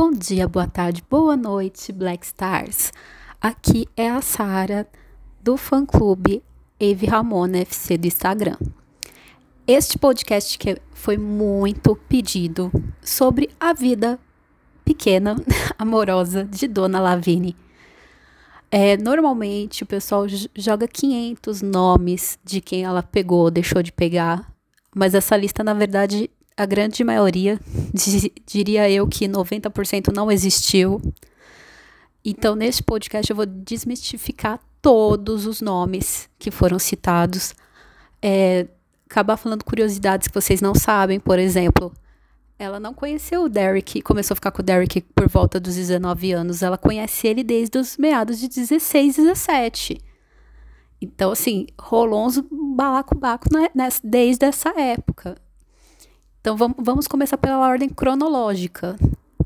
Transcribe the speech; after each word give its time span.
Bom 0.00 0.12
dia, 0.12 0.46
boa 0.46 0.68
tarde, 0.68 1.02
boa 1.10 1.36
noite, 1.36 1.90
Black 1.90 2.24
Stars. 2.24 2.92
Aqui 3.40 3.88
é 3.96 4.08
a 4.08 4.22
Sara 4.22 4.86
do 5.42 5.56
fã 5.56 5.84
clube 5.84 6.40
Eve 6.78 7.04
Ramona 7.04 7.58
FC 7.58 7.98
do 7.98 8.06
Instagram. 8.06 8.56
Este 9.66 9.98
podcast 9.98 10.56
que 10.56 10.80
foi 10.92 11.16
muito 11.16 11.96
pedido 12.08 12.70
sobre 13.02 13.50
a 13.58 13.72
vida 13.72 14.20
pequena, 14.84 15.34
amorosa 15.76 16.44
de 16.44 16.68
Dona 16.68 17.00
Lavigne. 17.00 17.56
É, 18.70 18.96
normalmente 18.96 19.82
o 19.82 19.86
pessoal 19.86 20.26
joga 20.56 20.86
500 20.86 21.60
nomes 21.60 22.38
de 22.44 22.60
quem 22.60 22.84
ela 22.84 23.02
pegou, 23.02 23.50
deixou 23.50 23.82
de 23.82 23.90
pegar, 23.90 24.48
mas 24.94 25.12
essa 25.12 25.36
lista 25.36 25.64
na 25.64 25.74
verdade 25.74 26.30
a 26.58 26.66
grande 26.66 27.04
maioria, 27.04 27.60
diria 28.44 28.90
eu 28.90 29.06
que 29.06 29.28
90% 29.28 30.12
não 30.12 30.30
existiu. 30.30 31.00
Então, 32.24 32.56
neste 32.56 32.82
podcast, 32.82 33.30
eu 33.30 33.36
vou 33.36 33.46
desmistificar 33.46 34.58
todos 34.82 35.46
os 35.46 35.60
nomes 35.60 36.28
que 36.36 36.50
foram 36.50 36.76
citados. 36.76 37.54
É, 38.20 38.66
acabar 39.08 39.36
falando 39.36 39.64
curiosidades 39.64 40.26
que 40.26 40.34
vocês 40.34 40.60
não 40.60 40.74
sabem, 40.74 41.20
por 41.20 41.38
exemplo. 41.38 41.92
Ela 42.58 42.80
não 42.80 42.92
conheceu 42.92 43.44
o 43.44 43.48
Derek, 43.48 44.02
começou 44.02 44.34
a 44.34 44.36
ficar 44.36 44.50
com 44.50 44.60
o 44.60 44.64
Derek 44.64 45.00
por 45.14 45.28
volta 45.28 45.60
dos 45.60 45.76
19 45.76 46.32
anos. 46.32 46.60
Ela 46.60 46.76
conhece 46.76 47.28
ele 47.28 47.44
desde 47.44 47.78
os 47.78 47.96
meados 47.96 48.40
de 48.40 48.48
16, 48.48 49.14
17. 49.14 49.96
Então, 51.00 51.30
assim, 51.30 51.68
rolou 51.80 52.26
uns 52.26 52.42
balacobaco 52.50 53.46
né, 53.52 53.88
desde 54.02 54.44
essa 54.44 54.70
época. 54.70 55.36
Então 56.40 56.56
vamos, 56.56 57.06
começar 57.06 57.36
pela 57.36 57.58
ordem 57.58 57.88
cronológica. 57.88 58.96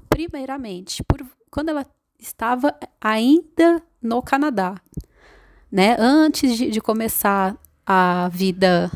Primeiramente, 0.09 1.03
por, 1.05 1.25
quando 1.51 1.71
ela 1.71 1.87
estava 2.19 2.75
ainda 3.01 3.83
no 4.01 4.23
Canadá, 4.23 4.75
né? 5.71 5.97
Antes 5.99 6.57
de, 6.57 6.71
de 6.71 6.81
começar 6.81 7.57
a 7.87 8.29
vida 8.29 8.91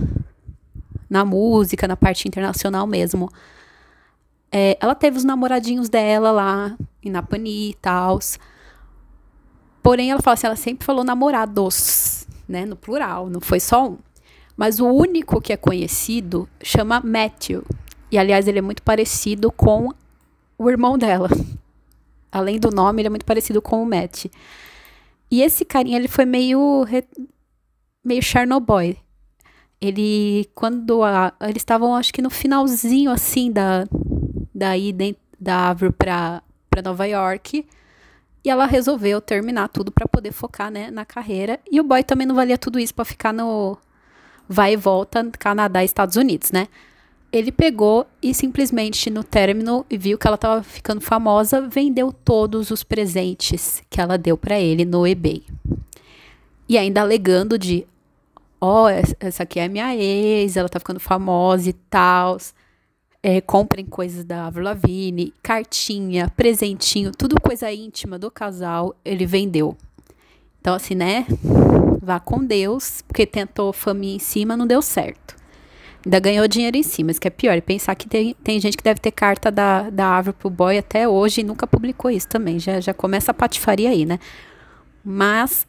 na 1.08 1.25
música, 1.25 1.88
na 1.88 1.97
parte 1.97 2.28
internacional 2.28 2.86
mesmo. 2.86 3.30
É, 4.50 4.77
ela 4.81 4.94
teve 4.94 5.16
os 5.16 5.25
namoradinhos 5.25 5.88
dela 5.88 6.31
lá 6.31 6.77
em 7.03 7.10
Napani 7.10 7.70
e 7.70 7.75
tal. 7.75 8.19
Porém, 9.83 10.10
ela 10.10 10.20
fala 10.20 10.34
assim, 10.34 10.47
ela 10.47 10.56
sempre 10.56 10.84
falou 10.84 11.05
namorados, 11.05 12.27
né? 12.48 12.64
No 12.64 12.77
plural, 12.77 13.28
não 13.28 13.41
foi 13.41 13.60
só 13.60 13.88
um. 13.88 13.98
Mas 14.56 14.81
o 14.81 14.86
único 14.86 15.41
que 15.41 15.53
é 15.53 15.56
conhecido 15.56 16.48
chama 16.62 17.00
Matthew. 17.00 17.64
E 18.17 18.19
aliás, 18.19 18.48
ele 18.48 18.61
é 18.61 18.62
muito 18.62 18.83
parecido 18.83 19.53
com 19.53 19.91
o 20.56 20.70
irmão 20.70 20.97
dela. 20.97 21.28
Além 22.33 22.59
do 22.59 22.70
nome, 22.70 23.03
ele 23.03 23.09
é 23.09 23.11
muito 23.11 23.27
parecido 23.27 23.61
com 23.61 23.83
o 23.83 23.84
Matt. 23.84 24.25
E 25.31 25.42
esse 25.42 25.67
carinha, 25.67 25.98
ele 25.98 26.09
foi 26.09 26.25
meio 26.25 26.87
meio 28.03 28.22
Chernobyl. 28.22 28.97
Ele 29.78 30.48
quando 30.55 31.03
a, 31.03 31.34
eles 31.42 31.59
estavam 31.59 31.94
acho 31.94 32.11
que 32.11 32.22
no 32.22 32.31
finalzinho 32.31 33.11
assim 33.11 33.53
da 33.53 33.87
da 34.55 34.75
ida 34.78 35.14
da 35.39 35.56
árvore 35.56 35.92
para 35.92 36.42
para 36.70 36.81
Nova 36.81 37.06
York, 37.06 37.67
e 38.42 38.48
ela 38.48 38.64
resolveu 38.64 39.20
terminar 39.20 39.69
tudo 39.69 39.92
para 39.92 40.09
poder 40.09 40.33
focar, 40.33 40.70
né, 40.70 40.91
na 40.91 41.05
carreira. 41.05 41.61
E 41.70 41.78
o 41.81 41.84
boy 41.84 42.03
também 42.03 42.27
não 42.27 42.34
valia 42.34 42.56
tudo 42.56 42.78
isso 42.78 42.94
para 42.94 43.05
ficar 43.05 43.34
no 43.34 43.77
vai 44.48 44.72
e 44.72 44.77
volta 44.77 45.28
Canadá 45.39 45.84
Estados 45.84 46.17
Unidos, 46.17 46.50
né? 46.50 46.69
Ele 47.32 47.52
pegou 47.52 48.06
e 48.22 48.32
simplesmente 48.32 49.10
no 49.10 49.22
término 49.22 49.84
viu 49.91 50.16
que 50.16 50.27
ela 50.27 50.36
estava 50.36 50.62
ficando 50.62 51.00
famosa, 51.00 51.60
vendeu 51.60 52.12
todos 52.12 52.70
os 52.70 52.82
presentes 52.82 53.82
que 53.91 54.00
ela 54.00 54.16
deu 54.16 54.36
para 54.36 54.58
ele 54.58 54.84
no 54.84 55.06
eBay. 55.06 55.42
E 56.69 56.78
ainda 56.78 57.00
alegando 57.00 57.58
de, 57.58 57.86
ó, 58.60 58.84
oh, 58.84 58.88
essa 58.88 59.42
aqui 59.42 59.60
é 59.60 59.69
minha 59.69 59.94
ex, 59.94 60.56
ela 60.56 60.69
tá 60.69 60.78
ficando 60.78 61.00
famosa 61.00 61.70
e 61.70 61.72
tal. 61.72 62.38
É, 63.22 63.41
comprem 63.41 63.84
coisas 63.84 64.25
da 64.25 64.47
Avril 64.47 64.65
Lavigne, 64.65 65.34
cartinha, 65.42 66.31
presentinho, 66.36 67.10
tudo 67.10 67.41
coisa 67.41 67.72
íntima 67.72 68.19
do 68.19 68.31
casal, 68.31 68.94
ele 69.04 69.26
vendeu. 69.26 69.76
Então 70.60 70.75
assim, 70.75 70.94
né? 70.94 71.26
Vá 72.00 72.20
com 72.20 72.44
Deus, 72.44 73.03
porque 73.03 73.26
tentou 73.26 73.72
família 73.72 74.16
em 74.16 74.20
cima, 74.20 74.56
não 74.56 74.66
deu 74.66 74.81
certo. 74.81 75.34
Ainda 76.06 76.21
ganhou 76.21 76.47
dinheiro 76.47 76.77
em 76.77 76.84
cima, 76.84 77.11
isso 77.11 77.21
que 77.21 77.27
é 77.27 77.31
pior. 77.33 77.56
E 77.56 77.61
pensar 77.61 77.97
que 77.97 78.09
tem, 78.09 78.33
tem 78.34 78.61
gente 78.61 78.77
que 78.77 78.84
deve 78.84 79.00
ter 79.00 79.11
carta 79.11 79.50
da, 79.50 79.91
da 79.91 80.06
árvore 80.06 80.37
pro 80.39 80.49
boy 80.49 80.78
até 80.78 81.09
hoje 81.09 81.41
e 81.41 81.44
nunca 81.44 81.67
publicou 81.67 82.09
isso 82.09 82.28
também. 82.28 82.61
Já, 82.61 82.78
já 82.78 82.94
começa 82.94 83.33
a 83.33 83.34
patifaria 83.34 83.91
aí, 83.91 84.06
né? 84.06 84.21
Mas, 85.05 85.66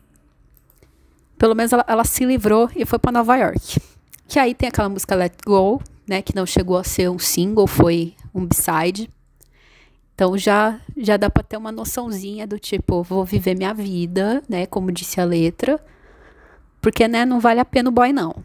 pelo 1.39 1.55
menos 1.55 1.73
ela, 1.73 1.83
ela 1.87 2.03
se 2.05 2.23
livrou 2.23 2.69
e 2.75 2.85
foi 2.85 2.99
para 2.99 3.11
Nova 3.11 3.35
York. 3.35 3.81
Que 4.27 4.37
aí 4.37 4.53
tem 4.53 4.69
aquela 4.69 4.87
música 4.87 5.15
Let 5.15 5.33
Go, 5.43 5.81
né? 6.07 6.21
Que 6.21 6.35
não 6.35 6.45
chegou 6.45 6.77
a 6.77 6.83
ser 6.83 7.09
um 7.09 7.17
single, 7.17 7.65
foi 7.65 8.13
um 8.31 8.45
b-side. 8.45 9.09
Então 10.13 10.37
já, 10.37 10.79
já 10.95 11.17
dá 11.17 11.31
para 11.31 11.41
ter 11.41 11.57
uma 11.57 11.71
noçãozinha 11.71 12.45
do 12.45 12.59
tipo, 12.59 13.01
vou 13.01 13.25
viver 13.25 13.57
minha 13.57 13.73
vida, 13.73 14.43
né? 14.47 14.67
Como 14.67 14.91
disse 14.91 15.19
a 15.19 15.25
letra. 15.25 15.83
Porque, 16.79 17.07
né, 17.07 17.25
não 17.25 17.39
vale 17.39 17.59
a 17.59 17.65
pena 17.65 17.89
o 17.89 17.91
boy, 17.91 18.13
não. 18.13 18.35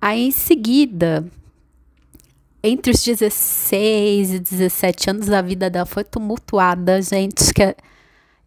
Aí 0.00 0.28
em 0.28 0.30
seguida, 0.30 1.26
entre 2.62 2.92
os 2.92 3.02
16 3.02 4.32
e 4.32 4.38
17 4.38 5.10
anos, 5.10 5.30
a 5.30 5.42
vida 5.42 5.68
dela 5.68 5.86
foi 5.86 6.04
tumultuada, 6.04 7.00
gente. 7.02 7.52
Que 7.52 7.76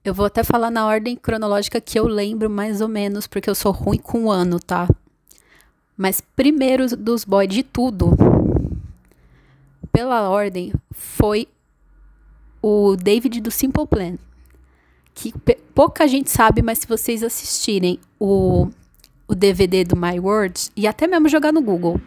eu 0.03 0.13
vou 0.13 0.25
até 0.25 0.43
falar 0.43 0.71
na 0.71 0.85
ordem 0.85 1.15
cronológica 1.15 1.81
que 1.81 1.99
eu 1.99 2.07
lembro 2.07 2.49
mais 2.49 2.81
ou 2.81 2.87
menos, 2.87 3.27
porque 3.27 3.49
eu 3.49 3.55
sou 3.55 3.71
ruim 3.71 3.97
com 3.97 4.25
o 4.25 4.31
ano, 4.31 4.59
tá? 4.59 4.87
Mas 5.97 6.21
primeiro 6.35 6.95
dos 6.95 7.23
boys 7.23 7.49
de 7.49 7.63
tudo, 7.63 8.11
pela 9.91 10.29
ordem, 10.29 10.73
foi 10.91 11.47
o 12.61 12.95
David 12.95 13.41
do 13.41 13.51
Simple 13.51 13.85
Plan. 13.85 14.17
Que 15.13 15.33
pouca 15.75 16.07
gente 16.07 16.31
sabe, 16.31 16.61
mas 16.61 16.79
se 16.79 16.87
vocês 16.87 17.21
assistirem 17.21 17.99
o 18.19 18.69
o 19.31 19.35
DVD 19.35 19.85
do 19.85 19.95
My 19.95 20.19
Words 20.19 20.71
e 20.75 20.85
até 20.85 21.07
mesmo 21.07 21.29
jogar 21.29 21.53
no 21.53 21.61
Google. 21.61 22.01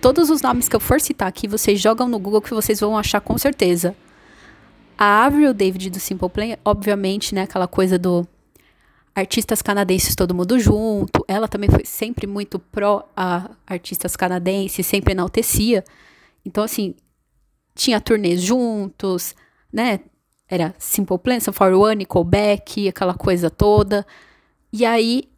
Todos 0.00 0.30
os 0.30 0.40
nomes 0.40 0.68
que 0.68 0.76
eu 0.76 0.80
for 0.80 1.00
citar 1.00 1.26
aqui, 1.26 1.48
vocês 1.48 1.80
jogam 1.80 2.08
no 2.08 2.20
Google 2.20 2.40
que 2.40 2.54
vocês 2.54 2.78
vão 2.78 2.96
achar 2.96 3.20
com 3.20 3.36
certeza. 3.36 3.96
A 4.96 5.24
Avril 5.24 5.52
David 5.52 5.90
do 5.90 5.98
Simple 5.98 6.28
Plan, 6.28 6.56
obviamente, 6.64 7.34
né, 7.34 7.42
aquela 7.42 7.66
coisa 7.66 7.98
do 7.98 8.24
artistas 9.12 9.60
canadenses 9.60 10.14
todo 10.14 10.34
mundo 10.34 10.56
junto. 10.60 11.24
Ela 11.26 11.48
também 11.48 11.68
foi 11.68 11.84
sempre 11.84 12.28
muito 12.28 12.60
pró 12.60 13.08
a 13.16 13.50
artistas 13.66 14.14
canadenses, 14.14 14.86
sempre 14.86 15.14
enaltecia. 15.14 15.82
Então, 16.46 16.62
assim, 16.62 16.94
tinha 17.74 18.00
turnês 18.00 18.40
juntos, 18.40 19.34
né? 19.72 19.98
Era 20.48 20.74
Simple 20.78 21.18
Plan, 21.18 21.40
Sun 21.40 21.52
One, 21.76 21.96
Nickelback, 21.96 22.86
aquela 22.86 23.14
coisa 23.14 23.50
toda. 23.50 24.06
E 24.72 24.86
aí, 24.86 25.31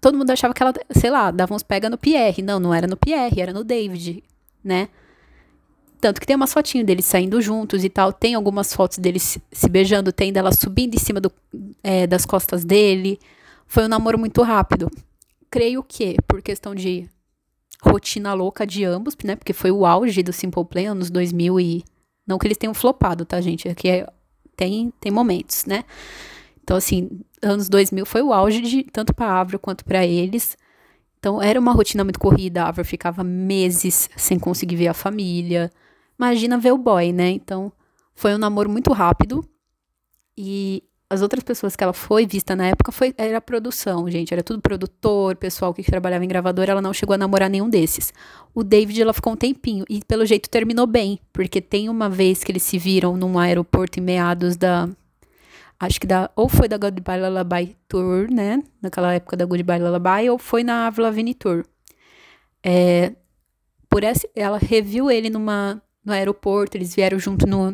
todo 0.00 0.16
mundo 0.16 0.30
achava 0.30 0.54
que 0.54 0.62
ela, 0.62 0.72
sei 0.90 1.10
lá, 1.10 1.30
dava 1.30 1.54
uns 1.54 1.62
pega 1.62 1.88
no 1.90 1.98
Pierre. 1.98 2.42
Não, 2.42 2.58
não 2.58 2.72
era 2.72 2.86
no 2.86 2.96
Pierre, 2.96 3.40
era 3.40 3.52
no 3.52 3.64
David, 3.64 4.22
né? 4.62 4.88
Tanto 6.00 6.20
que 6.20 6.26
tem 6.26 6.36
umas 6.36 6.52
fotinhas 6.52 6.86
deles 6.86 7.04
saindo 7.04 7.40
juntos 7.42 7.84
e 7.84 7.88
tal. 7.88 8.12
Tem 8.12 8.34
algumas 8.34 8.72
fotos 8.72 8.98
deles 8.98 9.38
se 9.50 9.68
beijando, 9.68 10.12
tem 10.12 10.32
dela 10.32 10.52
subindo 10.52 10.94
em 10.94 10.98
cima 10.98 11.20
do, 11.20 11.32
é, 11.82 12.06
das 12.06 12.24
costas 12.24 12.64
dele. 12.64 13.18
Foi 13.66 13.84
um 13.84 13.88
namoro 13.88 14.18
muito 14.18 14.42
rápido. 14.42 14.88
Creio 15.50 15.82
que, 15.82 16.16
por 16.26 16.40
questão 16.40 16.74
de 16.74 17.08
rotina 17.82 18.32
louca 18.34 18.66
de 18.66 18.84
ambos, 18.84 19.16
né? 19.24 19.34
Porque 19.34 19.52
foi 19.52 19.70
o 19.70 19.84
auge 19.84 20.22
do 20.22 20.32
Simple 20.32 20.64
Plan, 20.64 20.92
anos 20.92 21.10
2000 21.10 21.60
e... 21.60 21.84
Não 22.26 22.38
que 22.38 22.46
eles 22.46 22.58
tenham 22.58 22.74
flopado, 22.74 23.24
tá, 23.24 23.40
gente? 23.40 23.68
Aqui 23.68 23.88
é, 23.88 24.06
tem, 24.54 24.92
tem 25.00 25.10
momentos, 25.10 25.64
né? 25.64 25.84
Então, 26.68 26.76
assim, 26.76 27.08
anos 27.40 27.66
2000 27.66 28.04
foi 28.04 28.20
o 28.20 28.30
auge 28.30 28.60
de 28.60 28.82
tanto 28.82 29.14
para 29.14 29.24
a 29.24 29.40
Avro 29.40 29.58
quanto 29.58 29.82
para 29.86 30.04
eles. 30.04 30.54
Então, 31.18 31.40
era 31.40 31.58
uma 31.58 31.72
rotina 31.72 32.04
muito 32.04 32.18
corrida. 32.18 32.62
A 32.62 32.68
Avro 32.68 32.84
ficava 32.84 33.24
meses 33.24 34.10
sem 34.18 34.38
conseguir 34.38 34.76
ver 34.76 34.88
a 34.88 34.92
família. 34.92 35.70
Imagina 36.18 36.58
ver 36.58 36.72
o 36.72 36.76
boy, 36.76 37.10
né? 37.10 37.30
Então, 37.30 37.72
foi 38.14 38.34
um 38.34 38.38
namoro 38.38 38.68
muito 38.68 38.92
rápido. 38.92 39.42
E 40.36 40.84
as 41.08 41.22
outras 41.22 41.42
pessoas 41.42 41.74
que 41.74 41.82
ela 41.82 41.94
foi 41.94 42.26
vista 42.26 42.54
na 42.54 42.66
época 42.66 42.92
foi, 42.92 43.14
era 43.16 43.40
produção, 43.40 44.06
gente. 44.10 44.34
Era 44.34 44.42
tudo 44.42 44.60
produtor, 44.60 45.36
pessoal 45.36 45.72
que 45.72 45.82
trabalhava 45.82 46.26
em 46.26 46.28
gravador. 46.28 46.68
Ela 46.68 46.82
não 46.82 46.92
chegou 46.92 47.14
a 47.14 47.18
namorar 47.18 47.48
nenhum 47.48 47.70
desses. 47.70 48.12
O 48.54 48.62
David, 48.62 49.00
ela 49.00 49.14
ficou 49.14 49.32
um 49.32 49.36
tempinho. 49.36 49.86
E 49.88 50.04
pelo 50.04 50.26
jeito 50.26 50.50
terminou 50.50 50.86
bem. 50.86 51.18
Porque 51.32 51.62
tem 51.62 51.88
uma 51.88 52.10
vez 52.10 52.44
que 52.44 52.52
eles 52.52 52.62
se 52.62 52.76
viram 52.76 53.16
num 53.16 53.38
aeroporto 53.38 53.98
em 53.98 54.02
meados 54.02 54.54
da 54.54 54.86
acho 55.80 56.00
que 56.00 56.06
da, 56.06 56.30
ou 56.34 56.48
foi 56.48 56.68
da 56.68 56.76
Goodbye 56.76 57.20
Lullaby 57.20 57.76
Tour, 57.86 58.28
né? 58.30 58.62
Naquela 58.82 59.14
época 59.14 59.36
da 59.36 59.44
Goodbye 59.44 59.78
Lullaby, 59.78 60.30
ou 60.30 60.38
foi 60.38 60.64
na 60.64 60.86
Avril 60.86 61.04
Lavigne 61.04 61.34
Tour. 61.34 61.64
É, 62.62 63.12
por 63.88 64.02
essa, 64.02 64.28
ela 64.34 64.58
reviu 64.58 65.10
ele 65.10 65.30
numa, 65.30 65.80
no 66.04 66.12
aeroporto, 66.12 66.76
eles 66.76 66.94
vieram 66.94 67.18
junto 67.18 67.46
no, 67.46 67.72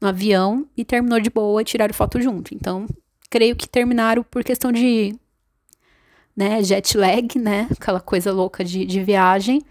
no 0.00 0.08
avião 0.08 0.66
e 0.76 0.84
terminou 0.84 1.20
de 1.20 1.30
boa 1.30 1.64
tiraram 1.64 1.94
foto 1.94 2.20
junto. 2.20 2.54
Então, 2.54 2.86
creio 3.30 3.56
que 3.56 3.68
terminaram 3.68 4.22
por 4.22 4.44
questão 4.44 4.70
de 4.70 5.14
né, 6.36 6.62
jet 6.62 6.96
lag, 6.96 7.38
né, 7.38 7.66
aquela 7.70 8.00
coisa 8.00 8.32
louca 8.32 8.64
de, 8.64 8.84
de 8.84 9.02
viagem. 9.02 9.62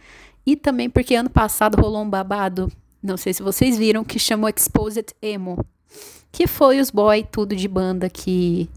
E 0.45 0.55
também 0.55 0.89
porque 0.89 1.15
ano 1.15 1.29
passado 1.29 1.79
rolou 1.79 2.01
um 2.01 2.09
babado, 2.09 2.71
não 3.03 3.17
sei 3.17 3.33
se 3.33 3.43
vocês 3.43 3.77
viram, 3.77 4.03
que 4.03 4.17
chamou 4.17 4.49
Exposed 4.49 5.13
Emo. 5.21 5.63
Que 6.31 6.47
foi 6.47 6.79
os 6.79 6.91
boy 6.91 7.23
tudo 7.23 7.55
de 7.55 7.67
banda 7.67 8.09
que 8.09 8.69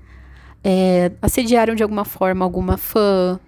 é, 0.62 1.12
assediaram 1.20 1.75
de 1.75 1.82
alguma 1.82 2.05
forma 2.05 2.44
alguma 2.44 2.76
fã 2.76 3.38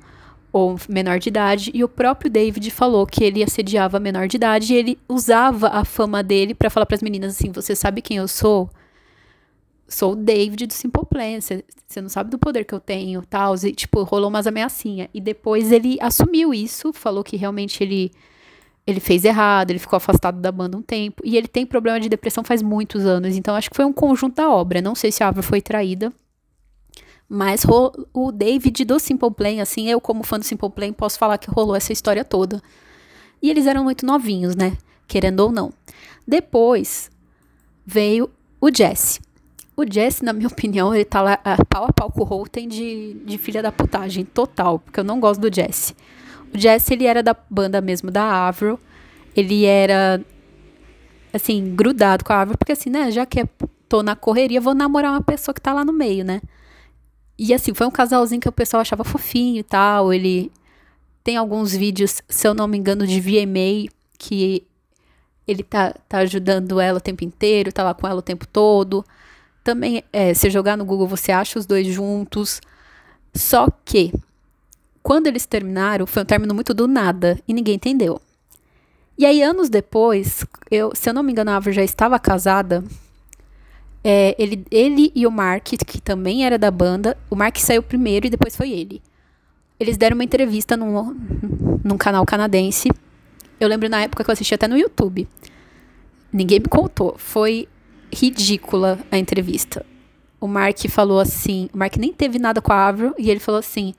ou 0.52 0.76
menor 0.88 1.18
de 1.18 1.28
idade. 1.28 1.70
E 1.72 1.82
o 1.82 1.88
próprio 1.88 2.30
David 2.30 2.70
falou 2.70 3.06
que 3.06 3.24
ele 3.24 3.42
assediava 3.42 3.98
menor 3.98 4.28
de 4.28 4.36
idade 4.36 4.74
e 4.74 4.76
ele 4.76 4.98
usava 5.08 5.68
a 5.68 5.84
fama 5.84 6.22
dele 6.22 6.54
para 6.54 6.70
falar 6.70 6.86
para 6.86 6.96
as 6.96 7.02
meninas 7.02 7.34
assim: 7.34 7.50
Você 7.52 7.74
sabe 7.74 8.02
quem 8.02 8.18
eu 8.18 8.28
sou? 8.28 8.68
Sou 9.88 10.12
o 10.12 10.16
David 10.16 10.66
do 10.66 10.72
Simple 10.72 11.04
Plan. 11.04 11.40
Você 11.40 12.00
não 12.00 12.08
sabe 12.08 12.30
do 12.30 12.38
poder 12.38 12.64
que 12.64 12.74
eu 12.74 12.80
tenho, 12.80 13.22
tal. 13.26 13.54
E, 13.56 13.72
tipo, 13.72 14.02
rolou 14.04 14.30
umas 14.30 14.46
ameaçinhas. 14.46 15.08
E 15.12 15.20
depois 15.20 15.70
ele 15.70 15.98
assumiu 16.00 16.54
isso, 16.54 16.92
falou 16.92 17.22
que 17.22 17.36
realmente 17.36 17.82
ele 17.82 18.10
ele 18.86 19.00
fez 19.00 19.24
errado, 19.24 19.70
ele 19.70 19.78
ficou 19.78 19.96
afastado 19.96 20.40
da 20.40 20.50
banda 20.50 20.76
um 20.76 20.82
tempo. 20.82 21.22
E 21.24 21.36
ele 21.36 21.46
tem 21.46 21.64
problema 21.64 22.00
de 22.00 22.08
depressão 22.08 22.42
faz 22.42 22.62
muitos 22.62 23.06
anos. 23.06 23.36
Então 23.36 23.54
acho 23.54 23.70
que 23.70 23.76
foi 23.76 23.84
um 23.84 23.92
conjunto 23.92 24.36
da 24.36 24.50
obra. 24.50 24.80
Não 24.80 24.94
sei 24.94 25.12
se 25.12 25.22
a 25.22 25.28
Ava 25.28 25.42
foi 25.42 25.60
traída. 25.60 26.12
Mas 27.28 27.64
o 28.12 28.30
David 28.30 28.84
do 28.84 28.98
Simple 28.98 29.30
Plan, 29.30 29.62
assim, 29.62 29.88
eu 29.88 30.00
como 30.00 30.22
fã 30.22 30.38
do 30.38 30.44
Simple 30.44 30.68
Plan, 30.68 30.92
posso 30.92 31.18
falar 31.18 31.38
que 31.38 31.50
rolou 31.50 31.74
essa 31.74 31.92
história 31.92 32.24
toda. 32.24 32.60
E 33.40 33.48
eles 33.48 33.66
eram 33.66 33.84
muito 33.84 34.04
novinhos, 34.04 34.54
né? 34.54 34.76
Querendo 35.08 35.40
ou 35.40 35.50
não. 35.50 35.72
Depois 36.26 37.10
veio 37.86 38.28
o 38.60 38.68
Jesse. 38.74 39.20
O 39.74 39.90
Jesse, 39.90 40.22
na 40.22 40.32
minha 40.32 40.48
opinião, 40.48 40.94
ele 40.94 41.04
tá 41.04 41.22
lá 41.22 41.38
a 41.42 41.64
pau 41.64 41.86
a 41.86 41.92
pau 41.92 42.10
com 42.10 42.20
o 42.20 42.24
Holten 42.24 42.68
de, 42.68 43.14
de 43.24 43.38
filha 43.38 43.62
da 43.62 43.72
putagem 43.72 44.24
total, 44.24 44.78
porque 44.78 45.00
eu 45.00 45.04
não 45.04 45.18
gosto 45.18 45.40
do 45.40 45.54
Jesse. 45.54 45.94
O 46.54 46.58
Jesse, 46.58 46.94
ele 46.94 47.06
era 47.06 47.22
da 47.22 47.36
banda 47.48 47.80
mesmo 47.80 48.10
da 48.10 48.46
Avril. 48.48 48.78
Ele 49.34 49.64
era, 49.64 50.20
assim, 51.32 51.74
grudado 51.74 52.24
com 52.24 52.32
a 52.32 52.40
Avril, 52.40 52.58
porque 52.58 52.72
assim, 52.72 52.90
né, 52.90 53.10
já 53.10 53.24
que 53.24 53.44
tô 53.88 54.02
na 54.02 54.16
correria, 54.16 54.60
vou 54.60 54.74
namorar 54.74 55.12
uma 55.12 55.22
pessoa 55.22 55.54
que 55.54 55.60
tá 55.60 55.72
lá 55.72 55.84
no 55.84 55.92
meio, 55.92 56.24
né? 56.24 56.40
E 57.38 57.52
assim, 57.52 57.74
foi 57.74 57.86
um 57.86 57.90
casalzinho 57.90 58.40
que 58.40 58.48
o 58.48 58.52
pessoal 58.52 58.80
achava 58.80 59.04
fofinho 59.04 59.58
e 59.58 59.62
tal. 59.62 60.12
Ele 60.12 60.52
tem 61.24 61.36
alguns 61.36 61.74
vídeos, 61.74 62.22
se 62.28 62.46
eu 62.46 62.54
não 62.54 62.68
me 62.68 62.78
engano, 62.78 63.06
de 63.06 63.20
VMA, 63.20 63.90
que 64.18 64.66
ele 65.46 65.62
tá, 65.62 65.94
tá 66.08 66.18
ajudando 66.18 66.80
ela 66.80 66.98
o 66.98 67.00
tempo 67.00 67.24
inteiro, 67.24 67.72
tá 67.72 67.82
lá 67.82 67.94
com 67.94 68.06
ela 68.06 68.18
o 68.18 68.22
tempo 68.22 68.46
todo. 68.46 69.04
Também, 69.64 70.04
é, 70.12 70.34
se 70.34 70.50
jogar 70.50 70.76
no 70.76 70.84
Google, 70.84 71.06
você 71.06 71.32
acha 71.32 71.58
os 71.58 71.66
dois 71.66 71.86
juntos. 71.86 72.60
Só 73.34 73.68
que, 73.84 74.12
quando 75.02 75.26
eles 75.26 75.46
terminaram, 75.46 76.06
foi 76.06 76.22
um 76.22 76.26
término 76.26 76.54
muito 76.54 76.72
do 76.72 76.86
nada 76.86 77.38
e 77.46 77.52
ninguém 77.52 77.74
entendeu. 77.74 78.20
E 79.18 79.26
aí, 79.26 79.42
anos 79.42 79.68
depois, 79.68 80.44
eu, 80.70 80.92
se 80.94 81.08
eu 81.08 81.14
não 81.14 81.22
me 81.22 81.32
engano, 81.32 81.50
a 81.50 81.56
Ava 81.56 81.70
já 81.72 81.82
estava 81.82 82.18
casada 82.18 82.82
é, 84.04 84.34
ele, 84.38 84.64
ele 84.70 85.12
e 85.14 85.26
o 85.26 85.30
Mark, 85.30 85.64
que 85.86 86.00
também 86.00 86.44
era 86.44 86.58
da 86.58 86.70
banda, 86.70 87.16
o 87.30 87.36
Mark 87.36 87.56
saiu 87.58 87.82
primeiro 87.82 88.26
e 88.26 88.30
depois 88.30 88.56
foi 88.56 88.70
ele. 88.70 89.00
Eles 89.78 89.96
deram 89.96 90.14
uma 90.14 90.24
entrevista 90.24 90.76
num, 90.76 91.16
num 91.84 91.96
canal 91.96 92.24
canadense. 92.24 92.90
Eu 93.60 93.68
lembro 93.68 93.88
na 93.88 94.00
época 94.00 94.24
que 94.24 94.30
eu 94.30 94.32
assisti 94.32 94.54
até 94.54 94.66
no 94.66 94.76
YouTube. 94.76 95.28
Ninguém 96.32 96.60
me 96.60 96.66
contou. 96.66 97.14
Foi 97.16 97.68
ridícula 98.12 98.98
a 99.10 99.18
entrevista. 99.18 99.84
O 100.40 100.48
Mark 100.48 100.78
falou 100.88 101.20
assim: 101.20 101.68
o 101.72 101.78
Mark 101.78 101.96
nem 101.96 102.12
teve 102.12 102.38
nada 102.38 102.60
com 102.60 102.72
a 102.72 102.88
Avril 102.88 103.14
e 103.18 103.30
ele 103.30 103.40
falou 103.40 103.58
assim: 103.58 103.94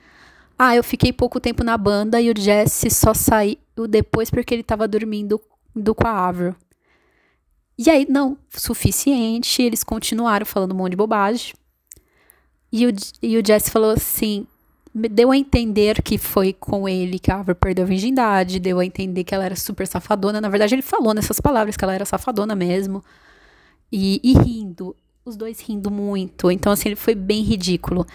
Ah, 0.57 0.75
eu 0.75 0.83
fiquei 0.83 1.11
pouco 1.11 1.39
tempo 1.39 1.63
na 1.63 1.77
banda 1.77 2.21
e 2.21 2.29
o 2.29 2.33
Jesse 2.37 2.89
só 2.89 3.13
saiu 3.13 3.57
depois 3.89 4.29
porque 4.29 4.53
ele 4.53 4.63
tava 4.63 4.87
dormindo 4.87 5.41
do 5.75 5.95
com 5.95 6.07
a 6.07 6.27
Avril. 6.27 6.55
E 7.77 7.89
aí, 7.89 8.05
não, 8.07 8.37
suficiente, 8.51 9.61
eles 9.61 9.83
continuaram 9.83 10.45
falando 10.45 10.73
um 10.73 10.77
monte 10.77 10.91
de 10.91 10.97
bobagem. 10.97 11.53
E 12.71 12.85
o, 12.87 12.93
e 13.21 13.37
o 13.37 13.45
Jesse 13.45 13.71
falou 13.71 13.91
assim: 13.91 14.45
deu 14.93 15.31
a 15.31 15.37
entender 15.37 16.01
que 16.01 16.17
foi 16.17 16.53
com 16.53 16.87
ele 16.87 17.17
que 17.17 17.31
a 17.31 17.39
Ava 17.39 17.55
perdeu 17.55 17.83
a 17.83 17.87
virgindade, 17.87 18.59
deu 18.59 18.79
a 18.79 18.85
entender 18.85 19.23
que 19.23 19.33
ela 19.33 19.45
era 19.45 19.55
super 19.55 19.87
safadona. 19.87 20.39
Na 20.39 20.49
verdade, 20.49 20.75
ele 20.75 20.81
falou 20.81 21.13
nessas 21.13 21.39
palavras 21.39 21.75
que 21.75 21.83
ela 21.83 21.95
era 21.95 22.05
safadona 22.05 22.55
mesmo. 22.55 23.03
E, 23.91 24.19
e 24.23 24.33
rindo, 24.33 24.95
os 25.25 25.35
dois 25.35 25.59
rindo 25.59 25.89
muito. 25.89 26.51
Então, 26.51 26.71
assim, 26.71 26.89
ele 26.89 26.95
foi 26.95 27.15
bem 27.15 27.41
ridículo. 27.43 28.05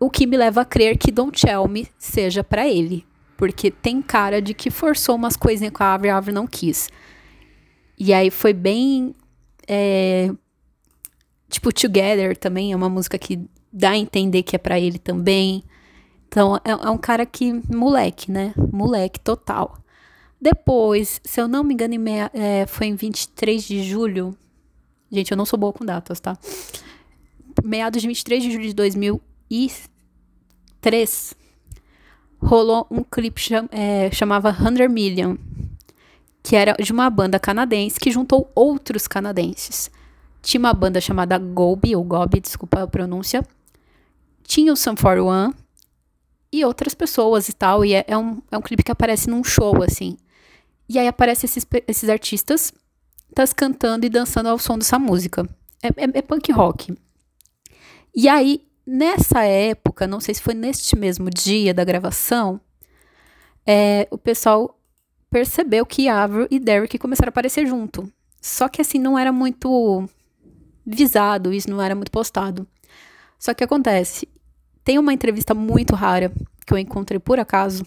O 0.00 0.08
que 0.08 0.26
me 0.26 0.36
leva 0.36 0.60
a 0.60 0.64
crer 0.64 0.96
que 0.96 1.10
Don't 1.10 1.40
Tell 1.40 1.66
Me 1.66 1.88
seja 1.98 2.44
para 2.44 2.68
ele. 2.68 3.04
Porque 3.36 3.70
tem 3.70 4.02
cara 4.02 4.40
de 4.42 4.54
que 4.54 4.70
forçou 4.70 5.14
umas 5.14 5.36
coisinhas 5.36 5.72
com 5.72 5.82
a 5.82 5.94
Ava 5.94 6.06
e 6.06 6.10
a 6.10 6.16
Ava 6.16 6.32
não 6.32 6.46
quis. 6.46 6.88
E 7.98 8.12
aí 8.12 8.30
foi 8.30 8.52
bem. 8.52 9.14
É, 9.66 10.30
tipo, 11.48 11.72
Together 11.72 12.36
também 12.36 12.72
é 12.72 12.76
uma 12.76 12.88
música 12.88 13.18
que 13.18 13.40
dá 13.72 13.90
a 13.90 13.96
entender 13.96 14.42
que 14.42 14.56
é 14.56 14.58
para 14.58 14.78
ele 14.78 14.98
também. 14.98 15.62
Então, 16.28 16.56
é, 16.64 16.70
é, 16.70 16.90
um 16.90 16.98
cara 16.98 17.26
que. 17.26 17.52
Moleque, 17.68 18.30
né? 18.30 18.54
Moleque 18.72 19.18
total. 19.20 19.78
Depois, 20.40 21.20
se 21.24 21.40
eu 21.40 21.48
não 21.48 21.64
me 21.64 21.74
engano, 21.74 21.94
em 21.94 21.98
meia, 21.98 22.30
é, 22.32 22.66
foi 22.66 22.86
em 22.86 22.94
23 22.94 23.64
de 23.64 23.82
julho. 23.82 24.36
Gente, 25.10 25.32
eu 25.32 25.36
não 25.36 25.44
sou 25.44 25.58
boa 25.58 25.72
com 25.72 25.84
datas, 25.84 26.20
tá? 26.20 26.38
Meados 27.64 28.00
de 28.00 28.06
23 28.06 28.42
de 28.42 28.52
julho 28.52 28.66
de 28.68 28.74
2003, 29.50 31.34
rolou 32.40 32.86
um 32.90 33.02
clipe 33.02 33.40
cham, 33.40 33.68
é, 33.70 34.10
chamava 34.10 34.54
100 34.54 34.88
Million, 34.88 35.36
que 36.42 36.56
era 36.56 36.74
de 36.74 36.92
uma 36.92 37.10
banda 37.10 37.38
canadense 37.38 37.98
que 37.98 38.10
juntou 38.10 38.50
outros 38.54 39.06
canadenses. 39.06 39.90
Tinha 40.40 40.60
uma 40.60 40.72
banda 40.72 41.00
chamada 41.00 41.36
Gobi, 41.38 41.96
ou 41.96 42.04
Gobi, 42.04 42.40
desculpa 42.40 42.82
a 42.82 42.86
pronúncia. 42.86 43.44
Tinha 44.44 44.72
o 44.72 44.76
Sun 44.76 44.94
41 44.94 45.52
e 46.52 46.64
outras 46.64 46.94
pessoas 46.94 47.48
e 47.48 47.52
tal. 47.52 47.84
E 47.84 47.94
é, 47.94 48.04
é, 48.08 48.16
um, 48.16 48.40
é 48.50 48.56
um 48.56 48.62
clipe 48.62 48.82
que 48.82 48.92
aparece 48.92 49.28
num 49.28 49.44
show, 49.44 49.82
assim. 49.82 50.16
E 50.88 50.98
aí 50.98 51.06
aparecem 51.06 51.46
esses, 51.46 51.66
esses 51.86 52.08
artistas 52.08 52.72
tas 53.34 53.52
cantando 53.52 54.06
e 54.06 54.08
dançando 54.08 54.48
ao 54.48 54.58
som 54.58 54.78
dessa 54.78 54.98
música. 54.98 55.46
É, 55.82 55.88
é, 55.88 56.18
é 56.18 56.22
punk 56.22 56.50
rock. 56.50 56.96
E 58.14 58.28
aí, 58.28 58.62
nessa 58.88 59.44
época, 59.44 60.06
não 60.06 60.18
sei 60.18 60.34
se 60.34 60.40
foi 60.40 60.54
neste 60.54 60.96
mesmo 60.96 61.28
dia 61.28 61.74
da 61.74 61.84
gravação, 61.84 62.58
é, 63.66 64.08
o 64.10 64.16
pessoal 64.16 64.80
percebeu 65.30 65.84
que 65.84 66.08
Avril 66.08 66.48
e 66.50 66.58
Derek 66.58 66.98
começaram 66.98 67.28
a 67.28 67.30
aparecer 67.30 67.66
junto. 67.66 68.10
Só 68.40 68.66
que 68.66 68.80
assim, 68.80 68.98
não 68.98 69.18
era 69.18 69.30
muito 69.30 70.08
visado, 70.86 71.52
isso 71.52 71.68
não 71.68 71.82
era 71.82 71.94
muito 71.94 72.10
postado. 72.10 72.66
Só 73.38 73.52
que 73.52 73.62
acontece, 73.62 74.26
tem 74.82 74.98
uma 74.98 75.12
entrevista 75.12 75.52
muito 75.54 75.94
rara 75.94 76.32
que 76.66 76.72
eu 76.72 76.78
encontrei 76.78 77.20
por 77.20 77.38
acaso, 77.38 77.84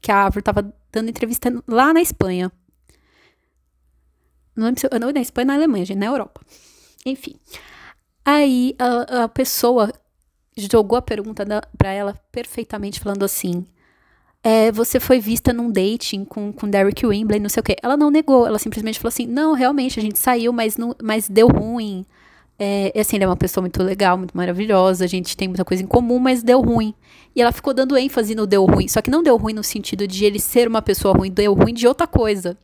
que 0.00 0.10
a 0.10 0.24
Avril 0.24 0.40
estava 0.40 0.74
dando 0.90 1.10
entrevista 1.10 1.52
lá 1.68 1.92
na 1.92 2.00
Espanha. 2.00 2.50
Não 4.56 4.72
não, 4.98 5.12
na 5.12 5.20
Espanha, 5.20 5.44
na 5.44 5.54
Alemanha, 5.54 5.84
gente, 5.84 5.98
na 5.98 6.06
Europa. 6.06 6.40
Enfim. 7.04 7.36
Aí 8.24 8.74
a, 8.78 9.24
a 9.24 9.28
pessoa 9.28 9.92
jogou 10.58 10.98
a 10.98 11.02
pergunta 11.02 11.44
para 11.76 11.92
ela 11.92 12.14
perfeitamente, 12.32 13.00
falando 13.00 13.24
assim: 13.24 13.64
é, 14.42 14.70
você 14.72 15.00
foi 15.00 15.20
vista 15.20 15.52
num 15.52 15.70
dating 15.70 16.24
com, 16.24 16.52
com 16.52 16.68
Derek 16.68 17.04
Wimbley, 17.04 17.40
não 17.40 17.48
sei 17.48 17.60
o 17.60 17.64
quê. 17.64 17.76
Ela 17.82 17.96
não 17.96 18.10
negou, 18.10 18.46
ela 18.46 18.58
simplesmente 18.58 18.98
falou 18.98 19.08
assim: 19.08 19.26
não, 19.26 19.52
realmente, 19.52 19.98
a 19.98 20.02
gente 20.02 20.18
saiu, 20.18 20.52
mas, 20.52 20.76
não, 20.76 20.94
mas 21.02 21.28
deu 21.28 21.48
ruim. 21.48 22.04
É, 22.58 22.92
assim, 22.98 23.16
ele 23.16 23.24
é 23.24 23.26
uma 23.28 23.36
pessoa 23.36 23.62
muito 23.62 23.80
legal, 23.82 24.18
muito 24.18 24.36
maravilhosa, 24.36 25.04
a 25.04 25.08
gente 25.08 25.36
tem 25.36 25.46
muita 25.46 25.64
coisa 25.64 25.82
em 25.82 25.86
comum, 25.86 26.18
mas 26.18 26.42
deu 26.42 26.60
ruim. 26.60 26.92
E 27.34 27.40
ela 27.40 27.52
ficou 27.52 27.72
dando 27.72 27.96
ênfase 27.96 28.34
no 28.34 28.46
deu 28.46 28.64
ruim, 28.64 28.88
só 28.88 29.00
que 29.00 29.10
não 29.10 29.22
deu 29.22 29.36
ruim 29.36 29.54
no 29.54 29.62
sentido 29.62 30.08
de 30.08 30.24
ele 30.24 30.40
ser 30.40 30.66
uma 30.66 30.82
pessoa 30.82 31.16
ruim, 31.16 31.30
deu 31.30 31.54
ruim 31.54 31.72
de 31.72 31.86
outra 31.86 32.06
coisa. 32.06 32.56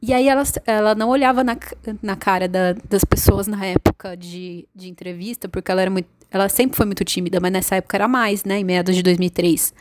E 0.00 0.12
aí 0.12 0.28
ela, 0.28 0.42
ela 0.66 0.94
não 0.96 1.10
olhava 1.10 1.44
na, 1.44 1.56
na 2.02 2.16
cara 2.16 2.48
da, 2.48 2.72
das 2.72 3.04
pessoas 3.04 3.46
na 3.46 3.64
época 3.64 4.16
de, 4.16 4.66
de 4.74 4.88
entrevista, 4.88 5.48
porque 5.48 5.70
ela 5.70 5.82
era 5.82 5.90
muito. 5.90 6.08
Ela 6.32 6.48
sempre 6.48 6.76
foi 6.76 6.86
muito 6.86 7.04
tímida, 7.04 7.38
mas 7.40 7.52
nessa 7.52 7.76
época 7.76 7.96
era 7.96 8.08
mais, 8.08 8.44
né? 8.44 8.58
Em 8.58 8.64
meados 8.64 8.96
de 8.96 9.02
2003. 9.02 9.74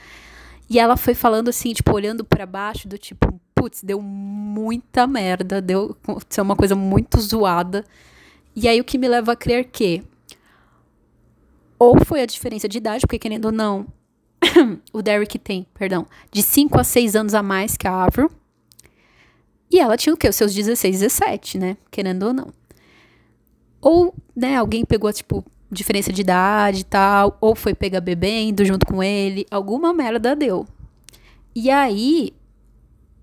E 0.70 0.80
ela 0.80 0.98
foi 0.98 1.14
falando 1.14 1.50
assim, 1.50 1.74
tipo, 1.74 1.94
olhando 1.94 2.26
para 2.26 2.46
baixo, 2.46 2.88
do 2.88 2.98
tipo, 2.98 3.40
putz, 3.56 3.84
deu 3.84 4.02
muita 4.02 5.08
merda, 5.08 5.62
deu 5.62 5.96
aconteceu 6.04 6.44
uma 6.44 6.56
coisa 6.56 6.76
muito 6.76 7.20
zoada. 7.22 7.86
E 8.56 8.68
aí 8.68 8.82
o 8.82 8.84
que 8.84 8.98
me 8.98 9.08
leva 9.08 9.32
a 9.32 9.36
crer 9.36 9.66
que 9.66 10.04
ou 11.80 12.04
foi 12.06 12.22
a 12.22 12.26
diferença 12.26 12.70
de 12.70 12.78
idade, 12.78 13.02
porque 13.02 13.18
querendo 13.18 13.46
ou 13.46 13.52
não, 13.52 13.88
o 14.94 15.02
Derek 15.02 15.40
tem, 15.40 15.66
perdão, 15.74 16.06
de 16.32 16.44
5 16.44 16.80
a 16.80 16.84
6 16.84 17.16
anos 17.16 17.34
a 17.34 17.42
mais 17.42 17.76
que 17.76 17.88
a 17.88 18.04
Avril. 18.04 18.30
E 19.72 19.80
ela 19.80 19.98
tinha 19.98 20.14
o 20.14 20.18
quê? 20.18 20.28
Os 20.28 20.36
seus 20.36 20.54
16, 20.54 21.00
17, 21.00 21.58
né? 21.58 21.78
Querendo 21.90 22.24
ou 22.24 22.34
não. 22.34 22.54
Ou, 23.82 24.14
né, 24.36 24.58
alguém 24.58 24.86
pegou, 24.86 25.12
tipo, 25.12 25.44
diferença 25.72 26.12
de 26.12 26.22
idade 26.22 26.82
e 26.82 26.84
tal, 26.84 27.38
ou 27.40 27.56
foi 27.56 27.74
pegar 27.74 28.02
bebendo 28.02 28.66
junto 28.66 28.86
com 28.86 29.02
ele, 29.02 29.46
alguma 29.50 29.94
merda 29.94 30.36
deu. 30.36 30.68
E 31.56 31.70
aí, 31.70 32.34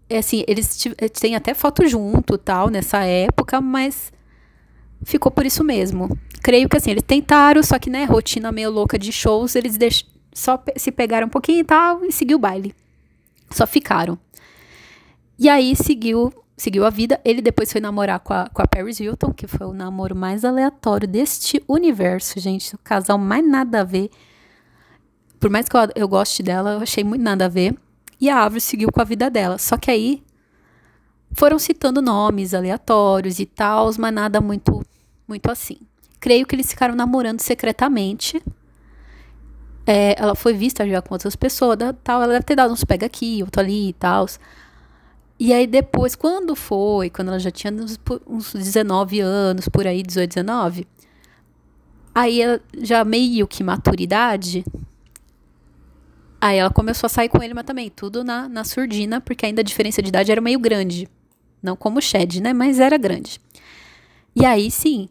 é 0.08 0.18
assim, 0.18 0.44
eles 0.48 0.86
têm 1.20 1.36
até 1.36 1.52
foto 1.54 1.86
junto, 1.86 2.38
tal, 2.38 2.70
nessa 2.70 3.04
época, 3.04 3.60
mas 3.60 4.12
ficou 5.04 5.30
por 5.30 5.44
isso 5.44 5.62
mesmo. 5.62 6.18
Creio 6.42 6.68
que 6.68 6.76
assim, 6.76 6.90
eles 6.90 7.02
tentaram, 7.02 7.62
só 7.62 7.78
que, 7.78 7.90
né, 7.90 8.04
rotina 8.04 8.50
meio 8.50 8.70
louca 8.70 8.98
de 8.98 9.12
shows, 9.12 9.54
eles 9.54 9.76
deix... 9.76 10.06
só 10.32 10.62
se 10.76 10.90
pegaram 10.90 11.26
um 11.26 11.30
pouquinho 11.30 11.60
e 11.60 11.64
tal 11.64 12.04
e 12.04 12.12
seguiu 12.12 12.38
o 12.38 12.40
baile. 12.40 12.74
Só 13.50 13.66
ficaram. 13.66 14.18
E 15.38 15.48
aí 15.48 15.76
seguiu, 15.76 16.32
seguiu 16.58 16.84
a 16.84 16.90
vida. 16.90 17.20
Ele 17.24 17.40
depois 17.40 17.72
foi 17.72 17.80
namorar 17.80 18.20
com 18.20 18.34
a, 18.34 18.48
com 18.48 18.60
a 18.60 18.66
Paris 18.66 19.00
Hilton, 19.00 19.32
que 19.32 19.46
foi 19.46 19.66
o 19.66 19.72
namoro 19.72 20.14
mais 20.14 20.44
aleatório 20.44 21.08
deste 21.08 21.62
universo, 21.66 22.38
gente. 22.38 22.74
O 22.74 22.78
casal 22.78 23.16
mais 23.16 23.46
nada 23.46 23.80
a 23.80 23.84
ver. 23.84 24.10
Por 25.40 25.48
mais 25.48 25.68
que 25.68 25.76
eu, 25.76 25.80
eu 25.94 26.08
goste 26.08 26.42
dela, 26.42 26.72
eu 26.72 26.80
achei 26.80 27.04
muito 27.04 27.22
nada 27.22 27.46
a 27.46 27.48
ver. 27.48 27.74
E 28.20 28.28
a 28.28 28.44
Avril 28.44 28.60
seguiu 28.60 28.90
com 28.90 29.00
a 29.00 29.04
vida 29.04 29.30
dela. 29.30 29.56
Só 29.56 29.76
que 29.76 29.90
aí 29.90 30.22
foram 31.32 31.58
citando 31.58 32.02
nomes 32.02 32.52
aleatórios 32.52 33.38
e 33.38 33.46
tal, 33.46 33.90
mas 33.98 34.12
nada 34.12 34.40
muito, 34.40 34.84
muito 35.26 35.50
assim. 35.50 35.78
Creio 36.18 36.44
que 36.44 36.56
eles 36.56 36.68
ficaram 36.68 36.96
namorando 36.96 37.40
secretamente. 37.40 38.42
É, 39.86 40.20
ela 40.20 40.34
foi 40.34 40.52
vista 40.52 40.86
já 40.86 41.00
com 41.00 41.14
outras 41.14 41.36
pessoas, 41.36 41.78
tal. 42.02 42.20
Ela 42.20 42.34
deve 42.34 42.44
ter 42.44 42.56
dado 42.56 42.72
uns 42.72 42.84
pega 42.84 43.06
aqui, 43.06 43.40
outro 43.42 43.60
ali 43.60 43.90
e 43.90 43.92
tal. 43.92 44.26
E 45.38 45.52
aí 45.52 45.66
depois, 45.66 46.14
quando 46.16 46.56
foi, 46.56 47.10
quando 47.10 47.28
ela 47.28 47.38
já 47.38 47.50
tinha 47.50 47.72
uns, 47.72 47.98
uns 48.26 48.52
19 48.52 49.20
anos, 49.20 49.68
por 49.68 49.86
aí, 49.86 50.02
18, 50.02 50.30
19, 50.30 50.86
aí 52.14 52.42
ela 52.42 52.60
já 52.76 53.04
meio 53.04 53.46
que 53.46 53.62
maturidade, 53.62 54.64
Aí 56.40 56.56
ela 56.58 56.70
começou 56.70 57.06
a 57.06 57.10
sair 57.10 57.28
com 57.28 57.42
ele, 57.42 57.52
mas 57.52 57.64
também 57.64 57.90
tudo 57.90 58.22
na, 58.22 58.48
na 58.48 58.62
surdina, 58.62 59.20
porque 59.20 59.44
ainda 59.44 59.60
a 59.60 59.64
diferença 59.64 60.00
de 60.00 60.08
idade 60.08 60.30
era 60.30 60.40
meio 60.40 60.58
grande. 60.60 61.08
Não 61.60 61.74
como 61.74 61.98
o 61.98 62.02
Shed, 62.02 62.40
né? 62.40 62.52
Mas 62.52 62.78
era 62.78 62.96
grande. 62.96 63.40
E 64.36 64.44
aí 64.46 64.70
sim, 64.70 65.08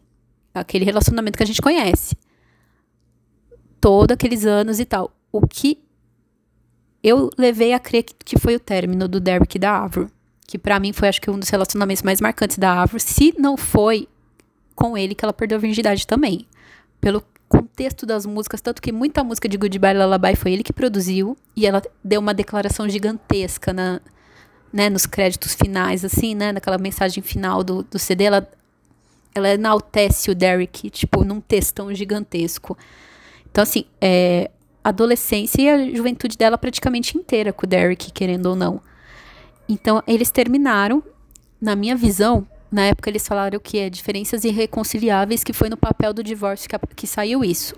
aquele 0.54 0.86
relacionamento 0.86 1.36
que 1.36 1.42
a 1.42 1.46
gente 1.46 1.60
conhece. 1.60 2.16
Todos 3.78 4.14
aqueles 4.14 4.46
anos 4.46 4.80
e 4.80 4.86
tal. 4.86 5.14
O 5.30 5.46
que 5.46 5.78
eu 7.02 7.28
levei 7.36 7.74
a 7.74 7.78
crer 7.78 8.04
que 8.04 8.38
foi 8.38 8.56
o 8.56 8.60
término 8.60 9.06
do 9.06 9.20
Derek 9.20 9.56
e 9.56 9.60
da 9.60 9.82
Avro. 9.84 10.10
Que 10.48 10.58
para 10.58 10.80
mim 10.80 10.94
foi, 10.94 11.08
acho 11.08 11.20
que, 11.20 11.30
um 11.30 11.38
dos 11.38 11.50
relacionamentos 11.50 12.02
mais 12.02 12.22
marcantes 12.22 12.56
da 12.56 12.80
Avro. 12.80 12.98
Se 12.98 13.34
não 13.38 13.54
foi 13.54 14.08
com 14.74 14.96
ele 14.96 15.14
que 15.14 15.22
ela 15.24 15.32
perdeu 15.32 15.58
a 15.58 15.60
virgindade 15.60 16.06
também. 16.06 16.48
Pelo 17.00 17.22
contexto 17.48 18.06
das 18.06 18.24
músicas, 18.24 18.62
tanto 18.62 18.80
que 18.80 18.90
muita 18.90 19.22
música 19.22 19.46
de 19.46 19.58
Goodbye 19.58 19.94
Lullaby 19.94 20.36
foi 20.36 20.52
ele 20.52 20.62
que 20.62 20.72
produziu 20.72 21.36
e 21.54 21.66
ela 21.66 21.82
deu 22.02 22.18
uma 22.20 22.32
declaração 22.32 22.88
gigantesca 22.88 23.72
na, 23.74 24.00
né, 24.72 24.88
nos 24.88 25.06
créditos 25.06 25.54
finais, 25.54 26.04
assim, 26.04 26.34
né, 26.34 26.52
naquela 26.52 26.78
mensagem 26.78 27.22
final 27.22 27.62
do, 27.62 27.82
do 27.82 27.98
CD, 27.98 28.24
ela, 28.24 28.50
ela 29.34 29.48
enaltece 29.50 30.30
o 30.30 30.34
Derek, 30.34 30.90
tipo, 30.90 31.24
num 31.24 31.40
textão 31.40 31.92
gigantesco. 31.94 32.76
Então, 33.50 33.62
assim, 33.62 33.84
é, 34.00 34.50
a 34.82 34.90
adolescência 34.90 35.60
e 35.60 35.68
a 35.68 35.94
juventude 35.94 36.36
dela 36.36 36.56
praticamente 36.56 37.16
inteira 37.16 37.52
com 37.52 37.66
o 37.66 37.68
Derek, 37.68 38.12
querendo 38.12 38.46
ou 38.46 38.56
não. 38.56 38.80
Então, 39.68 40.02
eles 40.06 40.30
terminaram, 40.30 41.02
na 41.60 41.76
minha 41.76 41.94
visão, 41.94 42.46
na 42.70 42.86
época 42.86 43.10
eles 43.10 43.26
falaram 43.26 43.58
que 43.58 43.78
é 43.78 43.90
diferenças 43.90 44.44
irreconciliáveis, 44.44 45.44
que 45.44 45.52
foi 45.52 45.68
no 45.68 45.76
papel 45.76 46.12
do 46.12 46.22
divórcio 46.22 46.68
que, 46.68 46.78
que 46.94 47.06
saiu 47.06 47.44
isso. 47.44 47.74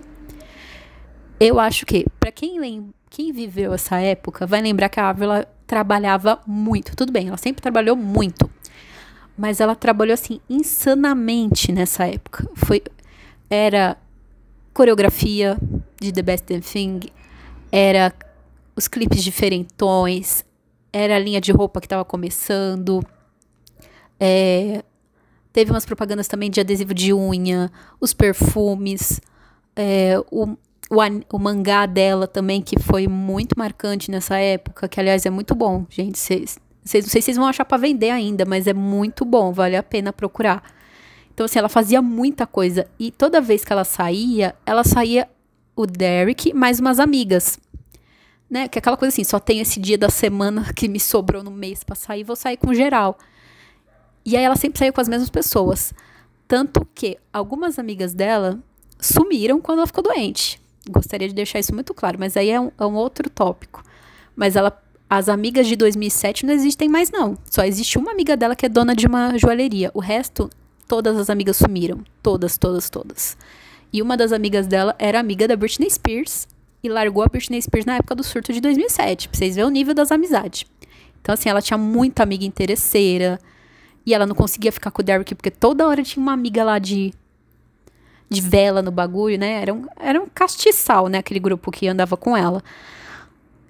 Eu 1.39 1.59
acho 1.59 1.85
que, 1.85 2.05
para 2.19 2.31
quem, 2.31 2.93
quem 3.09 3.33
viveu 3.33 3.73
essa 3.73 3.99
época, 3.99 4.45
vai 4.45 4.61
lembrar 4.61 4.89
que 4.89 4.99
a 4.99 5.09
Ávila 5.09 5.47
trabalhava 5.65 6.39
muito. 6.45 6.95
Tudo 6.95 7.11
bem, 7.11 7.27
ela 7.27 7.37
sempre 7.37 7.61
trabalhou 7.61 7.95
muito. 7.95 8.49
Mas 9.37 9.59
ela 9.59 9.75
trabalhou 9.75 10.13
assim 10.13 10.39
insanamente 10.49 11.71
nessa 11.71 12.05
época. 12.05 12.47
Foi 12.55 12.83
era 13.49 13.97
coreografia 14.73 15.57
de 15.99 16.11
The 16.11 16.21
Best 16.21 16.45
Thing, 16.61 17.01
era 17.71 18.13
os 18.75 18.87
clipes 18.87 19.23
diferentões, 19.23 20.45
era 20.91 21.15
a 21.15 21.19
linha 21.19 21.39
de 21.39 21.51
roupa 21.51 21.79
que 21.79 21.85
estava 21.85 22.03
começando, 22.03 23.01
é, 24.19 24.83
teve 25.51 25.71
umas 25.71 25.85
propagandas 25.85 26.27
também 26.27 26.49
de 26.49 26.59
adesivo 26.59 26.93
de 26.93 27.13
unha, 27.13 27.71
os 27.99 28.13
perfumes, 28.13 29.19
é, 29.75 30.15
o, 30.29 30.49
o, 30.89 30.97
o, 31.31 31.39
mangá 31.39 31.85
dela 31.85 32.27
também, 32.27 32.61
que 32.61 32.79
foi 32.79 33.07
muito 33.07 33.57
marcante 33.57 34.11
nessa 34.11 34.37
época, 34.37 34.87
que 34.87 34.99
aliás 34.99 35.25
é 35.25 35.29
muito 35.29 35.55
bom, 35.55 35.85
gente. 35.89 36.19
Cês, 36.19 36.59
cês, 36.83 37.05
não 37.05 37.11
sei 37.11 37.21
se 37.21 37.25
vocês 37.25 37.37
vão 37.37 37.47
achar 37.47 37.65
para 37.65 37.77
vender 37.77 38.11
ainda, 38.11 38.45
mas 38.45 38.67
é 38.67 38.73
muito 38.73 39.25
bom, 39.25 39.51
vale 39.51 39.75
a 39.75 39.83
pena 39.83 40.13
procurar. 40.13 40.63
Então, 41.33 41.45
assim, 41.45 41.57
ela 41.57 41.69
fazia 41.69 42.01
muita 42.01 42.45
coisa. 42.45 42.85
E 42.99 43.09
toda 43.09 43.41
vez 43.41 43.63
que 43.63 43.73
ela 43.73 43.83
saía, 43.83 44.53
ela 44.65 44.83
saía 44.83 45.27
o 45.75 45.87
Derek 45.87 46.53
mais 46.53 46.79
umas 46.79 46.99
amigas. 46.99 47.57
Né? 48.51 48.67
Que 48.67 48.77
é 48.77 48.79
aquela 48.79 48.97
coisa 48.97 49.13
assim, 49.13 49.23
só 49.23 49.39
tem 49.39 49.61
esse 49.61 49.79
dia 49.79 49.97
da 49.97 50.09
semana 50.09 50.73
que 50.73 50.89
me 50.89 50.99
sobrou 50.99 51.41
no 51.41 51.49
mês 51.49 51.85
pra 51.85 51.95
sair, 51.95 52.25
vou 52.25 52.35
sair 52.35 52.57
com 52.57 52.73
geral. 52.73 53.17
E 54.25 54.35
aí 54.35 54.43
ela 54.43 54.57
sempre 54.57 54.77
saiu 54.77 54.91
com 54.91 54.99
as 54.99 55.07
mesmas 55.07 55.29
pessoas. 55.29 55.93
Tanto 56.49 56.85
que 56.93 57.17
algumas 57.31 57.79
amigas 57.79 58.13
dela 58.13 58.59
sumiram 58.99 59.61
quando 59.61 59.79
ela 59.79 59.87
ficou 59.87 60.03
doente. 60.03 60.61
Gostaria 60.89 61.29
de 61.29 61.33
deixar 61.33 61.59
isso 61.59 61.73
muito 61.73 61.93
claro, 61.93 62.17
mas 62.19 62.35
aí 62.35 62.49
é 62.49 62.59
um, 62.59 62.71
é 62.77 62.85
um 62.85 62.95
outro 62.95 63.29
tópico. 63.29 63.81
Mas 64.35 64.57
ela, 64.57 64.77
as 65.09 65.29
amigas 65.29 65.65
de 65.65 65.77
2007 65.77 66.45
não 66.45 66.53
existem 66.53 66.89
mais 66.89 67.09
não. 67.09 67.37
Só 67.45 67.63
existe 67.63 67.97
uma 67.97 68.11
amiga 68.11 68.35
dela 68.35 68.53
que 68.53 68.65
é 68.65 68.69
dona 68.69 68.93
de 68.93 69.07
uma 69.07 69.37
joalheria. 69.37 69.91
O 69.93 70.01
resto, 70.01 70.49
todas 70.89 71.15
as 71.15 71.29
amigas 71.29 71.55
sumiram. 71.55 72.03
Todas, 72.21 72.57
todas, 72.57 72.89
todas. 72.89 73.37
E 73.93 74.01
uma 74.01 74.17
das 74.17 74.33
amigas 74.33 74.67
dela 74.67 74.93
era 74.99 75.21
amiga 75.21 75.47
da 75.47 75.55
Britney 75.55 75.89
Spears 75.89 76.47
e 76.83 76.89
largou 76.89 77.23
a 77.23 77.27
Britney 77.27 77.61
Spears 77.61 77.85
na 77.85 77.95
época 77.95 78.15
do 78.15 78.23
surto 78.23 78.51
de 78.51 78.59
2007. 78.59 79.29
Pra 79.29 79.37
vocês 79.37 79.55
verem 79.55 79.69
o 79.69 79.71
nível 79.71 79.93
das 79.93 80.11
amizades. 80.11 80.65
Então, 81.21 81.33
assim, 81.33 81.49
ela 81.49 81.61
tinha 81.61 81.77
muita 81.77 82.23
amiga 82.23 82.45
interesseira. 82.45 83.39
E 84.05 84.13
ela 84.13 84.25
não 84.25 84.35
conseguia 84.35 84.71
ficar 84.71 84.89
com 84.89 85.01
o 85.01 85.05
Derek 85.05 85.35
porque 85.35 85.51
toda 85.51 85.87
hora 85.87 86.01
tinha 86.03 86.21
uma 86.21 86.33
amiga 86.33 86.63
lá 86.63 86.79
de 86.79 87.13
de 88.31 88.39
vela 88.39 88.81
no 88.81 88.91
bagulho, 88.91 89.37
né? 89.37 89.61
Era 89.61 89.73
um, 89.73 89.85
era 89.99 90.21
um 90.21 90.25
castiçal, 90.25 91.09
né? 91.09 91.17
Aquele 91.17 91.39
grupo 91.39 91.69
que 91.69 91.85
andava 91.85 92.15
com 92.15 92.35
ela. 92.35 92.63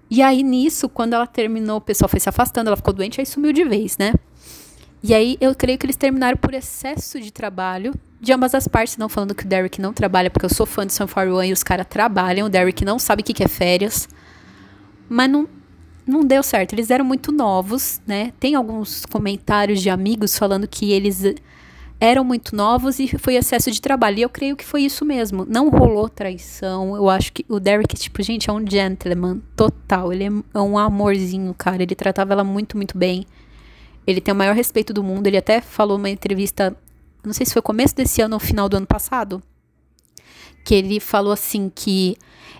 E 0.07 0.21
aí, 0.21 0.43
nisso, 0.43 0.87
quando 0.87 1.13
ela 1.13 1.25
terminou, 1.25 1.77
o 1.77 1.81
pessoal 1.81 2.07
foi 2.07 2.19
se 2.19 2.29
afastando, 2.29 2.67
ela 2.67 2.77
ficou 2.77 2.93
doente, 2.93 3.19
aí 3.19 3.25
sumiu 3.25 3.51
de 3.51 3.63
vez, 3.63 3.97
né? 3.97 4.13
E 5.01 5.15
aí, 5.15 5.35
eu 5.41 5.55
creio 5.55 5.79
que 5.79 5.85
eles 5.87 5.95
terminaram 5.95 6.37
por 6.37 6.53
excesso 6.53 7.19
de 7.19 7.31
trabalho 7.31 7.91
de 8.21 8.31
ambas 8.31 8.53
as 8.53 8.67
partes, 8.67 8.97
não 8.97 9.09
falando 9.09 9.33
que 9.33 9.43
o 9.43 9.47
Derek 9.47 9.81
não 9.81 9.91
trabalha, 9.91 10.29
porque 10.29 10.45
eu 10.45 10.49
sou 10.49 10.67
fã 10.67 10.85
de 10.85 10.93
Sun 10.93 11.07
One 11.15 11.49
e 11.49 11.53
os 11.53 11.63
caras 11.63 11.87
trabalham, 11.89 12.45
o 12.45 12.49
Derek 12.49 12.85
não 12.85 12.99
sabe 12.99 13.23
o 13.23 13.25
que, 13.25 13.33
que 13.33 13.43
é 13.43 13.47
férias. 13.47 14.07
Mas 15.09 15.27
não, 15.27 15.49
não 16.05 16.21
deu 16.21 16.43
certo. 16.43 16.73
Eles 16.73 16.91
eram 16.91 17.03
muito 17.03 17.31
novos, 17.31 17.99
né? 18.05 18.31
Tem 18.39 18.53
alguns 18.53 19.05
comentários 19.07 19.81
de 19.81 19.89
amigos 19.89 20.37
falando 20.37 20.67
que 20.67 20.91
eles 20.91 21.23
eram 21.99 22.23
muito 22.23 22.55
novos 22.55 22.99
e 22.99 23.07
foi 23.17 23.35
excesso 23.35 23.71
de 23.71 23.81
trabalho. 23.81 24.19
E 24.19 24.21
eu 24.21 24.29
creio 24.29 24.55
que 24.55 24.63
foi 24.63 24.83
isso 24.83 25.03
mesmo. 25.03 25.43
Não 25.49 25.69
rolou 25.69 26.07
traição. 26.07 26.95
Eu 26.95 27.09
acho 27.09 27.33
que 27.33 27.43
o 27.49 27.59
Derek, 27.59 27.95
tipo, 27.95 28.21
gente, 28.21 28.49
é 28.49 28.53
um 28.53 28.65
gentleman 28.65 29.41
total. 29.55 30.13
Ele 30.13 30.25
é 30.53 30.59
um 30.59 30.77
amorzinho, 30.77 31.53
cara. 31.55 31.81
Ele 31.81 31.95
tratava 31.95 32.33
ela 32.33 32.43
muito, 32.43 32.77
muito 32.77 32.95
bem. 32.97 33.25
Ele 34.05 34.21
tem 34.21 34.31
o 34.31 34.37
maior 34.37 34.55
respeito 34.55 34.93
do 34.93 35.03
mundo. 35.03 35.25
Ele 35.25 35.37
até 35.37 35.59
falou 35.59 35.97
numa 35.97 36.09
entrevista, 36.09 36.75
não 37.23 37.33
sei 37.33 37.45
se 37.45 37.53
foi 37.53 37.61
começo 37.61 37.95
desse 37.95 38.21
ano 38.21 38.35
ou 38.35 38.39
final 38.39 38.67
do 38.67 38.77
ano 38.77 38.87
passado, 38.87 39.41
que 40.63 40.75
ele 40.75 40.99
falou 40.99 41.33
assim 41.33 41.71
que 41.73 42.15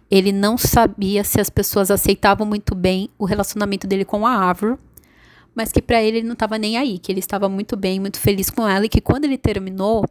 ele 0.09 0.31
não 0.31 0.57
sabia 0.57 1.23
se 1.23 1.39
as 1.39 1.49
pessoas 1.49 1.89
aceitavam 1.89 2.45
muito 2.45 2.75
bem 2.75 3.09
o 3.17 3.25
relacionamento 3.25 3.87
dele 3.87 4.03
com 4.03 4.25
a 4.25 4.49
Avro, 4.49 4.77
mas 5.55 5.71
que 5.71 5.81
para 5.81 6.01
ele 6.01 6.17
ele 6.17 6.27
não 6.27 6.33
estava 6.33 6.57
nem 6.57 6.77
aí, 6.77 6.99
que 6.99 7.11
ele 7.11 7.19
estava 7.19 7.47
muito 7.47 7.77
bem, 7.77 7.99
muito 7.99 8.19
feliz 8.19 8.49
com 8.49 8.67
ela 8.67 8.85
e 8.85 8.89
que 8.89 9.01
quando 9.01 9.25
ele 9.25 9.37
terminou, 9.37 10.05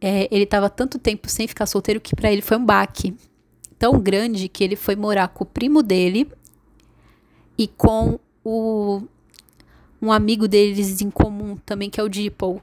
é, 0.00 0.28
ele 0.30 0.44
estava 0.44 0.68
tanto 0.68 0.98
tempo 0.98 1.28
sem 1.28 1.46
ficar 1.46 1.66
solteiro 1.66 2.00
que 2.00 2.14
para 2.14 2.32
ele 2.32 2.42
foi 2.42 2.56
um 2.56 2.64
baque 2.64 3.14
tão 3.78 3.98
grande 4.00 4.48
que 4.48 4.62
ele 4.62 4.76
foi 4.76 4.94
morar 4.94 5.28
com 5.28 5.44
o 5.44 5.46
primo 5.46 5.82
dele 5.82 6.30
e 7.58 7.66
com 7.66 8.18
o 8.44 9.02
um 10.00 10.10
amigo 10.10 10.48
deles 10.48 11.00
em 11.00 11.10
comum 11.10 11.56
também 11.64 11.88
que 11.88 12.00
é 12.00 12.02
o 12.02 12.08
Dipple, 12.08 12.60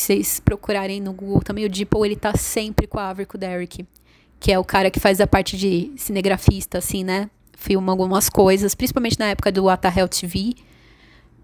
que 0.00 0.06
vocês 0.06 0.40
procurarem 0.40 1.00
no 1.00 1.12
Google 1.12 1.42
também 1.42 1.64
o 1.64 1.68
Dipple, 1.68 2.04
ele 2.04 2.16
tá 2.16 2.34
sempre 2.36 2.86
com 2.86 2.98
a 2.98 3.14
e 3.18 3.26
com 3.26 3.36
o 3.36 3.40
Derek 3.40 3.86
que 4.40 4.50
é 4.50 4.58
o 4.58 4.64
cara 4.64 4.90
que 4.90 4.98
faz 4.98 5.20
a 5.20 5.26
parte 5.26 5.56
de 5.56 5.92
cinegrafista, 5.96 6.78
assim, 6.78 7.04
né? 7.04 7.28
Filma 7.52 7.92
algumas 7.92 8.30
coisas, 8.30 8.74
principalmente 8.74 9.18
na 9.18 9.26
época 9.26 9.52
do 9.52 9.68
Atahel 9.68 10.08
TV. 10.08 10.54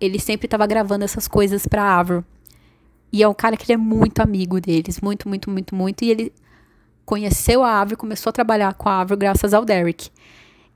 ele 0.00 0.18
sempre 0.18 0.48
tava 0.48 0.66
gravando 0.66 1.04
essas 1.04 1.28
coisas 1.28 1.66
pra 1.66 1.98
Avro. 1.98 2.24
E 3.12 3.22
é 3.22 3.28
um 3.28 3.34
cara 3.34 3.56
que 3.56 3.64
ele 3.64 3.74
é 3.74 3.76
muito 3.76 4.20
amigo 4.20 4.60
deles, 4.60 5.00
muito, 5.00 5.28
muito, 5.28 5.50
muito, 5.50 5.74
muito. 5.74 6.04
E 6.04 6.10
ele 6.10 6.32
conheceu 7.04 7.62
a 7.62 7.80
Avro, 7.80 7.96
começou 7.96 8.30
a 8.30 8.32
trabalhar 8.32 8.72
com 8.74 8.88
a 8.88 9.00
Avro 9.00 9.16
graças 9.16 9.52
ao 9.52 9.64
Derek. 9.64 10.08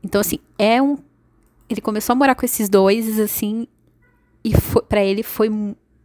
Então, 0.05 0.21
assim, 0.21 0.39
é 0.59 0.81
um. 0.81 0.99
Ele 1.69 1.81
começou 1.81 2.13
a 2.13 2.17
morar 2.17 2.35
com 2.35 2.45
esses 2.45 2.69
dois, 2.69 3.19
assim, 3.19 3.67
e 4.45 4.53
para 4.89 5.03
ele 5.03 5.23
foi 5.23 5.49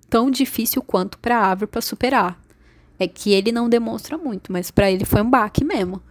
tão 0.10 0.30
difícil 0.30 0.82
quanto 0.82 1.18
para 1.20 1.52
a 1.52 1.68
para 1.68 1.82
superar. 1.82 2.40
É 2.98 3.08
que 3.08 3.34
ele 3.34 3.52
não 3.52 3.68
demonstra 3.68 4.18
muito, 4.18 4.52
mas 4.52 4.72
para 4.72 4.90
ele 4.92 5.06
foi 5.06 5.22
um 5.22 5.30
baque 5.30 5.64
mesmo. 5.64 6.02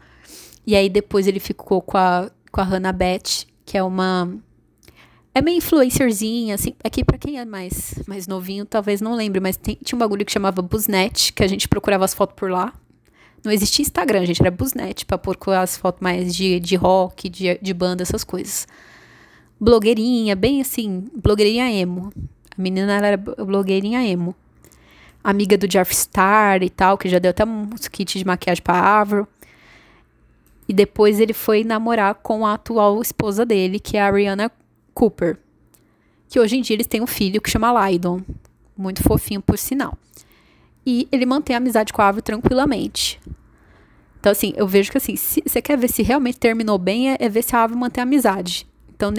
E 0.67 0.75
aí 0.77 0.89
depois 0.89 1.27
ele 1.27 1.41
ficou 1.41 1.81
com 1.81 1.97
a, 1.97 2.31
com 2.51 2.61
a 2.61 2.65
Hannah 2.65 2.93
Beth, 2.93 3.47
que 3.65 3.77
é 3.77 3.83
uma. 3.83 4.33
É 5.35 5.43
meio 5.43 5.59
influencerzinha, 5.59 6.55
assim. 6.55 6.75
Aqui, 6.85 7.01
é 7.01 7.05
para 7.05 7.19
quem 7.19 7.39
é 7.39 7.45
mais, 7.45 7.95
mais 8.07 8.27
novinho, 8.27 8.65
talvez 8.65 9.01
não 9.01 9.15
lembre, 9.15 9.41
mas 9.41 9.57
tem, 9.57 9.77
tinha 9.83 9.97
um 9.97 9.99
bagulho 9.99 10.25
que 10.25 10.33
chamava 10.33 10.63
Busnet, 10.63 11.33
que 11.33 11.43
a 11.43 11.47
gente 11.47 11.69
procurava 11.69 12.05
as 12.05 12.15
fotos 12.15 12.37
por 12.37 12.51
lá. 12.51 12.73
Não 13.43 13.53
existia 13.53 13.83
Instagram, 13.83 14.25
gente, 14.25 14.41
era 14.41 14.51
Busnet, 14.51 15.05
pra 15.05 15.19
procurar 15.19 15.63
as 15.63 15.77
fotos 15.77 16.01
mais 16.01 16.35
de, 16.35 16.61
de 16.61 16.77
rock, 16.77 17.29
de, 17.29 17.59
de 17.61 17.75
banda, 17.75 18.03
essas 18.03 18.23
coisas. 18.25 18.67
Blogueirinha, 19.61 20.37
bem 20.37 20.61
assim, 20.61 21.05
blogueirinha 21.15 21.71
emo. 21.71 22.13
A 22.57 22.63
menina 22.63 22.95
era 22.95 23.17
blogueirinha 23.17 24.03
emo. 24.07 24.35
Amiga 25.23 25.57
do 25.57 25.67
Jeff 25.67 25.95
Star 25.95 26.63
e 26.63 26.71
tal, 26.71 26.99
que 26.99 27.09
já 27.09 27.19
deu 27.19 27.31
até 27.31 27.45
uns 27.45 27.89
kits 27.89 28.19
de 28.19 28.27
maquiagem 28.27 28.63
pra 28.63 28.79
Avro. 28.79 29.27
E 30.69 30.73
depois 30.73 31.21
ele 31.21 31.33
foi 31.33 31.65
namorar 31.65 32.15
com 32.17 32.47
a 32.47 32.55
atual 32.55 33.01
esposa 33.01 33.45
dele, 33.45 33.79
que 33.79 33.97
é 33.97 34.03
a 34.03 34.07
Ariana 34.07 34.51
Cooper. 34.93 35.39
Que 36.29 36.41
hoje 36.41 36.57
em 36.57 36.63
dia 36.63 36.77
eles 36.77 36.87
têm 36.87 37.03
um 37.03 37.07
filho 37.07 37.41
que 37.41 37.51
chama 37.51 37.89
Lydon. 37.89 38.23
Muito 38.77 39.03
fofinho, 39.03 39.43
por 39.43 39.59
sinal. 39.59 39.97
E 40.87 41.09
ele 41.11 41.27
mantém 41.27 41.55
a 41.55 41.59
amizade 41.59 41.93
com 41.93 42.03
a 42.03 42.09
Avro 42.09 42.23
tranquilamente. 42.23 43.21
Então, 44.21 44.33
assim, 44.33 44.53
eu 44.57 44.67
vejo 44.67 44.91
que 44.91 44.99
assim, 44.99 45.17
se 45.17 45.43
você 45.45 45.61
quer 45.61 45.77
ver 45.77 45.89
se 45.89 46.03
realmente 46.03 46.39
terminou 46.39 46.79
bem, 46.79 47.13
é, 47.13 47.17
é 47.21 47.29
ver 47.29 47.43
se 47.43 47.55
a 47.55 47.63
Avro 47.63 47.77
mantém 47.77 48.01
a 48.01 48.05
amizade. 48.05 48.67
Então, 48.95 49.13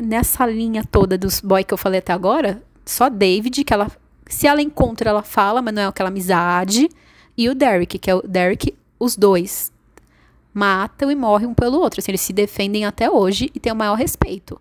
nessa 0.00 0.46
linha 0.46 0.84
toda 0.84 1.18
dos 1.18 1.40
boy 1.40 1.64
que 1.64 1.74
eu 1.74 1.78
falei 1.78 1.98
até 1.98 2.12
agora, 2.12 2.62
só 2.84 3.08
David, 3.08 3.64
que 3.64 3.72
ela. 3.72 3.90
Se 4.26 4.46
ela 4.46 4.62
encontra, 4.62 5.10
ela 5.10 5.22
fala, 5.22 5.60
mas 5.60 5.74
não 5.74 5.82
é 5.82 5.86
aquela 5.86 6.08
amizade. 6.08 6.88
E 7.36 7.48
o 7.48 7.54
Derek, 7.54 7.98
que 7.98 8.10
é 8.10 8.14
o 8.14 8.22
Derek, 8.22 8.74
os 8.98 9.16
dois 9.16 9.72
matam 10.54 11.10
e 11.10 11.14
morrem 11.14 11.48
um 11.48 11.54
pelo 11.54 11.78
outro. 11.78 12.00
Assim, 12.00 12.12
eles 12.12 12.20
se 12.20 12.32
defendem 12.32 12.84
até 12.84 13.10
hoje 13.10 13.50
e 13.54 13.60
têm 13.60 13.72
o 13.72 13.76
maior 13.76 13.94
respeito. 13.94 14.60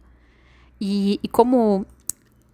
E, 0.79 1.19
e 1.21 1.27
como, 1.27 1.85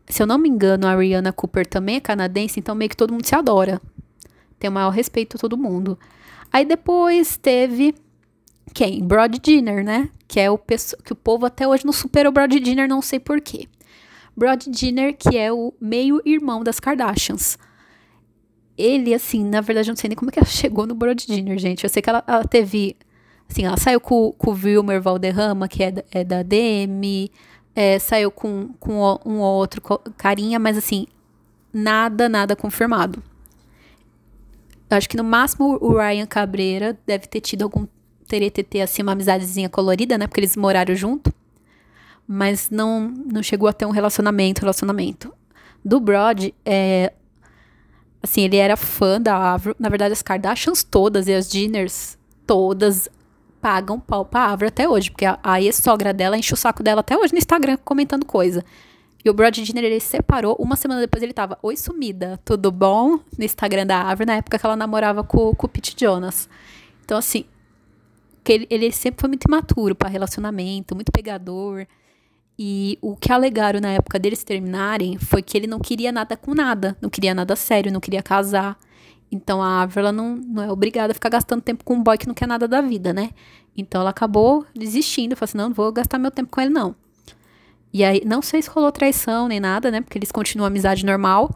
se 0.07 0.21
eu 0.21 0.27
não 0.27 0.37
me 0.37 0.49
engano, 0.49 0.87
a 0.87 0.95
Rihanna 0.95 1.31
Cooper 1.31 1.65
também 1.65 1.95
é 1.95 1.99
canadense, 1.99 2.59
então 2.59 2.75
meio 2.75 2.89
que 2.89 2.97
todo 2.97 3.13
mundo 3.13 3.25
se 3.25 3.35
adora. 3.35 3.81
Tem 4.59 4.69
o 4.69 4.73
maior 4.73 4.89
respeito 4.89 5.37
a 5.37 5.39
todo 5.39 5.57
mundo. 5.57 5.97
Aí 6.51 6.65
depois 6.65 7.37
teve 7.37 7.93
quem? 8.73 9.03
Broad 9.03 9.39
Dinner, 9.39 9.83
né? 9.83 10.09
Que 10.27 10.39
é 10.39 10.49
o 10.51 10.57
que 10.57 11.13
o 11.13 11.15
povo 11.15 11.45
até 11.45 11.67
hoje 11.67 11.85
não 11.85 11.93
superou 11.93 12.31
Broad 12.31 12.59
Dinner, 12.59 12.87
não 12.87 13.01
sei 13.01 13.19
porquê. 13.19 13.67
Broad 14.37 14.69
Dinner, 14.69 15.15
que 15.17 15.37
é 15.37 15.51
o 15.51 15.73
meio-irmão 15.81 16.63
das 16.63 16.79
Kardashians. 16.79 17.57
Ele, 18.77 19.13
assim, 19.13 19.43
na 19.43 19.59
verdade, 19.59 19.89
eu 19.89 19.93
não 19.93 19.97
sei 19.97 20.09
nem 20.09 20.15
como 20.15 20.31
que 20.31 20.39
ela 20.39 20.45
chegou 20.47 20.85
no 20.85 20.93
Broad 20.93 21.25
Dinner, 21.25 21.57
gente. 21.57 21.83
Eu 21.83 21.89
sei 21.89 22.01
que 22.01 22.09
ela, 22.09 22.23
ela 22.27 22.45
teve 22.45 22.95
Assim, 23.49 23.63
ela 23.65 23.77
saiu 23.77 23.99
com, 23.99 24.33
com 24.33 24.51
o 24.51 24.53
Wilmer 24.53 25.01
Valderrama, 25.01 25.67
que 25.67 25.83
é, 25.83 25.91
da, 25.91 26.03
é 26.11 26.23
da 26.23 26.43
DM, 26.43 27.31
é, 27.73 27.97
saiu 27.97 28.29
com, 28.29 28.69
com 28.79 29.19
um 29.25 29.39
outro 29.39 29.81
carinha, 30.17 30.59
mas 30.59 30.77
assim, 30.77 31.07
nada, 31.73 32.27
nada 32.27 32.55
confirmado. 32.55 33.23
Acho 34.89 35.09
que 35.09 35.17
no 35.17 35.23
máximo 35.23 35.77
o 35.81 35.97
Ryan 35.97 36.25
Cabreira 36.25 36.97
deve 37.05 37.27
ter 37.27 37.41
tido 37.41 37.63
algum 37.63 37.85
TTT, 38.27 38.81
assim, 38.81 39.01
uma 39.01 39.13
amizadezinha 39.13 39.69
colorida, 39.69 40.17
né? 40.17 40.27
Porque 40.27 40.39
eles 40.41 40.55
moraram 40.55 40.95
junto. 40.95 41.33
Mas 42.27 42.69
não, 42.69 43.13
não 43.31 43.41
chegou 43.41 43.69
a 43.69 43.73
ter 43.73 43.85
um 43.85 43.91
relacionamento, 43.91 44.61
relacionamento. 44.61 45.33
Do 45.83 45.99
Brod, 45.99 46.49
é, 46.65 47.13
assim, 48.21 48.41
ele 48.41 48.57
era 48.57 48.75
fã 48.75 49.21
da 49.21 49.53
Avro. 49.53 49.75
Na 49.79 49.89
verdade, 49.89 50.13
as 50.13 50.21
Kardashians 50.21 50.83
todas 50.83 51.27
e 51.27 51.33
as 51.33 51.49
Jenners 51.49 52.17
todas 52.45 53.09
pagam 53.61 53.99
pau 53.99 54.25
pra 54.25 54.45
Avra 54.45 54.67
até 54.67 54.87
hoje, 54.87 55.11
porque 55.11 55.25
a, 55.25 55.39
a 55.43 55.61
ex-sogra 55.61 56.13
dela 56.13 56.37
enche 56.37 56.53
o 56.53 56.57
saco 56.57 56.83
dela 56.83 57.01
até 57.01 57.17
hoje 57.17 57.33
no 57.33 57.39
Instagram 57.39 57.77
comentando 57.83 58.25
coisa. 58.25 58.63
E 59.23 59.29
o 59.29 59.33
Brad 59.33 59.57
Jenner, 59.57 59.83
ele 59.83 59.99
separou, 59.99 60.55
uma 60.59 60.75
semana 60.75 61.01
depois 61.01 61.21
ele 61.21 61.33
tava, 61.33 61.57
oi 61.61 61.75
sumida, 61.75 62.39
tudo 62.45 62.71
bom? 62.71 63.19
No 63.37 63.43
Instagram 63.43 63.85
da 63.85 64.01
Avra, 64.01 64.25
na 64.25 64.35
época 64.35 64.57
que 64.57 64.65
ela 64.65 64.75
namorava 64.75 65.23
com, 65.23 65.53
com 65.53 65.65
o 65.65 65.69
Pete 65.69 65.95
Jonas. 65.99 66.47
Então, 67.03 67.17
assim, 67.17 67.45
que 68.43 68.53
ele, 68.53 68.67
ele 68.69 68.91
sempre 68.91 69.19
foi 69.19 69.27
muito 69.27 69.45
imaturo 69.45 69.95
para 69.95 70.07
relacionamento, 70.07 70.95
muito 70.95 71.11
pegador. 71.11 71.85
E 72.59 72.97
o 73.01 73.15
que 73.15 73.31
alegaram 73.31 73.79
na 73.79 73.89
época 73.89 74.17
deles 74.17 74.43
terminarem 74.43 75.17
foi 75.17 75.41
que 75.41 75.55
ele 75.55 75.67
não 75.67 75.79
queria 75.79 76.11
nada 76.11 76.35
com 76.35 76.55
nada, 76.55 76.97
não 77.01 77.09
queria 77.09 77.33
nada 77.33 77.55
sério, 77.55 77.91
não 77.91 77.99
queria 77.99 78.23
casar. 78.23 78.77
Então 79.31 79.61
a 79.61 79.87
ela 79.95 80.11
não, 80.11 80.35
não 80.35 80.63
é 80.63 80.71
obrigada 80.71 81.11
a 81.11 81.13
ficar 81.13 81.29
gastando 81.29 81.61
tempo 81.61 81.83
com 81.83 81.95
um 81.95 82.03
boy 82.03 82.17
que 82.17 82.27
não 82.27 82.33
quer 82.33 82.47
nada 82.47 82.67
da 82.67 82.81
vida, 82.81 83.13
né? 83.13 83.31
Então 83.75 84.01
ela 84.01 84.09
acabou 84.09 84.65
desistindo, 84.73 85.35
falou 85.35 85.49
assim: 85.49 85.57
não, 85.57 85.67
não 85.69 85.75
vou 85.75 85.91
gastar 85.91 86.17
meu 86.17 86.31
tempo 86.31 86.49
com 86.49 86.61
ele, 86.61 86.71
não. 86.71 86.95
E 87.93 88.03
aí, 88.03 88.21
não 88.25 88.41
sei 88.41 88.61
se 88.61 88.69
rolou 88.69 88.91
traição 88.91 89.47
nem 89.47 89.59
nada, 89.59 89.91
né? 89.91 90.01
Porque 90.01 90.17
eles 90.17 90.31
continuam 90.31 90.65
a 90.65 90.67
amizade 90.67 91.05
normal. 91.05 91.55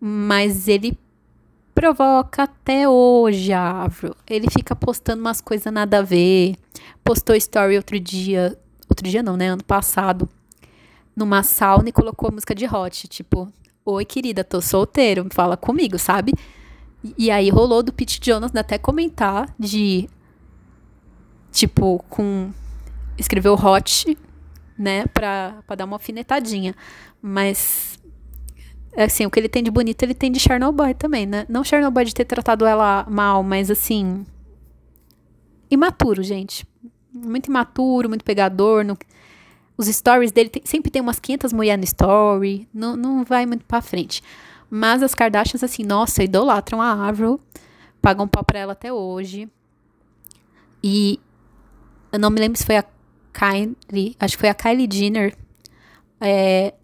Mas 0.00 0.68
ele 0.68 0.98
provoca 1.74 2.44
até 2.44 2.88
hoje 2.88 3.52
Avro. 3.52 4.14
Ele 4.28 4.48
fica 4.50 4.76
postando 4.76 5.20
umas 5.20 5.40
coisas 5.40 5.72
nada 5.72 5.98
a 5.98 6.02
ver. 6.02 6.56
Postou 7.02 7.34
story 7.34 7.76
outro 7.76 7.98
dia. 7.98 8.56
Outro 8.94 9.08
dia 9.10 9.24
não, 9.24 9.36
né? 9.36 9.48
Ano 9.48 9.64
passado. 9.64 10.28
Numa 11.16 11.42
sauna 11.42 11.88
e 11.88 11.92
colocou 11.92 12.30
música 12.30 12.54
de 12.54 12.64
hot. 12.64 13.08
Tipo, 13.08 13.52
oi 13.84 14.04
querida, 14.04 14.44
tô 14.44 14.60
solteiro, 14.60 15.26
fala 15.32 15.56
comigo, 15.56 15.98
sabe? 15.98 16.32
E 17.18 17.28
aí 17.28 17.50
rolou 17.50 17.82
do 17.82 17.92
Pete 17.92 18.20
Jonas 18.22 18.54
até 18.54 18.78
comentar 18.78 19.52
de 19.58 20.08
tipo 21.50 22.02
com 22.08 22.50
escreveu 23.18 23.54
hot, 23.54 24.16
né, 24.78 25.06
pra, 25.06 25.62
pra 25.66 25.76
dar 25.76 25.84
uma 25.84 25.96
alfinetadinha. 25.96 26.74
Mas 27.20 27.98
assim, 28.96 29.26
o 29.26 29.30
que 29.30 29.40
ele 29.40 29.48
tem 29.48 29.62
de 29.62 29.72
bonito, 29.72 30.02
ele 30.04 30.14
tem 30.14 30.30
de 30.30 30.38
Chernobyl 30.38 30.94
também, 30.94 31.26
né? 31.26 31.46
Não 31.48 31.64
Chernobyl 31.64 32.04
de 32.04 32.14
ter 32.14 32.24
tratado 32.24 32.64
ela 32.64 33.04
mal, 33.10 33.42
mas 33.42 33.70
assim, 33.70 34.24
imaturo, 35.68 36.22
gente. 36.22 36.64
Muito 37.14 37.46
imaturo, 37.46 38.08
muito 38.08 38.24
pegador, 38.24 38.84
no, 38.84 38.98
os 39.76 39.86
stories 39.86 40.32
dele 40.32 40.48
tem, 40.48 40.62
sempre 40.64 40.90
tem 40.90 41.00
umas 41.00 41.18
500 41.18 41.52
mulheres 41.52 41.78
no 41.78 41.84
story, 41.84 42.68
não, 42.72 42.96
não 42.96 43.24
vai 43.24 43.46
muito 43.46 43.64
pra 43.64 43.80
frente. 43.80 44.22
Mas 44.70 45.02
as 45.02 45.14
Kardashians, 45.14 45.62
assim, 45.62 45.84
nossa, 45.84 46.22
idolatram 46.22 46.82
a 46.82 47.06
Avril. 47.08 47.40
Pagam 48.02 48.26
pau 48.26 48.44
pra 48.44 48.58
ela 48.58 48.72
até 48.72 48.92
hoje. 48.92 49.48
E 50.82 51.20
eu 52.12 52.18
não 52.18 52.30
me 52.30 52.40
lembro 52.40 52.58
se 52.58 52.66
foi 52.66 52.76
a 52.76 52.84
Kylie, 53.32 54.16
acho 54.20 54.36
que 54.36 54.40
foi 54.40 54.48
a 54.48 54.54
Kylie 54.54 54.88
Jenner. 54.90 55.36
É, 56.20 56.74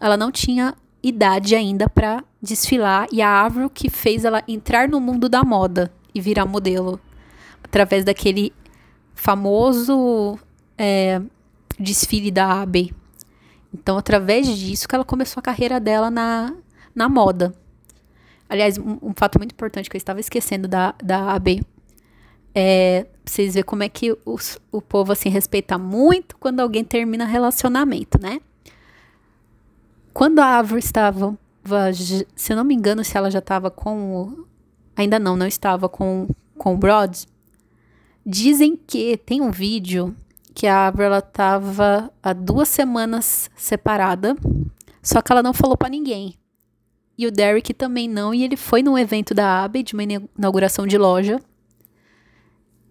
ela 0.00 0.16
não 0.16 0.30
tinha 0.30 0.74
idade 1.02 1.54
ainda 1.54 1.88
para 1.88 2.24
desfilar 2.42 3.06
e 3.12 3.22
a 3.22 3.42
Avril 3.44 3.70
que 3.70 3.88
fez 3.88 4.24
ela 4.24 4.42
entrar 4.48 4.88
no 4.88 5.00
mundo 5.00 5.28
da 5.28 5.44
moda 5.44 5.92
e 6.14 6.20
virar 6.20 6.44
modelo 6.46 7.00
através 7.62 8.04
daquele 8.04 8.52
famoso 9.16 10.38
é, 10.78 11.20
desfile 11.80 12.30
da 12.30 12.62
Abbey. 12.62 12.94
Então, 13.74 13.98
através 13.98 14.46
disso 14.46 14.86
que 14.86 14.94
ela 14.94 15.04
começou 15.04 15.40
a 15.40 15.42
carreira 15.42 15.80
dela 15.80 16.10
na, 16.10 16.54
na 16.94 17.08
moda. 17.08 17.52
Aliás, 18.48 18.78
um, 18.78 18.98
um, 19.02 19.12
fato 19.16 19.38
muito 19.38 19.52
importante 19.52 19.90
que 19.90 19.96
eu 19.96 19.98
estava 19.98 20.20
esquecendo 20.20 20.68
da, 20.68 20.94
da 21.02 21.32
AB 21.32 21.62
é 22.54 23.06
vocês 23.24 23.54
verem 23.54 23.66
como 23.66 23.82
é 23.82 23.88
que 23.88 24.16
os, 24.24 24.56
o 24.70 24.80
povo 24.80 25.10
assim 25.10 25.28
respeita 25.28 25.76
muito 25.76 26.36
quando 26.38 26.60
alguém 26.60 26.84
termina 26.84 27.24
relacionamento, 27.24 28.20
né? 28.22 28.40
Quando 30.14 30.38
a 30.38 30.58
Avro 30.58 30.78
estava, 30.78 31.36
se 32.36 32.52
eu 32.52 32.56
não 32.56 32.64
me 32.64 32.74
engano, 32.74 33.02
se 33.02 33.16
ela 33.16 33.30
já 33.30 33.40
estava 33.40 33.68
com 33.68 34.14
o, 34.14 34.46
ainda 34.96 35.18
não, 35.18 35.36
não 35.36 35.46
estava 35.46 35.88
com 35.88 36.28
com 36.56 36.74
o. 36.74 36.78
Dizem 38.28 38.74
que 38.74 39.16
tem 39.16 39.40
um 39.40 39.52
vídeo 39.52 40.12
que 40.52 40.66
a 40.66 40.88
Avro 40.88 41.04
ela 41.04 41.18
estava 41.18 42.10
há 42.20 42.32
duas 42.32 42.68
semanas 42.68 43.48
separada, 43.54 44.34
só 45.00 45.22
que 45.22 45.30
ela 45.30 45.44
não 45.44 45.54
falou 45.54 45.76
para 45.76 45.88
ninguém. 45.88 46.34
E 47.16 47.24
o 47.26 47.30
Derek 47.30 47.72
também 47.72 48.08
não. 48.08 48.34
E 48.34 48.42
ele 48.42 48.56
foi 48.56 48.82
num 48.82 48.98
evento 48.98 49.32
da 49.32 49.62
Abbey, 49.62 49.84
de 49.84 49.94
uma 49.94 50.02
inauguração 50.02 50.86
de 50.86 50.98
loja. 50.98 51.40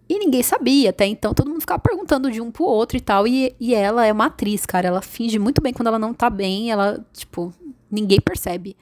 E 0.07 0.19
ninguém 0.19 0.41
sabia 0.41 0.91
até 0.91 1.05
então, 1.05 1.33
todo 1.33 1.49
mundo 1.49 1.61
ficava 1.61 1.79
perguntando 1.79 2.31
de 2.31 2.39
um 2.39 2.49
pro 2.49 2.63
outro 2.63 2.95
e 2.95 3.01
tal. 3.01 3.27
E, 3.27 3.53
e 3.59 3.75
ela 3.75 4.05
é 4.05 4.13
uma 4.13 4.27
atriz, 4.27 4.65
cara. 4.65 4.87
Ela 4.87 5.01
finge 5.01 5.37
muito 5.37 5.61
bem 5.61 5.73
quando 5.73 5.87
ela 5.87 5.99
não 5.99 6.13
tá 6.13 6.29
bem. 6.29 6.71
Ela, 6.71 7.05
tipo, 7.11 7.53
ninguém 7.91 8.21
percebe. 8.21 8.77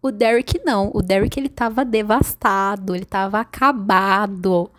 O 0.00 0.10
Derek 0.10 0.60
não. 0.64 0.90
O 0.94 1.02
Derek, 1.02 1.38
ele 1.38 1.48
tava 1.48 1.84
devastado. 1.84 2.94
Ele 2.94 3.04
tava 3.04 3.40
acabado. 3.40 4.70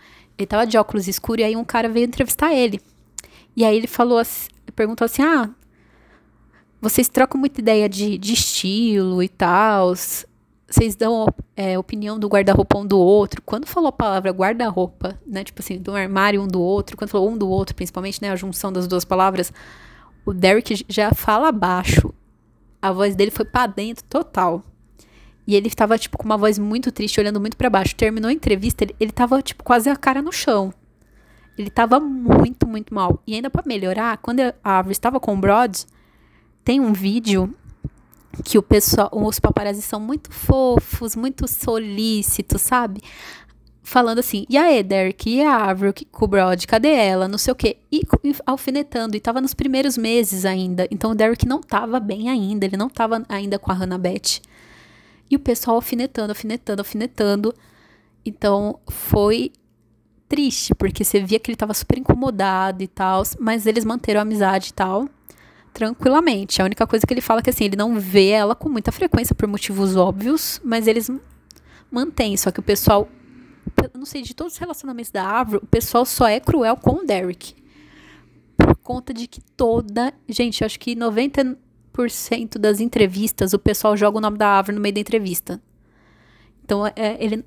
Ele 0.42 0.48
tava 0.48 0.66
de 0.66 0.78
óculos 0.78 1.08
escuros. 1.08 1.42
E 1.42 1.46
aí 1.46 1.56
um 1.56 1.64
cara 1.64 1.88
veio 1.90 2.06
entrevistar 2.06 2.54
ele. 2.54 2.82
E 3.56 3.66
aí 3.66 3.76
ele 3.76 3.88
falou 3.88 4.18
assim, 4.18 4.50
perguntou 4.76 5.06
assim: 5.06 5.22
Ah, 5.22 5.50
vocês 6.82 7.08
trocam 7.08 7.40
muita 7.40 7.62
ideia 7.62 7.88
de, 7.88 8.18
de 8.18 8.34
estilo 8.34 9.22
e 9.22 9.30
tal 9.30 9.94
vocês 10.72 10.96
dão 10.96 11.28
é, 11.56 11.78
opinião 11.78 12.18
do 12.18 12.28
guarda-roupa 12.28 12.78
um 12.78 12.86
do 12.86 12.98
outro. 12.98 13.42
Quando 13.46 13.68
falou 13.68 13.90
a 13.90 13.92
palavra 13.92 14.32
guarda-roupa, 14.32 15.20
né? 15.28 15.44
Tipo 15.44 15.62
assim, 15.62 15.78
do 15.78 15.94
armário 15.94 16.42
um 16.42 16.48
do 16.48 16.62
outro, 16.62 16.96
quando 16.96 17.10
falou 17.10 17.30
um 17.30 17.38
do 17.38 17.50
outro, 17.50 17.76
principalmente, 17.76 18.22
né? 18.22 18.32
A 18.32 18.36
junção 18.36 18.72
das 18.72 18.88
duas 18.88 19.04
palavras, 19.04 19.52
o 20.26 20.34
Derek 20.34 20.86
já 20.88 21.14
fala 21.14 21.52
baixo. 21.52 22.14
A 22.82 22.92
voz 22.92 23.16
dele 23.16 23.32
foi 23.32 23.46
para 23.46 23.68
dentro 23.68 24.04
total. 24.06 24.64
E 25.52 25.56
ele 25.56 25.70
tava, 25.70 25.98
tipo, 25.98 26.18
com 26.18 26.24
uma 26.24 26.38
voz 26.38 26.58
muito 26.58 26.94
triste, 26.94 27.20
olhando 27.20 27.42
muito 27.42 27.58
para 27.58 27.70
baixo. 27.70 27.94
Terminou 27.94 28.30
a 28.30 28.34
entrevista, 28.34 28.86
ele, 28.86 28.96
ele 28.98 29.12
tava, 29.12 29.42
tipo, 29.42 29.66
quase 29.66 29.90
a 29.90 29.98
cara 29.98 30.22
no 30.22 30.32
chão. 30.32 30.74
Ele 31.58 31.70
tava 31.70 32.00
muito, 32.00 32.66
muito 32.66 32.94
mal. 32.94 33.22
E 33.28 33.36
ainda 33.36 33.50
para 33.50 33.62
melhorar, 33.66 34.18
quando 34.20 34.40
a 34.40 34.54
árvore 34.64 34.94
estava 34.94 35.20
com 35.20 35.34
o 35.34 35.38
Brod, 35.38 35.80
tem 36.64 36.80
um 36.80 36.94
vídeo 36.94 37.54
que 38.46 38.58
o 38.58 38.64
pessoal, 38.64 39.10
os 39.12 39.42
paparazzi 39.42 39.82
são 39.82 40.00
muito 40.00 40.32
fofos, 40.32 41.18
muito 41.18 41.46
solícitos, 41.50 42.62
sabe? 42.62 43.02
Falando 43.84 44.20
assim, 44.20 44.46
e 44.50 44.58
a 44.58 44.82
Derek, 44.82 45.30
e 45.30 45.44
a 45.44 45.70
Avril, 45.70 45.94
com 46.14 46.24
o 46.24 46.28
Brod, 46.30 46.66
cadê 46.66 46.94
ela? 46.94 47.28
Não 47.28 47.38
sei 47.38 47.52
o 47.52 47.56
quê. 47.56 47.76
E, 47.92 48.04
e 48.24 48.34
alfinetando, 48.46 49.18
e 49.18 49.20
tava 49.20 49.42
nos 49.42 49.54
primeiros 49.54 49.98
meses 49.98 50.46
ainda. 50.46 50.88
Então 50.90 51.12
o 51.12 51.16
Derek 51.16 51.46
não 51.46 51.60
tava 51.60 52.00
bem 52.00 52.30
ainda, 52.30 52.66
ele 52.66 52.78
não 52.78 52.88
tava 52.88 53.22
ainda 53.28 53.60
com 53.60 53.70
a 53.70 53.76
Hannah 53.76 53.98
Beth. 53.98 54.40
E 55.32 55.36
o 55.36 55.40
pessoal 55.40 55.78
alfinetando, 55.78 56.32
alfinetando, 56.32 56.82
alfinetando. 56.82 57.56
Então 58.24 58.80
foi 58.88 59.52
triste, 60.28 60.76
porque 60.76 61.04
você 61.04 61.20
via 61.22 61.40
que 61.40 61.50
ele 61.50 61.58
tava 61.58 61.74
super 61.74 61.98
incomodado 61.98 62.84
e 62.84 62.88
tal, 62.88 63.24
mas 63.40 63.66
eles 63.66 63.84
manteram 63.84 64.20
a 64.20 64.22
amizade 64.22 64.70
e 64.70 64.74
tal 64.74 65.08
tranquilamente. 65.74 66.62
A 66.62 66.66
única 66.66 66.86
coisa 66.86 67.06
que 67.06 67.14
ele 67.14 67.22
fala 67.22 67.40
é 67.40 67.44
que 67.44 67.50
assim, 67.50 67.66
ele 67.66 67.76
não 67.76 68.00
vê 68.00 68.28
ela 68.28 68.56
com 68.56 68.70
muita 68.70 68.92
frequência 68.92 69.34
por 69.34 69.48
motivos 69.48 69.96
óbvios, 69.96 70.62
mas 70.64 70.88
eles 70.88 71.10
mantêm. 71.90 72.36
Só 72.38 72.52
que 72.52 72.60
o 72.60 72.64
pessoal, 72.64 73.08
não 73.94 74.06
sei, 74.06 74.22
de 74.22 74.34
todos 74.34 74.54
os 74.54 74.60
relacionamentos 74.60 75.12
da 75.12 75.24
Avro, 75.24 75.60
o 75.64 75.68
pessoal 75.68 76.06
só 76.06 76.28
é 76.28 76.40
cruel 76.40 76.76
com 76.76 77.04
o 77.04 77.06
Derek. 77.06 77.56
Por 78.58 78.76
conta 78.78 79.14
de 79.14 79.28
que 79.28 79.42
toda. 79.56 80.14
Gente, 80.28 80.62
eu 80.62 80.66
acho 80.66 80.80
que 80.80 80.96
90% 80.96 81.58
das 82.60 82.80
entrevistas 82.80 83.54
o 83.54 83.60
pessoal 83.60 83.96
joga 83.96 84.18
o 84.18 84.22
nome 84.22 84.38
da 84.38 84.58
Avro 84.58 84.74
no 84.74 84.82
meio 84.82 84.94
da 84.94 85.02
entrevista. 85.02 85.62
Então, 86.64 86.88
é, 86.88 87.18
ele. 87.20 87.46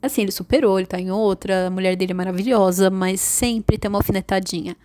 Assim, 0.00 0.22
ele 0.22 0.32
superou, 0.32 0.78
ele 0.78 0.86
tá 0.86 1.00
em 1.00 1.10
outra, 1.10 1.68
a 1.68 1.70
mulher 1.70 1.96
dele 1.96 2.12
é 2.12 2.14
maravilhosa, 2.14 2.90
mas 2.90 3.22
sempre 3.22 3.78
tem 3.78 3.88
uma 3.88 3.98
alfinetadinha. 3.98 4.76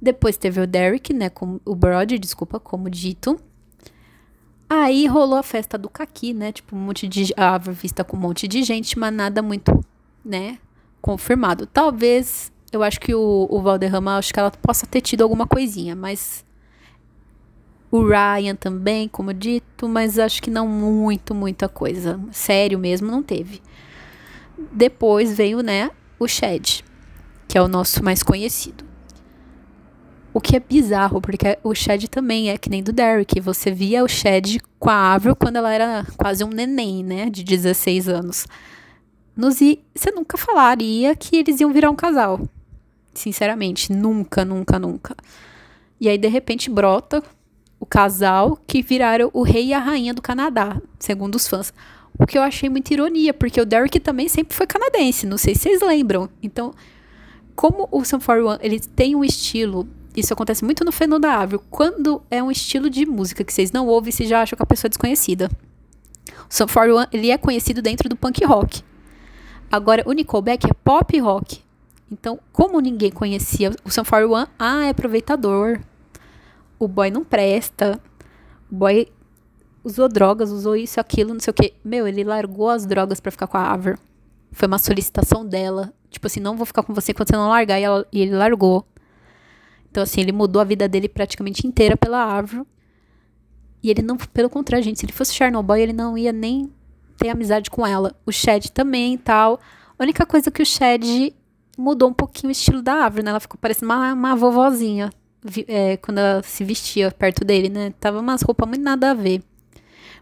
Depois 0.00 0.38
teve 0.38 0.60
o 0.60 0.66
Derek, 0.66 1.12
né, 1.12 1.28
com 1.28 1.60
o 1.62 1.74
Brody, 1.74 2.18
desculpa, 2.18 2.58
como 2.58 2.88
dito. 2.88 3.38
Aí 4.68 5.06
rolou 5.06 5.38
a 5.38 5.42
festa 5.42 5.76
do 5.76 5.90
Kaki, 5.90 6.32
né, 6.32 6.52
tipo, 6.52 6.74
um 6.74 6.78
monte 6.78 7.06
de 7.06 7.34
a 7.36 7.58
vista 7.58 8.02
com 8.02 8.16
um 8.16 8.20
monte 8.20 8.48
de 8.48 8.62
gente, 8.62 8.98
mas 8.98 9.12
nada 9.12 9.42
muito, 9.42 9.84
né, 10.24 10.58
confirmado. 11.02 11.66
Talvez, 11.66 12.50
eu 12.72 12.82
acho 12.82 12.98
que 12.98 13.14
o, 13.14 13.46
o 13.50 13.60
Valderrama, 13.60 14.16
acho 14.16 14.32
que 14.32 14.40
ela 14.40 14.50
possa 14.50 14.86
ter 14.86 15.02
tido 15.02 15.20
alguma 15.20 15.46
coisinha, 15.46 15.94
mas 15.94 16.45
o 17.90 18.02
Ryan 18.04 18.54
também, 18.54 19.08
como 19.08 19.32
dito, 19.32 19.88
mas 19.88 20.18
acho 20.18 20.42
que 20.42 20.50
não 20.50 20.66
muito, 20.66 21.34
muita 21.34 21.68
coisa. 21.68 22.20
Sério 22.32 22.78
mesmo, 22.78 23.10
não 23.10 23.22
teve. 23.22 23.62
Depois 24.72 25.36
veio, 25.36 25.60
né, 25.60 25.90
o 26.18 26.26
Shed, 26.26 26.84
que 27.46 27.56
é 27.56 27.62
o 27.62 27.68
nosso 27.68 28.02
mais 28.02 28.22
conhecido. 28.22 28.84
O 30.32 30.40
que 30.40 30.54
é 30.54 30.60
bizarro, 30.60 31.20
porque 31.20 31.58
o 31.64 31.74
Shed 31.74 32.08
também 32.08 32.50
é 32.50 32.58
que 32.58 32.68
nem 32.68 32.82
do 32.82 32.92
Derek. 32.92 33.40
Você 33.40 33.70
via 33.70 34.04
o 34.04 34.08
Shed 34.08 34.60
com 34.78 34.90
a 34.90 35.14
Avril 35.14 35.34
quando 35.34 35.56
ela 35.56 35.72
era 35.72 36.06
quase 36.18 36.44
um 36.44 36.50
neném, 36.50 37.02
né? 37.02 37.30
De 37.30 37.42
16 37.42 38.06
anos. 38.06 38.46
Nos 39.34 39.56
você 39.94 40.10
nunca 40.10 40.36
falaria 40.36 41.16
que 41.16 41.36
eles 41.36 41.58
iam 41.60 41.72
virar 41.72 41.90
um 41.90 41.96
casal. 41.96 42.46
Sinceramente, 43.14 43.90
nunca, 43.90 44.44
nunca, 44.44 44.78
nunca. 44.78 45.16
E 45.98 46.06
aí, 46.06 46.18
de 46.18 46.28
repente, 46.28 46.68
brota 46.68 47.22
o 47.86 47.88
casal 47.88 48.58
que 48.66 48.82
viraram 48.82 49.30
o 49.32 49.42
rei 49.42 49.66
e 49.66 49.72
a 49.72 49.78
rainha 49.78 50.12
do 50.12 50.20
Canadá, 50.20 50.82
segundo 50.98 51.36
os 51.36 51.46
fãs. 51.46 51.72
O 52.18 52.26
que 52.26 52.36
eu 52.36 52.42
achei 52.42 52.68
muita 52.68 52.92
ironia, 52.92 53.32
porque 53.32 53.60
o 53.60 53.64
Derek 53.64 54.00
também 54.00 54.28
sempre 54.28 54.56
foi 54.56 54.66
canadense, 54.66 55.24
não 55.24 55.38
sei 55.38 55.54
se 55.54 55.62
vocês 55.62 55.80
lembram. 55.82 56.28
Então, 56.42 56.74
como 57.54 57.88
o 57.92 58.04
Sun 58.04 58.18
41 58.18 58.58
ele 58.60 58.80
tem 58.80 59.14
um 59.14 59.24
estilo 59.24 59.88
isso 60.16 60.32
acontece 60.32 60.64
muito 60.64 60.82
no 60.82 60.90
fenômeno 60.90 61.20
da 61.20 61.32
árvore. 61.32 61.62
Quando 61.70 62.22
é 62.30 62.42
um 62.42 62.50
estilo 62.50 62.88
de 62.88 63.04
música 63.04 63.44
que 63.44 63.52
vocês 63.52 63.70
não 63.70 63.86
ouvem, 63.86 64.10
vocês 64.10 64.26
já 64.26 64.40
acham 64.40 64.56
que 64.56 64.62
a 64.62 64.66
pessoa 64.66 64.88
é 64.88 64.90
desconhecida. 64.90 65.50
O 66.48 66.54
Sum 66.54 66.66
41, 66.66 67.06
ele 67.12 67.30
é 67.30 67.36
conhecido 67.36 67.82
dentro 67.82 68.08
do 68.08 68.16
punk 68.16 68.42
rock. 68.42 68.82
Agora, 69.70 70.02
o 70.06 70.12
Nickelback 70.12 70.64
é 70.64 70.72
pop 70.72 71.18
rock. 71.18 71.60
Então, 72.10 72.40
como 72.50 72.80
ninguém 72.80 73.10
conhecia 73.10 73.72
o 73.84 73.90
Sum 73.90 74.04
41, 74.04 74.46
ah, 74.58 74.86
é 74.86 74.88
aproveitador. 74.88 75.80
O 76.78 76.86
boy 76.86 77.10
não 77.10 77.24
presta. 77.24 78.00
O 78.70 78.74
boy 78.74 79.08
usou 79.82 80.08
drogas, 80.08 80.50
usou 80.50 80.74
isso, 80.74 81.00
aquilo, 81.00 81.32
não 81.32 81.40
sei 81.40 81.50
o 81.50 81.54
quê. 81.54 81.74
Meu, 81.84 82.08
ele 82.08 82.24
largou 82.24 82.68
as 82.68 82.84
drogas 82.84 83.20
para 83.20 83.30
ficar 83.30 83.46
com 83.46 83.56
a 83.56 83.72
Aver. 83.72 83.98
Foi 84.50 84.66
uma 84.66 84.78
solicitação 84.78 85.46
dela. 85.46 85.92
Tipo 86.10 86.26
assim, 86.26 86.40
não 86.40 86.56
vou 86.56 86.66
ficar 86.66 86.82
com 86.82 86.92
você 86.92 87.14
quando 87.14 87.28
você 87.28 87.36
não 87.36 87.48
largar. 87.48 87.78
E, 87.78 87.84
ela, 87.84 88.06
e 88.12 88.20
ele 88.20 88.34
largou. 88.34 88.84
Então, 89.90 90.02
assim, 90.02 90.20
ele 90.20 90.32
mudou 90.32 90.60
a 90.60 90.64
vida 90.64 90.88
dele 90.88 91.08
praticamente 91.08 91.66
inteira 91.66 91.96
pela 91.96 92.18
árvore. 92.18 92.66
E 93.82 93.90
ele 93.90 94.02
não, 94.02 94.16
pelo 94.16 94.50
contrário, 94.50 94.84
gente, 94.84 94.98
se 94.98 95.06
ele 95.06 95.12
fosse 95.12 95.32
Chernobyl, 95.32 95.76
ele 95.76 95.92
não 95.92 96.18
ia 96.18 96.32
nem 96.32 96.72
ter 97.16 97.28
amizade 97.28 97.70
com 97.70 97.86
ela. 97.86 98.14
O 98.26 98.32
Shed 98.32 98.72
também 98.72 99.14
e 99.14 99.18
tal. 99.18 99.60
A 99.98 100.02
única 100.02 100.26
coisa 100.26 100.50
que 100.50 100.62
o 100.62 100.66
Shed 100.66 101.32
mudou 101.78 102.08
um 102.08 102.12
pouquinho 102.12 102.48
o 102.48 102.52
estilo 102.52 102.82
da 102.82 102.94
árvore, 102.94 103.22
né? 103.22 103.30
Ela 103.30 103.40
ficou 103.40 103.58
parecendo 103.58 103.92
uma, 103.92 104.12
uma 104.12 104.34
vovozinha 104.34 105.10
é, 105.68 105.96
quando 105.96 106.18
ela 106.18 106.42
se 106.42 106.64
vestia 106.64 107.10
perto 107.10 107.44
dele, 107.44 107.68
né? 107.68 107.92
Tava 108.00 108.20
umas 108.20 108.42
roupas 108.42 108.68
muito 108.68 108.82
nada 108.82 109.10
a 109.10 109.14
ver. 109.14 109.42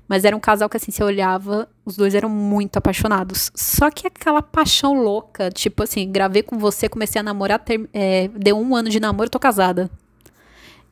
Mas 0.06 0.24
era 0.24 0.36
um 0.36 0.40
casal 0.40 0.68
que, 0.68 0.76
assim, 0.76 0.90
você 0.90 1.02
olhava, 1.02 1.68
os 1.84 1.96
dois 1.96 2.14
eram 2.14 2.28
muito 2.28 2.76
apaixonados. 2.76 3.50
Só 3.54 3.90
que 3.90 4.06
aquela 4.06 4.42
paixão 4.42 4.92
louca, 4.92 5.50
tipo 5.50 5.82
assim, 5.82 6.10
gravei 6.10 6.42
com 6.42 6.58
você, 6.58 6.88
comecei 6.88 7.20
a 7.20 7.22
namorar, 7.22 7.58
ter, 7.58 7.88
é, 7.92 8.28
deu 8.28 8.58
um 8.58 8.76
ano 8.76 8.90
de 8.90 9.00
namoro, 9.00 9.30
tô 9.30 9.38
casada. 9.38 9.90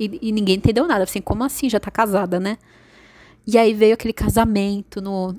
E, 0.00 0.18
e, 0.22 0.32
ninguém 0.32 0.56
entendeu 0.56 0.86
nada, 0.86 1.04
assim, 1.04 1.20
como 1.20 1.44
assim 1.44 1.68
já 1.68 1.78
tá 1.78 1.90
casada, 1.90 2.40
né? 2.40 2.56
E 3.46 3.58
aí 3.58 3.74
veio 3.74 3.94
aquele 3.94 4.14
casamento 4.14 5.00
no, 5.00 5.36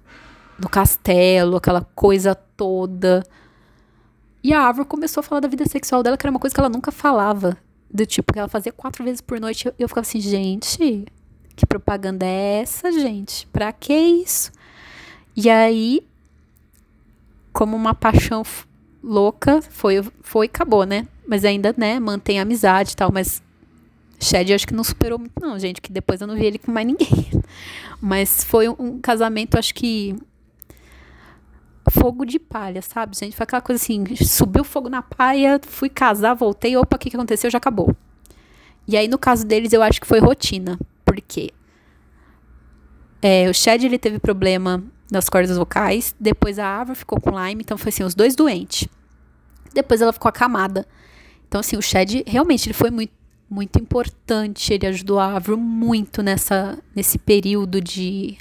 no 0.60 0.70
castelo, 0.70 1.58
aquela 1.58 1.82
coisa 1.96 2.36
toda. 2.36 3.24
E 4.44 4.54
a 4.54 4.62
árvore 4.62 4.88
começou 4.88 5.22
a 5.22 5.24
falar 5.24 5.42
da 5.42 5.48
vida 5.48 5.66
sexual 5.66 6.04
dela, 6.04 6.18
que 6.18 6.26
era 6.26 6.32
uma 6.32 6.40
coisa 6.40 6.54
que 6.54 6.60
ela 6.60 6.70
nunca 6.70 6.92
falava. 6.92 7.58
Do 7.94 8.06
tipo, 8.06 8.34
que 8.34 8.40
ela 8.40 8.50
fazia 8.50 8.72
quatro 8.72 9.04
vezes 9.04 9.22
por 9.22 9.40
noite. 9.40 9.68
Eu, 9.68 9.74
eu 9.78 9.88
ficava 9.88 10.06
assim, 10.06 10.20
gente, 10.20 11.06
que 11.56 11.66
propaganda 11.66 12.26
é 12.26 12.62
essa, 12.62 12.92
gente? 12.92 13.46
Pra 13.48 13.72
que 13.72 13.94
isso? 13.94 14.52
E 15.36 15.50
aí, 15.50 16.02
como 17.52 17.76
uma 17.76 17.94
paixão 17.94 18.44
louca, 19.04 19.62
foi, 19.62 20.04
foi 20.22 20.48
acabou, 20.48 20.86
né? 20.86 21.08
Mas 21.28 21.46
ainda, 21.46 21.74
né, 21.78 22.00
mantém 22.00 22.40
a 22.40 22.42
amizade 22.42 22.94
e 22.94 22.96
tal, 22.96 23.12
mas 23.12 23.42
Shed 24.20 24.54
acho 24.54 24.68
que 24.68 24.74
não 24.74 24.84
superou 24.84 25.20
muito 25.20 25.40
não, 25.40 25.60
gente, 25.60 25.82
que 25.82 25.92
depois 25.92 26.22
eu 26.22 26.28
não 26.28 26.36
vi 26.36 26.46
ele 26.46 26.58
com 26.58 26.72
mais 26.72 26.88
ninguém. 26.88 27.08
Mas 28.02 28.44
foi 28.44 28.68
um, 28.68 28.76
um 28.78 29.00
casamento, 29.00 29.58
acho 29.58 29.74
que 29.74 30.16
fogo 31.92 32.26
de 32.26 32.40
palha, 32.40 32.82
sabe, 32.82 33.18
gente? 33.18 33.36
Foi 33.36 33.44
aquela 33.44 33.62
coisa 33.62 33.82
assim, 33.82 34.04
subiu 34.16 34.64
fogo 34.64 34.90
na 34.90 35.02
palha, 35.02 35.60
fui 35.64 35.90
casar, 35.90 36.34
voltei, 36.34 36.78
opa, 36.78 36.96
o 36.96 37.00
que, 37.00 37.10
que 37.10 37.16
aconteceu? 37.16 37.50
Já 37.50 37.58
acabou. 37.58 37.96
E 38.88 38.98
aí, 38.98 39.08
no 39.08 39.18
caso 39.18 39.46
deles, 39.46 39.74
eu 39.74 39.82
acho 39.82 40.00
que 40.00 40.08
foi 40.08 40.20
rotina. 40.20 40.78
Por 41.06 41.20
quê? 41.22 41.52
É, 43.22 43.50
o 43.50 43.54
Shed 43.54 43.86
ele 43.86 43.98
teve 43.98 44.20
problema 44.20 44.84
nas 45.10 45.30
cordas 45.30 45.58
vocais, 45.58 46.14
depois 46.20 46.60
a 46.60 46.82
Ava 46.82 46.96
ficou 46.96 47.22
com 47.22 47.30
Lyme, 47.30 47.62
então 47.64 47.78
foi 47.78 47.90
assim, 47.90 48.04
os 48.04 48.16
dois 48.16 48.36
doentes. 48.36 48.88
Depois 49.74 50.02
ela 50.02 50.12
ficou 50.12 50.28
acamada. 50.28 50.86
Então 51.48 51.60
assim, 51.60 51.78
o 51.78 51.82
Shed 51.82 52.24
realmente 52.28 52.68
ele 52.68 52.74
foi 52.74 52.92
muito 52.92 53.14
muito 53.50 53.80
importante, 53.80 54.74
ele 54.74 54.88
ajudou 54.88 55.20
a 55.20 55.36
Avro 55.36 55.56
muito 55.56 56.24
nessa 56.24 56.80
nesse 56.96 57.20
período 57.20 57.80
de 57.80 58.36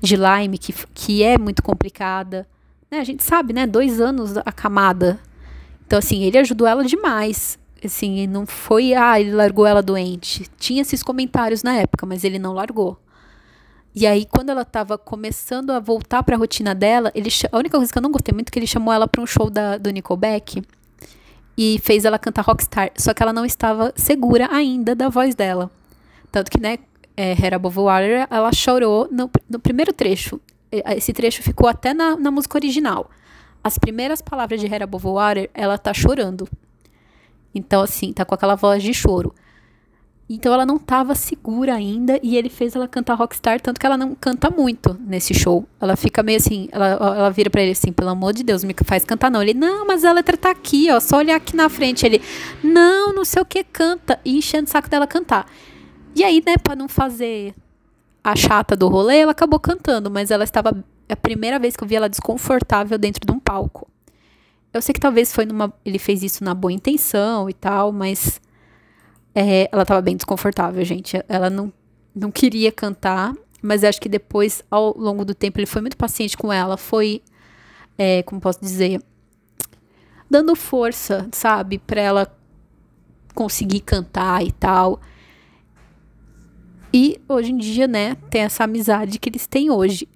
de 0.00 0.16
Lyme 0.16 0.58
que, 0.58 0.72
que 0.94 1.22
é 1.22 1.38
muito 1.38 1.62
complicada. 1.62 2.46
Né? 2.90 3.00
A 3.00 3.04
gente 3.04 3.24
sabe, 3.24 3.52
né? 3.52 3.66
Dois 3.66 4.00
anos 4.00 4.36
acamada. 4.38 5.18
Então, 5.86 5.98
assim, 5.98 6.22
ele 6.22 6.38
ajudou 6.38 6.66
ela 6.66 6.84
demais. 6.84 7.58
Assim, 7.84 8.26
não 8.26 8.46
foi, 8.46 8.94
ah, 8.94 9.20
ele 9.20 9.32
largou 9.32 9.66
ela 9.66 9.82
doente. 9.82 10.46
Tinha 10.58 10.82
esses 10.82 11.02
comentários 11.02 11.62
na 11.62 11.74
época, 11.76 12.06
mas 12.06 12.24
ele 12.24 12.38
não 12.38 12.52
largou. 12.52 12.98
E 13.94 14.06
aí, 14.06 14.26
quando 14.26 14.50
ela 14.50 14.64
tava 14.64 14.98
começando 14.98 15.70
a 15.70 15.80
voltar 15.80 16.22
pra 16.22 16.36
rotina 16.36 16.74
dela, 16.74 17.10
ele, 17.14 17.30
a 17.50 17.56
única 17.56 17.78
coisa 17.78 17.90
que 17.90 17.98
eu 17.98 18.02
não 18.02 18.10
gostei 18.10 18.34
muito 18.34 18.48
é 18.48 18.52
que 18.52 18.58
ele 18.58 18.66
chamou 18.66 18.92
ela 18.92 19.08
pra 19.08 19.22
um 19.22 19.26
show 19.26 19.48
da, 19.48 19.78
do 19.78 19.90
Nickelback 19.90 20.62
e 21.56 21.78
fez 21.82 22.04
ela 22.04 22.18
cantar 22.18 22.42
Rockstar. 22.42 22.90
Só 22.96 23.14
que 23.14 23.22
ela 23.22 23.32
não 23.32 23.46
estava 23.46 23.92
segura 23.96 24.48
ainda 24.52 24.94
da 24.94 25.08
voz 25.08 25.34
dela. 25.34 25.70
Tanto 26.30 26.50
que, 26.50 26.60
né, 26.60 26.78
é, 27.16 27.32
Head 27.32 27.54
Above 27.54 27.78
Water, 27.78 28.26
ela 28.30 28.52
chorou 28.52 29.08
no, 29.10 29.30
no 29.48 29.58
primeiro 29.58 29.92
trecho. 29.92 30.40
Esse 30.70 31.12
trecho 31.12 31.42
ficou 31.42 31.68
até 31.68 31.94
na, 31.94 32.16
na 32.16 32.30
música 32.30 32.58
original. 32.58 33.10
As 33.64 33.78
primeiras 33.78 34.20
palavras 34.20 34.60
de 34.60 34.66
Head 34.66 34.84
Above 34.84 35.06
Water, 35.06 35.50
ela 35.54 35.78
tá 35.78 35.94
chorando. 35.94 36.48
Então, 37.54 37.80
assim, 37.82 38.12
tá 38.12 38.24
com 38.24 38.34
aquela 38.34 38.54
voz 38.54 38.82
de 38.82 38.92
choro. 38.92 39.34
Então 40.28 40.52
ela 40.52 40.66
não 40.66 40.76
tava 40.76 41.14
segura 41.14 41.72
ainda 41.74 42.18
e 42.20 42.36
ele 42.36 42.48
fez 42.48 42.74
ela 42.74 42.88
cantar 42.88 43.14
Rockstar, 43.14 43.60
tanto 43.60 43.78
que 43.78 43.86
ela 43.86 43.96
não 43.96 44.12
canta 44.12 44.50
muito 44.50 44.98
nesse 45.06 45.32
show. 45.32 45.64
Ela 45.80 45.94
fica 45.94 46.20
meio 46.20 46.38
assim, 46.38 46.68
ela, 46.72 46.86
ela 46.86 47.30
vira 47.30 47.48
para 47.48 47.62
ele 47.62 47.70
assim, 47.70 47.92
pelo 47.92 48.10
amor 48.10 48.32
de 48.32 48.42
Deus, 48.42 48.64
me 48.64 48.74
faz 48.84 49.04
cantar 49.04 49.30
não. 49.30 49.40
Ele, 49.40 49.54
não, 49.54 49.86
mas 49.86 50.04
a 50.04 50.12
letra 50.12 50.36
tá 50.36 50.50
aqui, 50.50 50.90
ó, 50.90 50.98
só 50.98 51.18
olhar 51.18 51.36
aqui 51.36 51.54
na 51.54 51.68
frente. 51.68 52.04
Ele, 52.04 52.20
não, 52.62 53.12
não 53.12 53.24
sei 53.24 53.40
o 53.40 53.44
que, 53.44 53.62
canta. 53.62 54.18
E 54.24 54.36
enchendo 54.36 54.66
o 54.66 54.70
saco 54.70 54.90
dela 54.90 55.06
cantar. 55.06 55.46
E 56.16 56.24
aí, 56.24 56.42
né, 56.46 56.56
pra 56.56 56.74
não 56.74 56.88
fazer 56.88 57.54
a 58.24 58.34
chata 58.34 58.74
do 58.74 58.88
rolê, 58.88 59.18
ela 59.18 59.32
acabou 59.32 59.60
cantando, 59.60 60.10
mas 60.10 60.30
ela 60.30 60.44
estava. 60.44 60.82
É 61.06 61.12
a 61.12 61.16
primeira 61.16 61.58
vez 61.58 61.76
que 61.76 61.84
eu 61.84 61.86
vi 61.86 61.94
ela 61.94 62.08
desconfortável 62.08 62.96
dentro 62.96 63.20
de 63.26 63.30
um 63.30 63.38
palco. 63.38 63.86
Eu 64.72 64.80
sei 64.80 64.94
que 64.94 65.00
talvez 65.00 65.34
foi 65.34 65.44
numa. 65.44 65.70
Ele 65.84 65.98
fez 65.98 66.22
isso 66.22 66.42
na 66.42 66.54
boa 66.54 66.72
intenção 66.72 67.50
e 67.50 67.52
tal, 67.52 67.92
mas 67.92 68.40
é, 69.34 69.68
ela 69.70 69.82
estava 69.82 70.00
bem 70.00 70.16
desconfortável, 70.16 70.82
gente. 70.86 71.22
Ela 71.28 71.50
não, 71.50 71.70
não 72.14 72.30
queria 72.30 72.72
cantar, 72.72 73.34
mas 73.60 73.84
acho 73.84 74.00
que 74.00 74.08
depois, 74.08 74.62
ao 74.70 74.96
longo 74.96 75.22
do 75.22 75.34
tempo, 75.34 75.58
ele 75.58 75.66
foi 75.66 75.82
muito 75.82 75.98
paciente 75.98 76.34
com 76.34 76.50
ela. 76.50 76.78
Foi, 76.78 77.22
é, 77.98 78.22
como 78.22 78.40
posso 78.40 78.58
dizer, 78.58 79.02
dando 80.30 80.56
força, 80.56 81.28
sabe, 81.30 81.78
para 81.78 82.00
ela 82.00 82.38
conseguir 83.34 83.80
cantar 83.80 84.42
e 84.42 84.50
tal. 84.50 84.98
E 86.92 87.20
hoje 87.28 87.52
em 87.52 87.56
dia, 87.56 87.86
né, 87.86 88.16
tem 88.30 88.42
essa 88.42 88.64
amizade 88.64 89.18
que 89.18 89.28
eles 89.28 89.46
têm 89.46 89.70
hoje. 89.70 90.08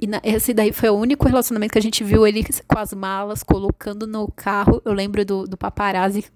E 0.00 0.06
na, 0.06 0.20
esse 0.22 0.52
daí 0.52 0.72
foi 0.72 0.90
o 0.90 0.94
único 0.94 1.26
relacionamento 1.26 1.72
que 1.72 1.78
a 1.78 1.82
gente 1.82 2.02
viu 2.04 2.26
ele 2.26 2.44
com 2.66 2.78
as 2.78 2.92
malas, 2.92 3.42
colocando 3.42 4.06
no 4.06 4.30
carro. 4.30 4.82
Eu 4.84 4.92
lembro 4.92 5.24
do, 5.24 5.46
do 5.46 5.56
paparazzi 5.56 6.22
que 6.22 6.28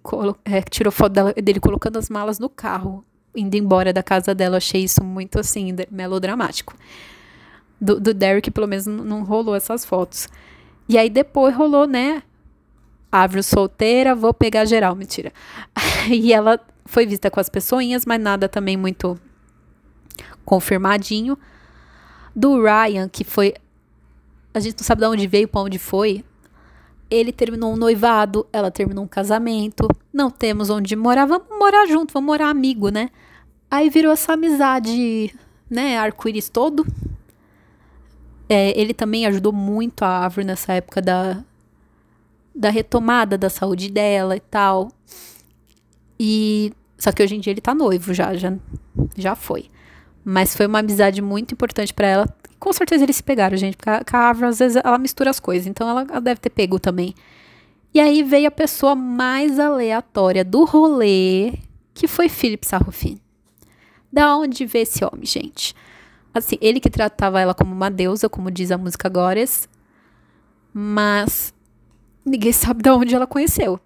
é, 0.44 0.62
tirou 0.62 0.92
foto 0.92 1.12
dela, 1.12 1.35
dele 1.35 1.61
colocando 1.61 1.99
as 1.99 2.09
malas 2.09 2.38
no 2.38 2.49
carro, 2.49 3.05
indo 3.37 3.57
embora 3.57 3.92
da 3.92 4.03
casa 4.03 4.35
dela. 4.35 4.55
Eu 4.55 4.59
achei 4.59 4.85
isso 4.85 5.03
muito, 5.05 5.38
assim, 5.38 5.75
melodramático. 5.90 6.75
Do, 7.81 8.01
do 8.01 8.14
Derek, 8.14 8.51
pelo 8.51 8.66
menos, 8.66 8.87
não 8.87 9.23
rolou 9.23 9.55
essas 9.55 9.85
fotos. 9.85 10.29
E 10.88 10.97
aí 10.97 11.11
depois 11.11 11.55
rolou, 11.55 11.87
né? 11.87 12.23
Árvore 13.11 13.42
solteira, 13.42 14.14
vou 14.14 14.33
pegar 14.33 14.64
geral, 14.64 14.94
mentira. 14.94 15.33
e 16.09 16.33
ela 16.33 16.59
foi 16.87 17.07
vista 17.07 17.31
com 17.31 17.40
as 17.40 17.49
pessoinhas, 17.49 18.07
mas 18.07 18.21
nada 18.21 18.49
também 18.49 18.77
muito 18.77 19.18
confirmadinho. 20.48 21.38
Do 22.34 22.62
Ryan, 22.62 23.08
que 23.08 23.22
foi. 23.22 23.54
A 24.54 24.61
gente 24.61 24.78
não 24.78 24.84
sabe 24.84 25.02
de 25.02 25.06
onde 25.06 25.26
veio, 25.26 25.46
para 25.46 25.61
onde 25.61 25.78
foi. 25.78 26.24
Ele 27.11 27.32
terminou 27.32 27.72
um 27.72 27.76
noivado, 27.76 28.46
ela 28.52 28.70
terminou 28.70 29.04
um 29.04 29.08
casamento. 29.08 29.88
Não 30.12 30.30
temos 30.30 30.70
onde 30.70 30.96
morar, 30.96 31.26
vamos 31.26 31.48
morar 31.58 31.87
junto, 31.87 32.12
vamos 32.12 32.26
morar 32.26 32.48
amigo, 32.48 32.88
né? 32.88 33.11
Aí 33.70 33.90
virou 33.90 34.12
essa 34.12 34.32
amizade, 34.32 35.34
né? 35.68 35.98
Arco-íris 35.98 36.48
todo. 36.48 36.87
É, 38.48 38.78
ele 38.80 38.94
também 38.94 39.26
ajudou 39.26 39.52
muito 39.52 40.02
a 40.02 40.08
Árvore 40.08 40.46
nessa 40.46 40.72
época 40.72 41.02
da, 41.02 41.44
da 42.54 42.70
retomada 42.70 43.37
da 43.37 43.50
saúde 43.50 43.90
dela 43.90 44.34
e 44.37 44.40
tal. 44.40 44.90
E 46.18 46.72
só 46.96 47.12
que 47.12 47.22
hoje 47.22 47.37
em 47.37 47.40
dia 47.40 47.52
ele 47.52 47.61
tá 47.61 47.74
noivo 47.74 48.14
já, 48.14 48.34
já, 48.34 48.54
já 49.16 49.34
foi. 49.34 49.70
Mas 50.31 50.55
foi 50.55 50.67
uma 50.67 50.81
amizade 50.81 51.23
muito 51.23 51.55
importante 51.55 51.95
para 51.95 52.07
ela. 52.07 52.29
Com 52.61 52.71
certeza 52.71 53.03
eles 53.03 53.17
se 53.17 53.23
pegaram, 53.23 53.57
gente, 53.57 53.79
porque 53.79 53.88
a, 53.88 54.03
a 54.12 54.31
às 54.31 54.59
vezes, 54.59 54.77
ela 54.77 54.99
mistura 54.99 55.31
as 55.31 55.41
coisas, 55.41 55.67
então 55.67 55.88
ela, 55.88 56.03
ela 56.03 56.21
deve 56.21 56.38
ter 56.38 56.51
pego 56.51 56.79
também. 56.79 57.14
E 57.95 57.99
aí 57.99 58.23
veio 58.23 58.47
a 58.47 58.51
pessoa 58.51 58.95
mais 58.95 59.59
aleatória 59.59 60.45
do 60.45 60.67
rolê, 60.67 61.55
que 61.95 62.07
foi 62.07 62.29
Philip 62.29 62.67
Sarrufin. 62.67 63.19
Da 64.12 64.37
onde 64.37 64.67
veio 64.67 64.83
esse 64.83 65.03
homem, 65.03 65.25
gente? 65.25 65.75
Assim, 66.35 66.59
ele 66.61 66.79
que 66.79 66.91
tratava 66.91 67.41
ela 67.41 67.55
como 67.55 67.73
uma 67.73 67.91
deusa, 67.91 68.29
como 68.29 68.51
diz 68.51 68.71
a 68.71 68.77
música 68.77 69.09
Goddess, 69.09 69.67
mas 70.75 71.55
ninguém 72.23 72.53
sabe 72.53 72.83
de 72.83 72.91
onde 72.91 73.14
ela 73.14 73.27
conheceu. 73.27 73.81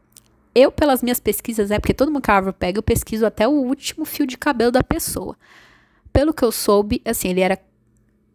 Eu, 0.53 0.73
pelas 0.73 1.05
minhas 1.05 1.21
pesquisas, 1.21 1.71
é 1.71 1.79
porque 1.79 1.95
todo 1.95 2.11
mundo 2.11 2.23
que 2.25 2.33
a 2.33 2.35
árvore 2.35 2.57
pega, 2.59 2.79
eu 2.79 2.83
pesquiso 2.83 3.25
até 3.25 3.47
o 3.47 3.53
último 3.53 4.05
fio 4.05 4.27
de 4.27 4.37
cabelo 4.37 4.73
da 4.73 4.83
pessoa 4.83 5.37
pelo 6.13 6.35
que 6.35 6.45
eu 6.45 6.53
soube, 6.53 7.01
assim, 7.05 7.29
ele 7.29 7.41
era 7.41 7.59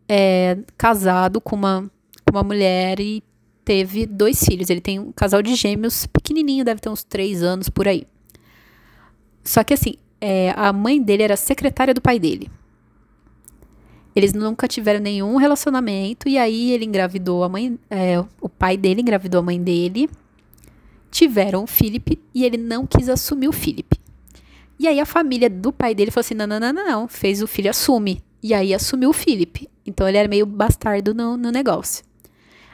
é, 0.07 0.57
casado 0.77 1.39
com 1.39 1.55
uma, 1.55 1.89
uma 2.31 2.43
mulher 2.43 2.99
e 2.99 3.23
teve 3.63 4.05
dois 4.05 4.43
filhos. 4.43 4.69
Ele 4.69 4.81
tem 4.81 4.99
um 4.99 5.11
casal 5.11 5.41
de 5.41 5.53
gêmeos 5.55 6.07
pequenininho, 6.07 6.65
deve 6.65 6.81
ter 6.81 6.89
uns 6.89 7.03
três 7.03 7.43
anos 7.43 7.69
por 7.69 7.87
aí. 7.87 8.05
Só 9.43 9.63
que 9.63 9.73
assim, 9.73 9.95
é, 10.19 10.53
a 10.55 10.73
mãe 10.73 11.01
dele 11.01 11.23
era 11.23 11.37
secretária 11.37 11.93
do 11.93 12.01
pai 12.01 12.19
dele. 12.19 12.49
Eles 14.15 14.33
nunca 14.33 14.67
tiveram 14.67 14.99
nenhum 14.99 15.35
relacionamento 15.35 16.27
e 16.27 16.39
aí 16.39 16.71
ele 16.71 16.85
engravidou 16.85 17.43
a 17.43 17.49
mãe, 17.49 17.77
é, 17.89 18.19
o 18.41 18.49
pai 18.49 18.75
dele 18.75 19.01
engravidou 19.01 19.39
a 19.39 19.43
mãe 19.43 19.61
dele. 19.61 20.09
Tiveram 21.11 21.63
o 21.63 21.67
Felipe 21.67 22.19
e 22.33 22.43
ele 22.43 22.57
não 22.57 22.85
quis 22.85 23.09
assumir 23.09 23.47
o 23.47 23.53
Felipe. 23.53 23.96
E 24.79 24.87
aí 24.87 24.99
a 24.99 25.05
família 25.05 25.49
do 25.49 25.71
pai 25.71 25.95
dele 25.95 26.11
falou 26.11 26.21
assim: 26.21 26.35
não, 26.35 26.47
não, 26.47 26.59
não, 26.59 26.73
não, 26.73 26.85
não. 26.85 27.07
fez 27.07 27.41
o 27.41 27.47
filho 27.47 27.69
assume. 27.69 28.23
E 28.41 28.53
aí 28.53 28.73
assumiu 28.73 29.09
o 29.09 29.13
Felipe. 29.13 29.69
Então 29.85 30.07
ele 30.07 30.17
era 30.17 30.27
meio 30.27 30.45
bastardo 30.45 31.13
no, 31.13 31.35
no 31.35 31.51
negócio. 31.51 32.05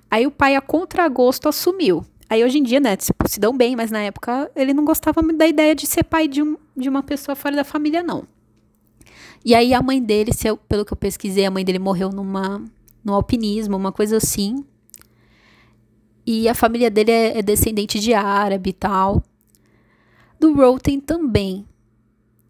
Aí 0.10 0.28
o 0.28 0.32
pai, 0.32 0.56
a 0.56 0.62
contragosto, 0.62 1.48
assumiu. 1.48 2.06
Aí 2.30 2.44
hoje 2.44 2.58
em 2.58 2.64
dia, 2.64 2.80
né, 2.80 2.98
se, 3.00 3.40
dão 3.40 3.56
bem, 3.56 3.76
mas 3.76 3.92
na 3.92 4.00
época 4.00 4.50
ele 4.56 4.74
não 4.74 4.84
gostava 4.84 5.22
da 5.22 5.48
ideia 5.48 5.76
de 5.76 5.86
ser 5.86 6.04
pai 6.04 6.28
de, 6.28 6.42
um, 6.42 6.58
de 6.76 6.90
uma 6.90 7.04
pessoa 7.04 7.36
fora 7.36 7.56
da 7.56 7.64
família, 7.64 8.02
não. 8.02 8.28
E 9.46 9.54
aí 9.54 9.74
a 9.74 9.82
mãe 9.82 10.02
dele, 10.02 10.32
eu, 10.46 10.58
pelo 10.58 10.86
que 10.86 10.94
eu 10.94 10.98
pesquisei, 10.98 11.46
a 11.46 11.52
mãe 11.52 11.66
dele 11.66 11.80
morreu 11.80 12.10
numa, 12.10 12.64
num 13.04 13.14
alpinismo, 13.14 13.76
uma 13.76 13.92
coisa 13.92 14.18
assim. 14.18 14.64
E 16.26 16.48
a 16.48 16.56
família 16.56 16.90
dele 16.90 17.12
é, 17.12 17.38
é 17.40 17.42
descendente 17.42 18.00
de 18.00 18.14
árabe 18.14 18.70
e 18.70 18.74
tal. 18.74 19.22
Do 20.40 20.54
Roten 20.54 21.00
também. 21.00 21.66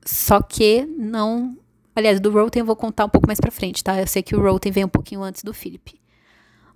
Só 0.05 0.41
que 0.41 0.85
não. 0.85 1.57
Aliás, 1.95 2.19
do 2.19 2.31
Roten 2.31 2.61
eu 2.61 2.65
vou 2.65 2.75
contar 2.75 3.05
um 3.05 3.09
pouco 3.09 3.27
mais 3.27 3.39
pra 3.39 3.51
frente, 3.51 3.83
tá? 3.83 3.99
Eu 3.99 4.07
sei 4.07 4.23
que 4.23 4.35
o 4.35 4.41
Roten 4.41 4.71
vem 4.71 4.83
um 4.85 4.89
pouquinho 4.89 5.21
antes 5.23 5.43
do 5.43 5.53
Philip. 5.53 5.99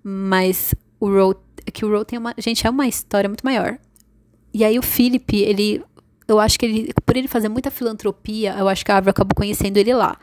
Mas 0.03 0.73
o 0.99 1.07
Roten. 1.09 1.47
É 1.65 1.71
que 1.71 1.83
o 1.83 1.91
Roten 1.91 2.15
é 2.17 2.19
uma. 2.19 2.33
Gente, 2.37 2.65
é 2.65 2.69
uma 2.69 2.87
história 2.87 3.27
muito 3.27 3.43
maior. 3.43 3.77
E 4.53 4.63
aí 4.63 4.79
o 4.79 4.81
Philip, 4.83 5.35
ele. 5.35 5.83
Eu 6.27 6.39
acho 6.39 6.57
que 6.57 6.65
ele. 6.65 6.93
Por 7.05 7.17
ele 7.17 7.27
fazer 7.27 7.49
muita 7.49 7.69
filantropia, 7.69 8.55
eu 8.57 8.67
acho 8.69 8.85
que 8.85 8.91
a 8.91 8.95
Árvore 8.95 9.11
acabou 9.11 9.35
conhecendo 9.35 9.77
ele 9.77 9.93
lá. 9.93 10.17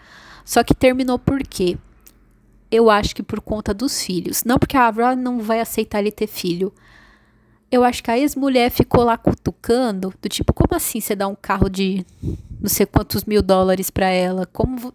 Só 0.44 0.62
que 0.62 0.74
terminou 0.74 1.18
por 1.18 1.40
quê? 1.42 1.76
Eu 2.70 2.90
acho 2.90 3.14
que 3.14 3.22
por 3.22 3.40
conta 3.40 3.74
dos 3.74 4.02
filhos. 4.02 4.44
Não 4.44 4.58
porque 4.58 4.76
a 4.76 4.82
Árvore 4.82 5.16
não 5.16 5.40
vai 5.40 5.60
aceitar 5.60 6.00
ele 6.00 6.10
ter 6.10 6.26
filho. 6.26 6.72
Eu 7.70 7.82
acho 7.82 8.02
que 8.02 8.10
a 8.10 8.18
ex-mulher 8.18 8.70
ficou 8.70 9.04
lá 9.04 9.18
cutucando, 9.18 10.14
do 10.20 10.28
tipo, 10.28 10.52
como 10.52 10.74
assim 10.74 11.00
você 11.00 11.16
dá 11.16 11.26
um 11.26 11.34
carro 11.34 11.68
de 11.68 12.06
não 12.64 12.70
sei 12.70 12.86
quantos 12.86 13.24
mil 13.24 13.42
dólares 13.42 13.90
para 13.90 14.06
ela? 14.06 14.46
Como. 14.46 14.94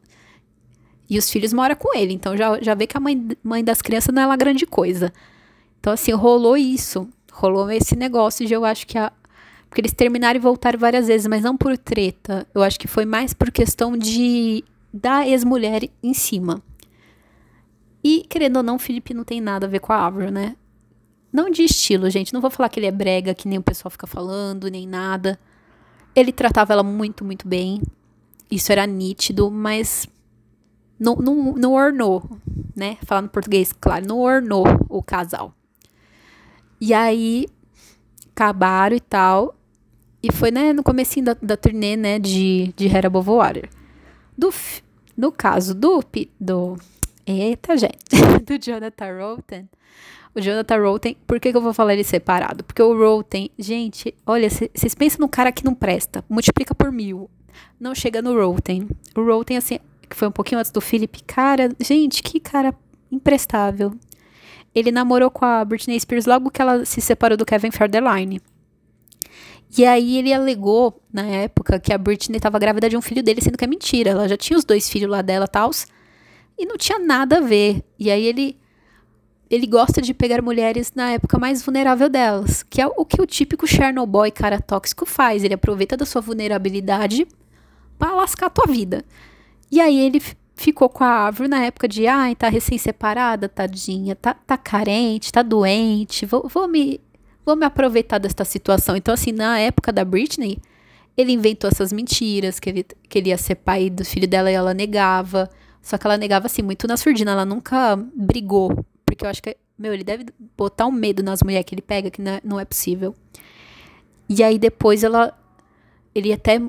E 1.08 1.20
os 1.20 1.30
filhos 1.30 1.54
moram 1.54 1.76
com 1.76 1.96
ele, 1.96 2.14
então 2.14 2.36
já, 2.36 2.60
já 2.60 2.74
vê 2.74 2.88
que 2.88 2.98
a 2.98 3.00
mãe, 3.00 3.30
mãe 3.44 3.64
das 3.64 3.80
crianças 3.80 4.14
não 4.14 4.24
é 4.24 4.26
uma 4.26 4.36
grande 4.36 4.66
coisa. 4.66 5.14
Então, 5.80 5.94
assim, 5.94 6.12
rolou 6.12 6.58
isso. 6.58 7.08
Rolou 7.32 7.70
esse 7.70 7.96
negócio 7.96 8.46
de 8.46 8.56
eu 8.56 8.66
acho 8.66 8.88
que 8.88 8.98
a. 8.98 9.12
Porque 9.70 9.82
eles 9.82 9.94
terminaram 9.94 10.40
e 10.40 10.42
voltaram 10.42 10.80
várias 10.80 11.06
vezes, 11.06 11.28
mas 11.28 11.44
não 11.44 11.56
por 11.56 11.78
treta. 11.78 12.48
Eu 12.56 12.64
acho 12.64 12.80
que 12.80 12.88
foi 12.88 13.06
mais 13.06 13.36
por 13.36 13.52
questão 13.52 13.96
de. 13.96 14.64
da 14.92 15.28
ex-mulher 15.28 15.88
em 16.02 16.14
cima. 16.16 16.64
E, 18.04 18.26
querendo 18.28 18.58
ou 18.58 18.64
não, 18.64 18.78
o 18.78 18.80
Felipe 18.80 19.14
não 19.14 19.24
tem 19.24 19.40
nada 19.40 19.68
a 19.68 19.70
ver 19.70 19.80
com 19.80 19.94
a 19.94 20.08
Avro, 20.08 20.32
né? 20.32 20.56
Não 21.32 21.52
de 21.52 21.64
estilo, 21.64 22.10
gente. 22.10 22.34
Não 22.34 22.42
vou 22.42 22.50
falar 22.50 22.70
que 22.70 22.80
ele 22.80 22.88
é 22.88 22.92
brega, 22.92 23.36
que 23.36 23.48
nem 23.48 23.60
o 23.60 23.64
pessoal 23.64 23.92
fica 23.92 24.08
falando, 24.08 24.72
nem 24.72 24.88
nada. 24.88 25.40
Ele 26.16 26.32
tratava 26.32 26.74
ela 26.74 26.84
muito, 26.84 27.24
muito 27.24 27.48
bem. 27.48 27.82
Isso 28.50 28.72
era 28.72 28.86
nítido, 28.86 29.50
mas 29.52 30.08
não, 31.00 31.16
não, 31.16 31.54
não 31.54 31.74
ornou, 31.74 32.24
né? 32.76 32.98
Falando 33.06 33.30
português, 33.30 33.72
claro, 33.72 34.06
não 34.06 34.20
ornou 34.20 34.66
o 34.90 35.02
casal. 35.02 35.54
E 36.82 36.94
aí, 36.94 37.46
acabaram 38.32 38.96
e 38.96 39.00
tal. 39.00 39.56
E 40.22 40.32
foi, 40.32 40.52
né, 40.52 40.74
no 40.74 40.84
comecinho 40.84 41.28
da, 41.28 41.38
da 41.42 41.56
turnê, 41.56 41.96
né, 41.96 42.20
de, 42.20 42.74
de 42.76 42.88
Hera 42.88 43.08
Above 43.08 43.30
Water. 43.30 43.70
Do, 44.38 44.54
no 45.16 45.32
caso 45.32 45.74
do, 45.74 46.04
do... 46.40 46.78
Eita, 47.26 47.78
gente. 47.78 48.16
do 48.46 48.58
Jonathan 48.58 49.18
Roten. 49.18 49.70
O 50.36 50.40
Jonathan 50.40 50.78
Roten, 50.78 51.18
por 51.26 51.40
que, 51.40 51.52
que 51.52 51.58
eu 51.58 51.62
vou 51.62 51.74
falar 51.74 51.94
ele 51.94 52.04
separado? 52.04 52.64
Porque 52.64 52.82
o 52.82 52.96
Roten, 52.96 53.50
gente, 53.58 54.14
olha, 54.26 54.50
vocês 54.50 54.94
pensam 54.94 55.20
no 55.22 55.28
cara 55.28 55.52
que 55.52 55.66
não 55.66 55.74
presta, 55.74 56.24
multiplica 56.30 56.76
por 56.76 56.92
mil. 56.92 57.30
Não 57.80 57.96
chega 57.96 58.22
no 58.22 58.40
Roten. 58.40 58.88
O 59.16 59.24
Roten, 59.24 59.58
assim, 59.58 59.80
que 60.08 60.16
foi 60.16 60.28
um 60.28 60.32
pouquinho 60.32 60.60
antes 60.60 60.72
do 60.72 60.82
Philip, 60.82 61.24
cara, 61.24 61.70
gente, 61.80 62.22
que 62.22 62.40
cara 62.40 62.76
imprestável. 63.12 63.94
Ele 64.74 64.92
namorou 64.92 65.32
com 65.32 65.46
a 65.46 65.66
Britney 65.66 66.00
Spears 66.00 66.26
logo 66.26 66.52
que 66.52 66.62
ela 66.62 66.86
se 66.86 67.02
separou 67.02 67.38
do 67.38 67.46
Kevin 67.46 67.72
Federline. 67.72 68.40
E 69.78 69.86
aí 69.86 70.18
ele 70.18 70.34
alegou, 70.34 71.02
na 71.12 71.24
época, 71.24 71.80
que 71.80 71.94
a 71.94 71.98
Britney 71.98 72.38
estava 72.38 72.58
grávida 72.58 72.90
de 72.90 72.98
um 72.98 73.02
filho 73.02 73.22
dele, 73.22 73.42
sendo 73.42 73.58
que 73.58 73.64
é 73.64 73.68
mentira. 73.68 74.12
Ela 74.12 74.28
já 74.28 74.38
tinha 74.38 74.58
os 74.58 74.66
dois 74.66 74.90
filhos 74.90 75.10
lá 75.10 75.22
dela, 75.22 75.48
tals, 75.48 75.88
e 76.58 76.66
não 76.66 76.78
tinha 76.78 77.00
nada 77.00 77.38
a 77.38 77.42
ver. 77.42 77.84
E 77.98 78.10
aí 78.10 78.26
ele 78.26 78.59
ele 79.50 79.66
gosta 79.66 80.02
de 80.02 80.14
pegar 80.14 80.42
mulheres 80.42 80.92
na 80.96 81.12
época 81.12 81.40
mais 81.40 81.64
vulnerável 81.64 82.08
delas, 82.08 82.62
que 82.64 82.82
é 82.82 82.88
o 82.88 83.04
que 83.04 83.22
o 83.22 83.26
típico 83.26 83.66
Chernobyl 83.66 84.32
cara 84.32 84.62
tóxico 84.62 85.06
faz. 85.06 85.44
Ele 85.44 85.56
aproveita 85.56 85.98
da 85.98 86.06
sua 86.06 86.22
vulnerabilidade 86.22 87.28
para 87.98 88.16
lascar 88.16 88.46
a 88.48 88.52
tua 88.52 88.68
vida. 88.68 89.04
E 89.72 89.82
aí 89.82 90.00
ele 90.00 90.22
ficou 90.56 90.90
com 90.90 91.04
a 91.04 91.28
Avril 91.28 91.50
na 91.50 91.64
época 91.64 91.88
de, 91.88 92.06
ai, 92.06 92.36
tá 92.36 92.50
recém-separada, 92.50 93.50
tadinha, 93.50 94.16
tá, 94.16 94.34
tá 94.34 94.58
carente, 94.58 95.32
tá 95.32 95.42
doente, 95.42 96.26
vou, 96.26 96.48
vou 96.48 96.68
me 96.68 97.00
vou 97.46 97.56
me 97.56 97.66
aproveitar 97.66 98.20
desta 98.20 98.46
situação. 98.46 98.96
Então, 98.96 99.14
assim, 99.14 99.32
na 99.32 99.58
época 99.60 99.92
da 99.92 100.06
Britney, 100.06 100.60
ele 101.18 101.32
inventou 101.32 101.70
essas 101.70 101.92
mentiras, 101.92 102.60
que 102.60 102.70
ele, 102.70 102.86
que 103.08 103.18
ele 103.18 103.30
ia 103.30 103.38
ser 103.38 103.56
pai 103.56 103.90
do 103.90 104.06
filho 104.06 104.28
dela 104.28 104.52
e 104.52 104.54
ela 104.54 104.74
negava. 104.74 105.50
Só 105.82 105.98
que 105.98 106.06
ela 106.06 106.18
negava, 106.18 106.46
assim, 106.46 106.62
muito 106.62 106.88
na 106.88 106.96
surdina, 106.96 107.32
ela 107.32 107.46
nunca 107.46 107.96
brigou. 108.16 108.86
Porque 109.10 109.26
eu 109.26 109.30
acho 109.30 109.42
que, 109.42 109.58
meu, 109.78 109.94
ele 109.94 110.04
deve 110.04 110.26
botar 110.56 110.86
um 110.86 110.92
medo 110.92 111.24
nas 111.24 111.42
mulheres 111.42 111.66
que 111.66 111.74
ele 111.74 111.82
pega, 111.82 112.12
que 112.12 112.22
não 112.22 112.32
é, 112.32 112.42
não 112.44 112.60
é 112.60 112.66
possível. 112.66 113.16
E 114.28 114.44
aí 114.44 114.60
depois 114.60 115.04
ela. 115.04 115.34
Ele 116.14 116.32
até. 116.32 116.62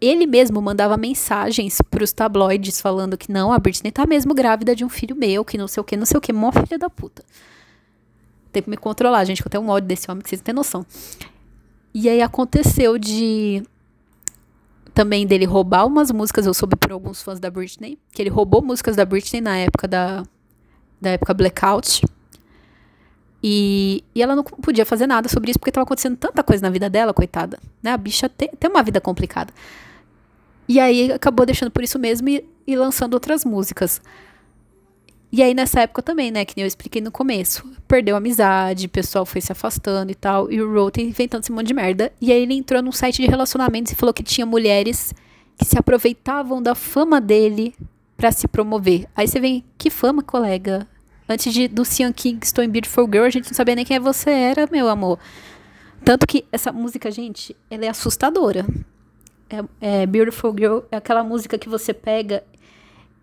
Ele 0.00 0.26
mesmo 0.26 0.60
mandava 0.60 0.96
mensagens 0.96 1.80
pros 1.90 2.12
tabloides 2.12 2.80
falando 2.80 3.16
que 3.16 3.32
não, 3.32 3.50
a 3.50 3.58
Britney 3.58 3.90
tá 3.90 4.06
mesmo 4.06 4.34
grávida 4.34 4.74
de 4.74 4.84
um 4.84 4.90
filho 4.90 5.16
meu, 5.16 5.42
que 5.42 5.56
não 5.56 5.66
sei 5.66 5.80
o 5.80 5.84
que, 5.84 5.96
não 5.96 6.04
sei 6.04 6.18
o 6.18 6.20
que, 6.20 6.32
mó 6.34 6.52
filha 6.52 6.78
da 6.78 6.90
puta. 6.90 7.24
Tem 8.52 8.62
que 8.62 8.68
me 8.68 8.76
controlar, 8.76 9.24
gente, 9.24 9.42
que 9.42 9.48
eu 9.48 9.50
tenho 9.50 9.64
um 9.64 9.70
ódio 9.70 9.88
desse 9.88 10.10
homem 10.10 10.22
que 10.22 10.28
vocês 10.28 10.40
não 10.40 10.44
têm 10.44 10.54
noção. 10.54 10.84
E 11.94 12.10
aí 12.10 12.20
aconteceu 12.20 12.98
de 12.98 13.62
também 14.92 15.26
dele 15.26 15.46
roubar 15.46 15.86
umas 15.86 16.10
músicas, 16.10 16.44
eu 16.44 16.52
soube 16.52 16.76
por 16.76 16.92
alguns 16.92 17.22
fãs 17.22 17.40
da 17.40 17.50
Britney, 17.50 17.98
que 18.12 18.20
ele 18.20 18.30
roubou 18.30 18.62
músicas 18.62 18.96
da 18.96 19.04
Britney 19.04 19.40
na 19.40 19.56
época 19.56 19.88
da, 19.88 20.22
da 21.00 21.10
época 21.10 21.34
blackout. 21.34 22.02
E, 23.42 24.02
e 24.14 24.22
ela 24.22 24.34
não 24.34 24.42
podia 24.42 24.84
fazer 24.84 25.06
nada 25.06 25.28
sobre 25.28 25.50
isso 25.50 25.58
porque 25.58 25.70
estava 25.70 25.84
acontecendo 25.84 26.16
tanta 26.16 26.42
coisa 26.42 26.62
na 26.62 26.70
vida 26.70 26.90
dela, 26.90 27.14
coitada. 27.14 27.58
Né? 27.82 27.92
A 27.92 27.96
bicha 27.96 28.28
tem, 28.28 28.48
tem 28.48 28.70
uma 28.70 28.82
vida 28.82 29.00
complicada. 29.00 29.52
E 30.68 30.80
aí 30.80 31.12
acabou 31.12 31.46
deixando 31.46 31.70
por 31.70 31.82
isso 31.82 31.98
mesmo 31.98 32.28
e, 32.28 32.44
e 32.66 32.76
lançando 32.76 33.14
outras 33.14 33.44
músicas. 33.44 34.00
E 35.30 35.42
aí, 35.42 35.54
nessa 35.54 35.80
época 35.80 36.02
também, 36.02 36.30
né, 36.30 36.44
que 36.44 36.54
nem 36.56 36.62
eu 36.62 36.66
expliquei 36.66 37.02
no 37.02 37.10
começo, 37.10 37.68
perdeu 37.86 38.14
a 38.14 38.18
amizade, 38.18 38.86
o 38.86 38.88
pessoal 38.88 39.26
foi 39.26 39.40
se 39.40 39.52
afastando 39.52 40.10
e 40.10 40.14
tal, 40.14 40.50
e 40.50 40.62
o 40.62 40.72
Roten 40.72 41.06
inventando 41.06 41.42
esse 41.42 41.52
monte 41.52 41.66
de 41.66 41.74
merda. 41.74 42.12
E 42.20 42.32
aí 42.32 42.42
ele 42.42 42.54
entrou 42.54 42.80
num 42.80 42.92
site 42.92 43.22
de 43.22 43.28
relacionamentos 43.28 43.92
e 43.92 43.94
falou 43.94 44.14
que 44.14 44.22
tinha 44.22 44.46
mulheres 44.46 45.12
que 45.58 45.64
se 45.64 45.78
aproveitavam 45.78 46.62
da 46.62 46.74
fama 46.74 47.20
dele 47.20 47.74
para 48.16 48.32
se 48.32 48.48
promover. 48.48 49.06
Aí 49.14 49.28
você 49.28 49.38
vem, 49.38 49.64
que 49.76 49.90
fama, 49.90 50.22
colega? 50.22 50.88
Antes 51.28 51.52
de, 51.52 51.68
do 51.68 51.84
Sean 51.84 52.12
Kingston 52.12 52.68
Beautiful 52.68 53.06
Girl, 53.06 53.24
a 53.24 53.30
gente 53.30 53.46
não 53.46 53.54
sabia 53.54 53.74
nem 53.74 53.84
quem 53.84 53.98
você 53.98 54.30
era, 54.30 54.68
meu 54.70 54.88
amor. 54.88 55.18
Tanto 56.04 56.26
que 56.26 56.44
essa 56.52 56.72
música, 56.72 57.10
gente, 57.10 57.56
ela 57.70 57.84
é 57.84 57.88
assustadora. 57.88 58.64
É, 59.50 60.02
é 60.02 60.06
Beautiful 60.06 60.54
Girl 60.56 60.78
é 60.90 60.96
aquela 60.96 61.22
música 61.22 61.58
que 61.58 61.68
você 61.68 61.92
pega 61.92 62.44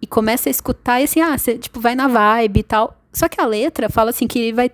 e 0.02 0.08
começa 0.08 0.50
a 0.50 0.52
escutar 0.52 1.00
e 1.00 1.06
assim, 1.06 1.22
ah, 1.22 1.38
você 1.38 1.58
tipo 1.58 1.80
vai 1.80 1.96
na 1.96 2.08
vibe 2.08 2.60
e 2.60 2.64
tal. 2.64 3.00
Só 3.12 3.30
que 3.30 3.40
a 3.40 3.46
letra 3.46 3.90
fala 3.90 4.10
assim 4.10 4.28
que 4.28 4.40
ele 4.40 4.54
vai 4.54 4.70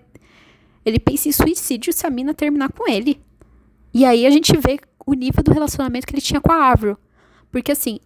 ele 0.86 1.00
pensa 1.00 1.28
em 1.28 1.32
suicídio 1.32 1.94
se 1.94 2.08
a 2.08 2.10
mina 2.10 2.34
terminar 2.34 2.72
com 2.72 2.90
ele. 2.90 3.22
E 3.94 4.06
aí 4.06 4.26
a 4.26 4.30
gente 4.30 4.56
vê 4.58 4.80
o 5.06 5.14
nível 5.14 5.44
do 5.44 5.52
relacionamento 5.52 6.08
que 6.08 6.14
ele 6.14 6.22
tinha 6.22 6.42
com 6.42 6.52
a 6.52 6.72
Avro. 6.72 6.98
Porque 7.52 7.72
assim, 7.72 8.00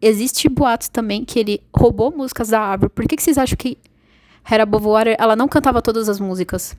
existe 0.00 0.48
boatos 0.48 0.88
também 0.88 1.24
que 1.24 1.38
ele 1.38 1.62
roubou 1.74 2.10
músicas 2.10 2.48
da 2.48 2.60
Avro. 2.60 2.90
Por 2.90 3.06
que, 3.06 3.16
que 3.16 3.22
vocês 3.22 3.38
acham 3.38 3.56
que 3.56 3.78
Hera 4.50 4.64
Bovoar, 4.64 5.06
ela 5.18 5.36
não 5.36 5.48
cantava 5.48 5.82
todas 5.82 6.08
as 6.08 6.20
músicas? 6.20 6.76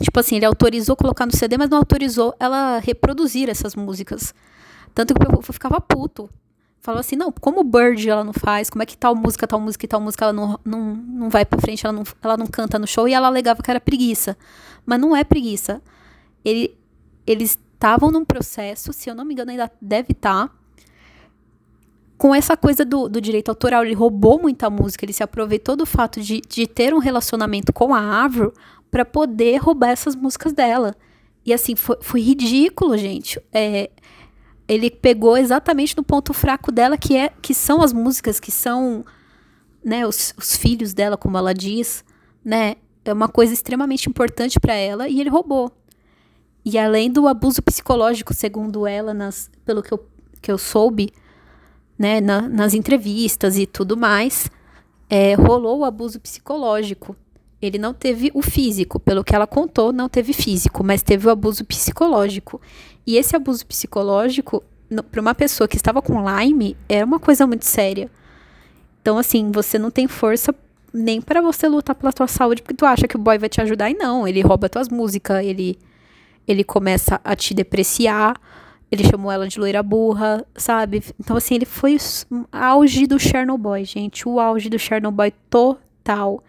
Tipo 0.00 0.20
assim, 0.20 0.36
ele 0.36 0.44
autorizou 0.44 0.96
colocar 0.96 1.26
no 1.26 1.36
CD, 1.36 1.58
mas 1.58 1.68
não 1.68 1.78
autorizou 1.78 2.34
ela 2.38 2.78
reproduzir 2.78 3.48
essas 3.48 3.74
músicas. 3.74 4.34
Tanto 4.94 5.14
que 5.14 5.26
povo 5.26 5.52
ficava 5.52 5.80
puto 5.80 6.28
falou 6.82 6.98
assim, 6.98 7.14
não, 7.14 7.30
como 7.30 7.62
Bird 7.62 8.10
ela 8.10 8.24
não 8.24 8.32
faz, 8.32 8.68
como 8.68 8.82
é 8.82 8.86
que 8.86 8.98
tal 8.98 9.14
música, 9.14 9.46
tal 9.46 9.60
música 9.60 9.86
e 9.86 9.88
tal 9.88 10.00
música 10.00 10.24
ela 10.24 10.32
não, 10.32 10.58
não, 10.64 10.94
não 10.96 11.30
vai 11.30 11.44
pra 11.44 11.60
frente, 11.60 11.86
ela 11.86 11.92
não, 11.92 12.02
ela 12.20 12.36
não 12.36 12.46
canta 12.48 12.78
no 12.78 12.86
show, 12.88 13.06
e 13.06 13.14
ela 13.14 13.28
alegava 13.28 13.62
que 13.62 13.70
era 13.70 13.80
preguiça. 13.80 14.36
Mas 14.84 15.00
não 15.00 15.14
é 15.14 15.22
preguiça. 15.22 15.80
Ele, 16.44 16.76
eles 17.24 17.56
estavam 17.74 18.10
num 18.10 18.24
processo, 18.24 18.92
se 18.92 19.08
eu 19.08 19.14
não 19.14 19.24
me 19.24 19.32
engano 19.32 19.52
ainda 19.52 19.70
deve 19.80 20.10
estar, 20.10 20.48
tá, 20.48 20.54
com 22.22 22.32
essa 22.32 22.56
coisa 22.56 22.84
do, 22.84 23.08
do 23.08 23.20
direito 23.20 23.48
autoral, 23.48 23.84
ele 23.84 23.94
roubou 23.94 24.40
muita 24.40 24.70
música, 24.70 25.04
ele 25.04 25.12
se 25.12 25.24
aproveitou 25.24 25.74
do 25.74 25.84
fato 25.84 26.20
de, 26.20 26.40
de 26.48 26.68
ter 26.68 26.94
um 26.94 27.00
relacionamento 27.00 27.72
com 27.72 27.92
a 27.92 28.22
Avro 28.22 28.54
para 28.92 29.04
poder 29.04 29.56
roubar 29.56 29.88
essas 29.88 30.14
músicas 30.14 30.52
dela. 30.52 30.94
E 31.44 31.52
assim, 31.52 31.74
foi, 31.74 31.96
foi 32.00 32.20
ridículo, 32.20 32.96
gente. 32.96 33.42
É, 33.52 33.90
ele 34.68 34.88
pegou 34.88 35.36
exatamente 35.36 35.96
no 35.96 36.04
ponto 36.04 36.32
fraco 36.32 36.70
dela, 36.70 36.96
que 36.96 37.16
é 37.16 37.28
que 37.42 37.52
são 37.52 37.82
as 37.82 37.92
músicas, 37.92 38.38
que 38.38 38.52
são 38.52 39.04
né, 39.84 40.06
os, 40.06 40.32
os 40.38 40.56
filhos 40.56 40.94
dela, 40.94 41.16
como 41.16 41.36
ela 41.36 41.52
diz, 41.52 42.04
né? 42.44 42.76
É 43.04 43.12
uma 43.12 43.26
coisa 43.26 43.52
extremamente 43.52 44.08
importante 44.08 44.60
para 44.60 44.74
ela 44.74 45.08
e 45.08 45.20
ele 45.20 45.28
roubou. 45.28 45.72
E 46.64 46.78
além 46.78 47.10
do 47.10 47.26
abuso 47.26 47.60
psicológico, 47.60 48.32
segundo 48.32 48.86
ela, 48.86 49.12
nas, 49.12 49.50
pelo 49.64 49.82
que 49.82 49.92
eu, 49.92 50.06
que 50.40 50.52
eu 50.52 50.56
soube, 50.56 51.12
né, 52.02 52.20
na, 52.20 52.48
nas 52.48 52.74
entrevistas 52.74 53.56
e 53.56 53.64
tudo 53.64 53.96
mais, 53.96 54.50
é, 55.08 55.34
rolou 55.34 55.78
o 55.78 55.84
abuso 55.84 56.18
psicológico. 56.18 57.14
Ele 57.60 57.78
não 57.78 57.94
teve 57.94 58.32
o 58.34 58.42
físico, 58.42 58.98
pelo 58.98 59.22
que 59.22 59.32
ela 59.32 59.46
contou, 59.46 59.92
não 59.92 60.08
teve 60.08 60.32
físico, 60.32 60.82
mas 60.82 61.00
teve 61.00 61.28
o 61.28 61.30
abuso 61.30 61.64
psicológico. 61.64 62.60
E 63.06 63.16
esse 63.16 63.36
abuso 63.36 63.64
psicológico, 63.64 64.64
para 65.12 65.20
uma 65.20 65.32
pessoa 65.32 65.68
que 65.68 65.76
estava 65.76 66.02
com 66.02 66.24
Lyme, 66.28 66.76
é 66.88 67.04
uma 67.04 67.20
coisa 67.20 67.46
muito 67.46 67.66
séria. 67.66 68.10
Então, 69.00 69.16
assim, 69.16 69.52
você 69.52 69.78
não 69.78 69.92
tem 69.92 70.08
força 70.08 70.52
nem 70.92 71.20
para 71.20 71.40
você 71.40 71.68
lutar 71.68 71.94
pela 71.94 72.12
tua 72.12 72.26
saúde, 72.26 72.62
porque 72.62 72.74
tu 72.74 72.84
acha 72.84 73.06
que 73.06 73.14
o 73.14 73.20
boy 73.20 73.38
vai 73.38 73.48
te 73.48 73.60
ajudar 73.60 73.90
e 73.90 73.94
não, 73.94 74.26
ele 74.26 74.40
rouba 74.42 74.68
tuas 74.68 74.88
músicas, 74.88 75.44
ele 75.44 75.78
ele 76.48 76.64
começa 76.64 77.20
a 77.22 77.36
te 77.36 77.54
depreciar, 77.54 78.34
ele 78.92 79.04
chamou 79.04 79.32
ela 79.32 79.48
de 79.48 79.58
loira 79.58 79.82
burra, 79.82 80.44
sabe? 80.54 81.02
Então 81.18 81.34
assim, 81.36 81.54
ele 81.54 81.64
foi 81.64 81.96
o 82.30 82.44
auge 82.52 83.06
do 83.06 83.18
Chernobyl, 83.18 83.82
gente, 83.86 84.28
o 84.28 84.38
auge 84.38 84.68
do 84.68 84.78
Chernobyl 84.78 85.32
total. 85.48 86.44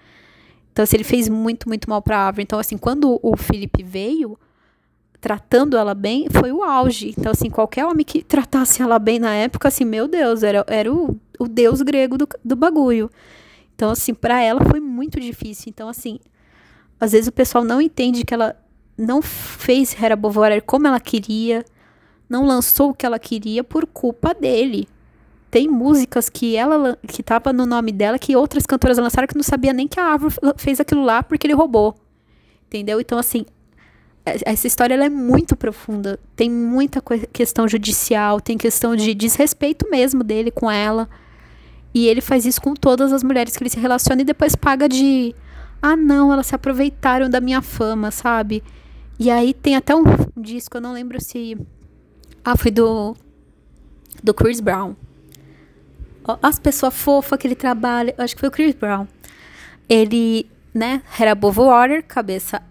Então 0.73 0.83
assim, 0.83 0.97
ele 0.97 1.05
fez 1.05 1.29
muito, 1.29 1.69
muito 1.69 1.89
mal 1.89 2.01
pra 2.01 2.19
Árvore. 2.19 2.43
Então 2.43 2.59
assim, 2.59 2.77
quando 2.77 3.17
o 3.23 3.37
Felipe 3.37 3.81
veio, 3.81 4.37
tratando 5.21 5.77
ela 5.77 5.95
bem, 5.95 6.27
foi 6.29 6.51
o 6.51 6.61
auge. 6.61 7.15
Então, 7.17 7.31
assim, 7.31 7.49
qualquer 7.49 7.85
homem 7.85 8.03
que 8.03 8.21
tratasse 8.21 8.81
ela 8.81 8.99
bem 8.99 9.19
na 9.19 9.33
época, 9.33 9.69
assim, 9.69 9.85
meu 9.85 10.05
Deus, 10.05 10.43
era, 10.43 10.65
era 10.67 10.93
o, 10.93 11.17
o 11.39 11.47
deus 11.47 11.81
grego 11.81 12.17
do, 12.17 12.27
do 12.43 12.57
bagulho. 12.57 13.09
Então, 13.73 13.89
assim, 13.89 14.13
para 14.13 14.41
ela 14.41 14.59
foi 14.65 14.81
muito 14.81 15.21
difícil. 15.21 15.69
Então, 15.69 15.87
assim, 15.87 16.19
às 16.99 17.13
vezes 17.13 17.29
o 17.29 17.31
pessoal 17.31 17.63
não 17.63 17.79
entende 17.79 18.25
que 18.25 18.33
ela 18.33 18.53
não 18.97 19.21
fez 19.21 19.95
Hera 19.97 20.17
Bovary 20.17 20.59
como 20.59 20.87
ela 20.87 20.99
queria, 20.99 21.63
não 22.33 22.47
lançou 22.47 22.89
o 22.89 22.93
que 22.95 23.05
ela 23.05 23.19
queria 23.19 23.63
por 23.63 23.85
culpa 23.85 24.33
dele. 24.33 24.87
Tem 25.51 25.67
músicas 25.67 26.29
que 26.29 26.55
ela 26.55 26.97
que 27.07 27.21
tava 27.21 27.53
no 27.53 27.63
nome 27.63 27.91
dela 27.91 28.17
que 28.17 28.35
outras 28.35 28.65
cantoras 28.65 28.97
lançaram 28.97 29.27
que 29.27 29.35
não 29.35 29.43
sabia 29.43 29.71
nem 29.71 29.87
que 29.87 29.99
a 29.99 30.05
árvore 30.05 30.33
fez 30.57 30.79
aquilo 30.79 31.03
lá 31.03 31.21
porque 31.21 31.45
ele 31.45 31.53
roubou. 31.53 31.95
Entendeu? 32.65 32.99
Então 32.99 33.19
assim, 33.19 33.45
essa 34.25 34.65
história 34.65 34.95
é 34.95 35.09
muito 35.09 35.55
profunda. 35.55 36.19
Tem 36.35 36.49
muita 36.49 37.03
questão 37.31 37.67
judicial, 37.67 38.41
tem 38.41 38.57
questão 38.57 38.95
de 38.95 39.13
desrespeito 39.13 39.87
mesmo 39.91 40.23
dele 40.23 40.49
com 40.49 40.71
ela. 40.71 41.07
E 41.93 42.07
ele 42.07 42.21
faz 42.21 42.47
isso 42.47 42.59
com 42.59 42.73
todas 42.73 43.13
as 43.13 43.21
mulheres 43.21 43.55
que 43.55 43.61
ele 43.61 43.69
se 43.69 43.79
relaciona 43.79 44.23
e 44.23 44.25
depois 44.25 44.55
paga 44.55 44.89
de. 44.89 45.35
Ah, 45.79 45.95
não, 45.95 46.33
elas 46.33 46.47
se 46.47 46.55
aproveitaram 46.55 47.29
da 47.29 47.39
minha 47.39 47.61
fama, 47.61 48.09
sabe? 48.09 48.63
E 49.19 49.29
aí 49.29 49.53
tem 49.53 49.75
até 49.75 49.95
um 49.95 50.03
disco, 50.35 50.77
eu 50.77 50.81
não 50.81 50.93
lembro 50.93 51.21
se. 51.21 51.55
Ah, 52.43 52.57
foi 52.57 52.71
do. 52.71 53.15
Do 54.21 54.33
Chris 54.33 54.59
Brown. 54.59 54.95
As 56.41 56.59
pessoas 56.59 56.93
fofas 56.93 57.39
que 57.39 57.47
ele 57.47 57.55
trabalha. 57.55 58.13
Acho 58.17 58.35
que 58.35 58.39
foi 58.39 58.49
o 58.49 58.51
Chris 58.51 58.75
Brown. 58.75 59.07
Ele, 59.89 60.49
né, 60.73 61.03
era 61.19 61.31
above 61.31 61.59
water, 61.59 62.03
cabeça 62.05 62.61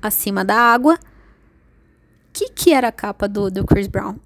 acima 0.00 0.44
da 0.44 0.56
água. 0.56 0.98
Que, 2.32 2.50
que 2.50 2.72
era 2.72 2.88
a 2.88 2.92
capa 2.92 3.28
do, 3.28 3.50
do 3.50 3.64
Chris 3.64 3.86
Brown? 3.86 4.16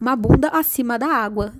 Uma 0.00 0.16
bunda 0.16 0.48
acima 0.48 0.98
da 0.98 1.06
água. 1.06 1.52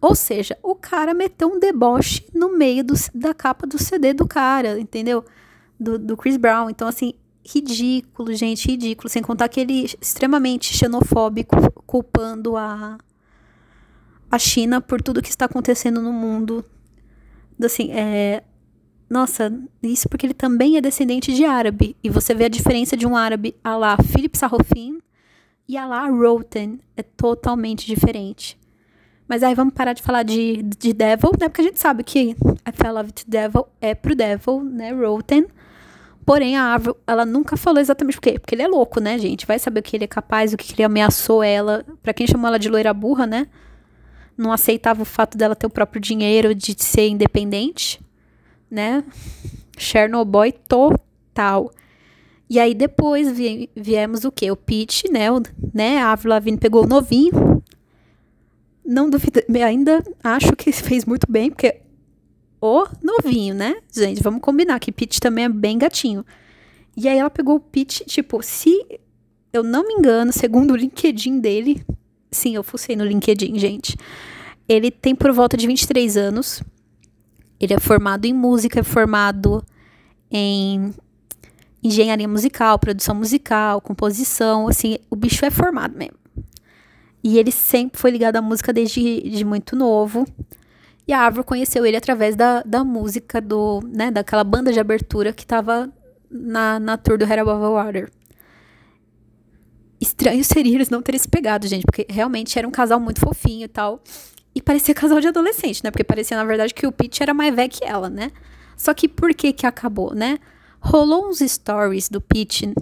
Ou 0.00 0.14
seja, 0.14 0.58
o 0.62 0.74
cara 0.74 1.12
meteu 1.12 1.48
um 1.48 1.58
deboche 1.58 2.26
no 2.34 2.56
meio 2.56 2.82
do, 2.82 2.94
da 3.14 3.34
capa 3.34 3.66
do 3.66 3.78
CD 3.78 4.14
do 4.14 4.26
cara, 4.26 4.78
entendeu? 4.80 5.24
Do, 5.78 5.98
do 5.98 6.16
Chris 6.16 6.36
Brown. 6.36 6.70
Então, 6.70 6.88
assim, 6.88 7.14
ridículo, 7.46 8.32
gente, 8.34 8.68
ridículo. 8.68 9.08
Sem 9.08 9.22
contar 9.22 9.48
que 9.48 9.60
ele 9.60 9.86
extremamente 10.00 10.76
xenofóbico, 10.76 11.56
culpando 11.86 12.56
a, 12.56 12.98
a 14.30 14.38
China 14.38 14.80
por 14.80 15.02
tudo 15.02 15.22
que 15.22 15.28
está 15.28 15.46
acontecendo 15.46 16.00
no 16.00 16.12
mundo. 16.12 16.64
Assim, 17.62 17.90
é. 17.92 18.42
Nossa, 19.08 19.52
isso 19.82 20.08
porque 20.08 20.24
ele 20.24 20.34
também 20.34 20.76
é 20.76 20.80
descendente 20.80 21.34
de 21.34 21.44
árabe. 21.44 21.96
E 22.02 22.08
você 22.08 22.32
vê 22.32 22.44
a 22.44 22.48
diferença 22.48 22.96
de 22.96 23.06
um 23.06 23.16
árabe 23.16 23.56
a 23.62 23.76
lá 23.76 23.96
Philip 23.96 24.38
Sarrofin 24.38 25.00
e 25.66 25.76
a 25.76 25.84
lá 25.84 26.06
Roten. 26.08 26.78
É 26.96 27.02
totalmente 27.02 27.86
diferente. 27.86 28.58
Mas 29.26 29.42
aí 29.42 29.54
vamos 29.54 29.74
parar 29.74 29.92
de 29.92 30.02
falar 30.02 30.22
de, 30.24 30.62
de 30.62 30.92
Devil, 30.92 31.30
né? 31.40 31.48
Porque 31.48 31.60
a 31.60 31.64
gente 31.64 31.78
sabe 31.78 32.02
que 32.02 32.30
I 32.30 32.72
Fell 32.74 32.94
Love 32.94 33.12
to 33.12 33.24
Devil 33.28 33.66
é 33.80 33.94
pro 33.94 34.14
Devil, 34.14 34.64
né? 34.64 34.92
Roten. 34.92 35.46
Porém, 36.30 36.56
a 36.56 36.74
Avril, 36.74 36.96
ela 37.08 37.26
nunca 37.26 37.56
falou 37.56 37.80
exatamente 37.80 38.14
por 38.14 38.20
quê. 38.20 38.38
Porque 38.38 38.54
ele 38.54 38.62
é 38.62 38.68
louco, 38.68 39.00
né, 39.00 39.18
gente? 39.18 39.44
Vai 39.44 39.58
saber 39.58 39.80
o 39.80 39.82
que 39.82 39.96
ele 39.96 40.04
é 40.04 40.06
capaz, 40.06 40.52
o 40.52 40.56
que 40.56 40.72
ele 40.72 40.84
ameaçou 40.84 41.42
ela. 41.42 41.84
Pra 42.04 42.14
quem 42.14 42.24
chamou 42.24 42.46
ela 42.46 42.56
de 42.56 42.68
loira 42.68 42.94
burra, 42.94 43.26
né? 43.26 43.48
Não 44.38 44.52
aceitava 44.52 45.02
o 45.02 45.04
fato 45.04 45.36
dela 45.36 45.56
ter 45.56 45.66
o 45.66 45.70
próprio 45.70 46.00
dinheiro, 46.00 46.54
de 46.54 46.76
ser 46.78 47.08
independente, 47.08 48.00
né? 48.70 49.02
Chernobyl 49.76 50.52
total. 50.68 51.72
E 52.48 52.60
aí 52.60 52.76
depois 52.76 53.32
vi, 53.32 53.68
viemos 53.74 54.22
o 54.22 54.30
quê? 54.30 54.52
O 54.52 54.56
Pete, 54.56 55.10
né? 55.10 55.32
O, 55.32 55.42
né? 55.74 55.98
A 55.98 56.12
Avril 56.12 56.30
Lavigne 56.30 56.58
pegou 56.58 56.84
o 56.84 56.86
novinho. 56.86 57.60
Não 58.86 59.10
duvido, 59.10 59.40
ainda 59.66 60.00
acho 60.22 60.54
que 60.54 60.70
fez 60.70 61.04
muito 61.04 61.26
bem, 61.28 61.50
porque 61.50 61.80
o 62.60 62.86
novinho, 63.02 63.54
né? 63.54 63.76
Gente, 63.92 64.22
vamos 64.22 64.40
combinar 64.40 64.78
que 64.78 64.92
Pete 64.92 65.20
também 65.20 65.44
é 65.44 65.48
bem 65.48 65.78
gatinho. 65.78 66.24
E 66.96 67.08
aí 67.08 67.18
ela 67.18 67.30
pegou 67.30 67.56
o 67.56 67.60
Pete, 67.60 68.04
tipo, 68.04 68.42
se 68.42 69.00
eu 69.52 69.62
não 69.62 69.86
me 69.86 69.94
engano, 69.94 70.32
segundo 70.32 70.72
o 70.72 70.76
LinkedIn 70.76 71.40
dele, 71.40 71.84
sim, 72.30 72.54
eu 72.54 72.62
fucei 72.62 72.94
no 72.94 73.04
LinkedIn, 73.04 73.58
gente. 73.58 73.96
Ele 74.68 74.90
tem 74.90 75.14
por 75.14 75.32
volta 75.32 75.56
de 75.56 75.66
23 75.66 76.16
anos. 76.16 76.62
Ele 77.58 77.74
é 77.74 77.78
formado 77.78 78.24
em 78.24 78.32
música, 78.32 78.80
é 78.80 78.82
formado 78.82 79.64
em 80.30 80.94
engenharia 81.82 82.28
musical, 82.28 82.78
produção 82.78 83.14
musical, 83.14 83.80
composição, 83.80 84.68
assim, 84.68 84.98
o 85.10 85.16
bicho 85.16 85.44
é 85.44 85.50
formado 85.50 85.96
mesmo. 85.96 86.18
E 87.22 87.38
ele 87.38 87.50
sempre 87.50 88.00
foi 88.00 88.10
ligado 88.10 88.36
à 88.36 88.42
música 88.42 88.72
desde 88.72 89.20
de 89.22 89.44
muito 89.44 89.76
novo. 89.76 90.26
E 91.06 91.12
a 91.12 91.20
Árvore 91.20 91.46
conheceu 91.46 91.84
ele 91.84 91.96
através 91.96 92.36
da, 92.36 92.62
da 92.62 92.84
música 92.84 93.40
do, 93.40 93.80
né, 93.84 94.10
daquela 94.10 94.44
banda 94.44 94.72
de 94.72 94.78
abertura 94.78 95.32
que 95.32 95.46
tava 95.46 95.92
na, 96.30 96.78
na 96.78 96.96
tour 96.96 97.18
do 97.18 97.24
Head 97.24 97.40
Above 97.40 97.74
Water. 97.74 98.10
Estranho 100.00 100.44
seria 100.44 100.74
eles 100.74 100.88
não 100.88 101.02
terem 101.02 101.18
se 101.18 101.28
pegado, 101.28 101.66
gente, 101.66 101.84
porque 101.84 102.06
realmente 102.08 102.58
era 102.58 102.66
um 102.66 102.70
casal 102.70 103.00
muito 103.00 103.20
fofinho 103.20 103.64
e 103.64 103.68
tal. 103.68 104.02
E 104.54 104.62
parecia 104.62 104.94
casal 104.94 105.20
de 105.20 105.28
adolescente, 105.28 105.82
né? 105.84 105.90
Porque 105.90 106.04
parecia, 106.04 106.36
na 106.36 106.44
verdade, 106.44 106.74
que 106.74 106.86
o 106.86 106.92
Pete 106.92 107.22
era 107.22 107.34
mais 107.34 107.54
velho 107.54 107.70
que 107.70 107.84
ela, 107.84 108.08
né? 108.08 108.32
Só 108.76 108.94
que 108.94 109.08
por 109.08 109.34
que 109.34 109.52
que 109.52 109.66
acabou, 109.66 110.14
né? 110.14 110.38
Rolou 110.80 111.28
uns 111.28 111.40
stories 111.40 112.08
do 112.08 112.20
Pete 112.20 112.72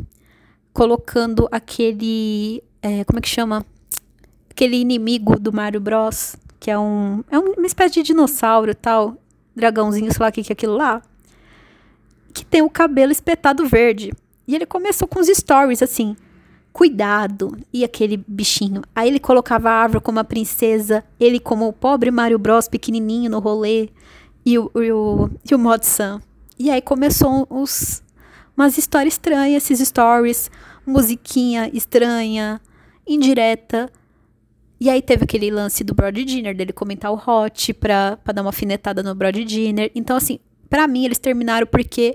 colocando 0.73 1.49
aquele. 1.51 2.62
É, 2.81 3.05
como 3.05 3.19
é 3.19 3.23
que 3.23 3.29
chama? 3.29 3.66
Aquele 4.49 4.77
inimigo 4.77 5.39
do 5.39 5.53
Mario 5.53 5.81
Bros 5.81 6.37
que 6.61 6.71
é 6.71 6.79
um. 6.79 7.23
É 7.31 7.39
uma 7.39 7.67
espécie 7.67 7.95
de 7.95 8.03
dinossauro 8.03 8.75
tal. 8.75 9.17
Dragãozinho, 9.55 10.13
sei 10.13 10.23
lá 10.23 10.29
o 10.29 10.33
que, 10.33 10.43
que 10.43 10.53
é 10.53 10.55
aquilo 10.55 10.77
lá. 10.77 11.03
Que 12.33 12.45
tem 12.45 12.63
o 12.63 12.71
cabelo 12.71 13.11
espetado 13.11 13.67
verde. 13.67 14.13
E 14.47 14.55
ele 14.55 14.67
começou 14.67 15.07
com 15.09 15.21
os 15.21 15.27
stories 15.27 15.83
assim. 15.83 16.17
Cuidado. 16.73 17.59
E 17.73 17.85
aquele 17.85 18.17
bichinho. 18.17 18.83
Aí 18.95 19.09
ele 19.09 19.19
colocava 19.19 19.71
a 19.71 19.75
árvore 19.75 20.03
como 20.03 20.21
a 20.21 20.25
princesa. 20.25 21.05
Ele 21.19 21.41
como 21.41 21.69
o 21.69 21.73
pobre 21.73 22.11
Mario 22.11 22.39
Bros 22.39 22.69
pequenininho 22.69 23.31
no 23.31 23.41
rolê. 23.41 23.89
E 24.47 24.59
o, 24.59 24.71
e 24.77 24.93
o, 24.93 25.31
e 25.51 25.55
o 25.55 25.59
Mod 25.59 25.85
Sam. 25.85 26.21
E 26.59 26.71
aí 26.71 26.81
começou 26.81 27.47
os, 27.51 28.03
umas 28.57 28.79
histórias 28.79 29.15
estranhas, 29.15 29.65
esses 29.65 29.87
stories. 29.87 30.51
Musiquinha 30.87 31.71
estranha, 31.73 32.61
indireta. 33.07 33.91
E 34.81 34.89
aí 34.89 35.03
teve 35.03 35.24
aquele 35.24 35.51
lance 35.51 35.83
do 35.83 35.95
Brody 35.95 36.24
Dinner, 36.24 36.57
dele 36.57 36.72
comentar 36.72 37.12
o 37.12 37.16
hot 37.16 37.74
pra, 37.74 38.16
pra 38.22 38.33
dar 38.33 38.43
uma 38.43 38.53
finetada 38.53 39.03
no 39.03 39.14
Brody 39.14 39.45
Dinner. 39.45 39.91
Então, 39.95 40.16
assim, 40.16 40.39
para 40.70 40.87
mim 40.87 41.05
eles 41.05 41.18
terminaram 41.18 41.66
porque 41.66 42.14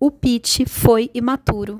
o 0.00 0.10
Pete 0.10 0.66
foi 0.66 1.08
imaturo. 1.14 1.78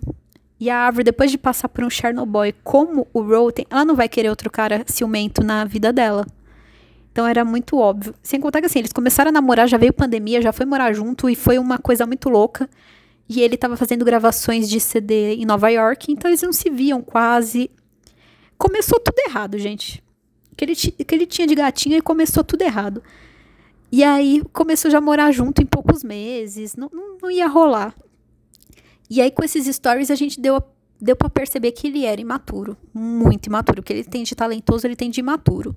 E 0.61 0.70
a 0.70 0.78
árvore, 0.78 1.03
depois 1.03 1.28
de 1.28 1.37
passar 1.37 1.68
por 1.68 1.83
um 1.83 1.91
Chernobyl 1.91 2.55
como 2.62 3.09
o 3.12 3.20
Roten, 3.20 3.66
ela 3.68 3.85
não 3.85 3.97
vai 3.97 4.09
querer 4.09 4.28
outro 4.28 4.49
cara 4.49 4.85
ciumento 4.87 5.43
na 5.43 5.64
vida 5.64 5.93
dela. 5.93 6.24
Então 7.11 7.26
era 7.26 7.45
muito 7.45 7.76
óbvio. 7.76 8.14
Sem 8.22 8.41
contar 8.41 8.61
que 8.61 8.66
assim, 8.66 8.78
eles 8.78 8.93
começaram 8.93 9.30
a 9.30 9.33
namorar, 9.33 9.68
já 9.68 9.76
veio 9.76 9.93
pandemia, 9.93 10.41
já 10.41 10.53
foi 10.53 10.64
morar 10.64 10.93
junto 10.93 11.28
e 11.28 11.35
foi 11.35 11.59
uma 11.59 11.78
coisa 11.78 12.07
muito 12.07 12.28
louca. 12.28 12.70
E 13.28 13.41
ele 13.41 13.57
tava 13.57 13.76
fazendo 13.76 14.05
gravações 14.05 14.68
de 14.68 14.78
CD 14.78 15.35
em 15.35 15.45
Nova 15.45 15.68
York, 15.68 16.12
então 16.12 16.30
eles 16.30 16.43
não 16.43 16.53
se 16.53 16.70
viam 16.70 17.03
quase. 17.03 17.68
Começou 18.63 19.01
tudo 19.01 19.19
errado, 19.27 19.59
gente. 19.59 20.01
Que 20.57 20.65
ele, 20.65 20.77
que 20.77 21.15
ele 21.17 21.27
tinha 21.27 21.49
de 21.49 21.55
gatinha 21.57 21.99
e 21.99 22.01
começou 22.01 22.45
tudo 22.45 22.63
errado. 22.63 23.03
E 23.91 24.05
aí 24.05 24.41
começou 24.53 24.89
já 24.89 24.99
a 24.99 25.01
morar 25.01 25.33
junto 25.33 25.61
em 25.61 25.67
poucos 25.67 26.05
meses. 26.05 26.77
Não, 26.77 26.89
não, 26.93 27.19
não 27.21 27.29
ia 27.29 27.49
rolar. 27.49 27.93
E 29.11 29.21
aí, 29.21 29.33
com 29.33 29.45
esses 29.45 29.67
stories, 29.67 30.13
a 30.13 30.15
gente 30.15 30.41
deu, 30.41 30.63
deu 31.01 31.17
para 31.17 31.29
perceber 31.29 31.73
que 31.73 31.89
ele 31.89 32.07
era 32.07 32.21
imaturo. 32.21 32.77
Muito 32.95 33.49
imaturo. 33.49 33.81
O 33.81 33.83
que 33.83 33.93
ele 33.93 34.05
tem 34.05 34.23
de 34.23 34.33
talentoso, 34.37 34.87
ele 34.87 34.95
tem 34.95 35.11
de 35.11 35.19
imaturo. 35.19 35.77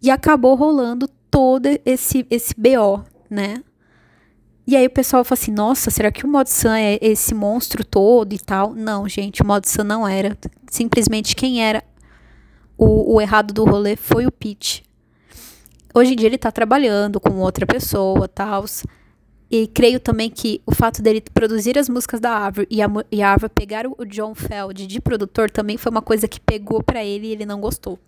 E 0.00 0.10
acabou 0.10 0.54
rolando 0.54 1.06
todo 1.30 1.66
esse, 1.84 2.26
esse 2.30 2.54
BO, 2.56 3.04
né? 3.28 3.62
E 4.66 4.74
aí 4.74 4.86
o 4.86 4.90
pessoal 4.90 5.22
fala 5.22 5.38
assim, 5.38 5.52
nossa, 5.52 5.90
será 5.90 6.10
que 6.10 6.24
o 6.24 6.28
Mod 6.28 6.48
Sun 6.48 6.70
é 6.70 6.98
esse 7.02 7.34
monstro 7.34 7.84
todo 7.84 8.32
e 8.32 8.38
tal? 8.38 8.72
Não, 8.72 9.06
gente, 9.06 9.42
o 9.42 9.46
Mod 9.46 9.68
Sun 9.68 9.84
não 9.84 10.08
era. 10.08 10.38
Simplesmente 10.70 11.36
quem 11.36 11.62
era 11.62 11.84
o, 12.80 13.16
o 13.16 13.20
errado 13.20 13.52
do 13.52 13.62
rolê 13.66 13.94
foi 13.94 14.26
o 14.26 14.32
Pete. 14.32 14.82
Hoje 15.94 16.14
em 16.14 16.16
dia 16.16 16.26
ele 16.26 16.38
tá 16.38 16.50
trabalhando 16.50 17.20
com 17.20 17.34
outra 17.40 17.66
pessoa, 17.66 18.26
tal. 18.26 18.64
E 19.50 19.66
creio 19.66 20.00
também 20.00 20.30
que 20.30 20.62
o 20.64 20.74
fato 20.74 21.02
dele 21.02 21.22
produzir 21.34 21.78
as 21.78 21.90
músicas 21.90 22.20
da 22.20 22.30
Árvore 22.30 22.66
e 22.70 22.80
a, 22.80 22.88
e 23.12 23.22
a 23.22 23.30
Árvore 23.32 23.52
pegar 23.54 23.86
o, 23.86 24.06
John 24.06 24.34
Feld 24.34 24.86
de 24.86 25.00
produtor 25.00 25.50
também 25.50 25.76
foi 25.76 25.90
uma 25.90 26.00
coisa 26.00 26.26
que 26.26 26.40
pegou 26.40 26.82
para 26.82 27.04
ele 27.04 27.26
e 27.26 27.32
ele 27.32 27.44
não 27.44 27.60
gostou. 27.60 27.98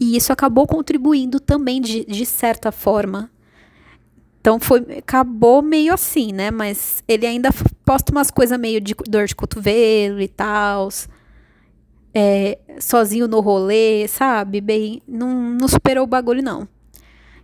E 0.00 0.16
isso 0.16 0.32
acabou 0.32 0.66
contribuindo 0.66 1.38
também 1.38 1.80
de, 1.80 2.04
de 2.06 2.26
certa 2.26 2.72
forma. 2.72 3.30
Então 4.40 4.58
foi, 4.58 4.80
acabou 4.98 5.62
meio 5.62 5.94
assim, 5.94 6.32
né? 6.32 6.50
Mas 6.50 7.04
ele 7.06 7.24
ainda 7.24 7.50
posta 7.84 8.10
umas 8.10 8.32
coisas 8.32 8.58
meio 8.58 8.80
de 8.80 8.96
dor 9.06 9.26
de 9.26 9.34
cotovelo 9.36 10.20
e 10.20 10.26
tal 10.26 10.88
é, 12.18 12.56
sozinho 12.80 13.28
no 13.28 13.40
rolê, 13.40 14.08
sabe? 14.08 14.62
Bem, 14.62 15.02
não, 15.06 15.28
não 15.50 15.68
superou 15.68 16.04
o 16.04 16.06
bagulho, 16.06 16.42
não. 16.42 16.66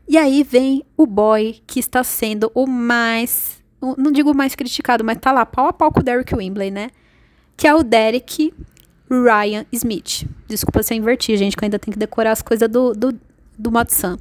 E 0.08 0.16
aí 0.16 0.42
vem 0.42 0.82
o 0.96 1.06
boy 1.06 1.60
que 1.66 1.78
está 1.78 2.02
sendo 2.02 2.50
o 2.54 2.66
mais. 2.66 3.62
Não 3.98 4.10
digo 4.10 4.34
mais 4.34 4.54
criticado, 4.54 5.04
mas 5.04 5.18
tá 5.18 5.30
lá 5.30 5.44
pau 5.44 5.66
a 5.66 5.74
pau 5.74 5.92
com 5.92 6.00
o 6.00 6.02
Derek 6.02 6.34
Wimbley, 6.34 6.70
né? 6.70 6.88
Que 7.54 7.68
é 7.68 7.74
o 7.74 7.82
Derek 7.82 8.54
Ryan 9.10 9.66
Smith. 9.72 10.26
Desculpa 10.48 10.82
se 10.82 10.94
eu 10.94 10.98
inverti, 10.98 11.36
gente, 11.36 11.54
que 11.54 11.62
eu 11.62 11.66
ainda 11.66 11.78
tenho 11.78 11.92
que 11.92 11.98
decorar 11.98 12.32
as 12.32 12.40
coisas 12.40 12.66
do, 12.66 12.94
do, 12.94 13.20
do 13.58 13.70
Mod 13.70 13.92
Sun. 13.92 14.16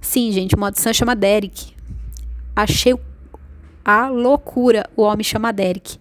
Sim, 0.00 0.32
gente, 0.32 0.56
o 0.56 0.58
Mod 0.58 0.80
Sun 0.80 0.92
chama 0.92 1.14
Derek. 1.14 1.76
Achei 2.56 2.92
a 3.84 4.08
loucura 4.08 4.90
o 4.96 5.02
homem 5.02 5.22
chama 5.22 5.52
Derek. 5.52 5.96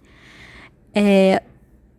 É, 0.91 1.43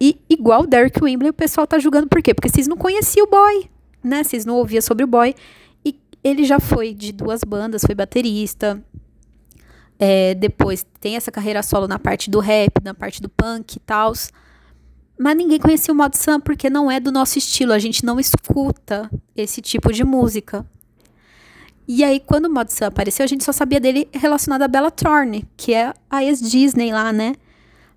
e 0.04 0.18
igual 0.28 0.62
o 0.62 0.66
Derek 0.66 0.98
Wimbley, 1.00 1.30
o 1.30 1.32
pessoal 1.32 1.64
tá 1.64 1.78
julgando 1.78 2.08
por 2.08 2.20
quê? 2.20 2.34
Porque 2.34 2.48
vocês 2.48 2.66
não 2.66 2.76
conheciam 2.76 3.24
o 3.24 3.30
boy, 3.30 3.70
né? 4.02 4.24
Vocês 4.24 4.44
não 4.44 4.56
ouviam 4.56 4.82
sobre 4.82 5.04
o 5.04 5.06
boy. 5.06 5.32
E 5.84 5.96
ele 6.24 6.42
já 6.44 6.58
foi 6.58 6.92
de 6.92 7.12
duas 7.12 7.44
bandas, 7.44 7.82
foi 7.86 7.94
baterista. 7.94 8.82
É, 10.00 10.34
depois 10.34 10.84
tem 11.00 11.14
essa 11.14 11.30
carreira 11.30 11.62
solo 11.62 11.86
na 11.86 12.00
parte 12.00 12.28
do 12.28 12.40
rap, 12.40 12.72
na 12.82 12.92
parte 12.92 13.22
do 13.22 13.28
punk 13.28 13.76
e 13.76 13.78
tal. 13.78 14.12
Mas 15.16 15.36
ninguém 15.36 15.60
conhecia 15.60 15.94
o 15.94 15.96
Mod 15.96 16.18
Sun 16.18 16.40
porque 16.40 16.68
não 16.68 16.90
é 16.90 16.98
do 16.98 17.12
nosso 17.12 17.38
estilo. 17.38 17.72
A 17.72 17.78
gente 17.78 18.04
não 18.04 18.18
escuta 18.18 19.08
esse 19.36 19.60
tipo 19.60 19.92
de 19.92 20.02
música. 20.02 20.66
E 21.86 22.02
aí, 22.02 22.18
quando 22.18 22.46
o 22.46 22.50
Mod 22.52 22.72
Sun 22.72 22.86
apareceu, 22.86 23.22
a 23.22 23.28
gente 23.28 23.44
só 23.44 23.52
sabia 23.52 23.78
dele 23.78 24.08
relacionado 24.12 24.62
a 24.62 24.68
Bella 24.68 24.90
Thorne, 24.90 25.48
que 25.56 25.72
é 25.72 25.94
a 26.10 26.24
ex-Disney 26.24 26.92
lá, 26.92 27.12
né? 27.12 27.36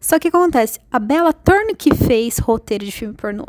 Só 0.06 0.20
que 0.20 0.28
acontece? 0.28 0.80
A 0.92 1.00
Bella 1.00 1.34
Thorne 1.34 1.74
que 1.74 1.96
fez 1.96 2.38
roteiro 2.38 2.86
de 2.86 2.92
filme 2.92 3.16
pornô, 3.16 3.44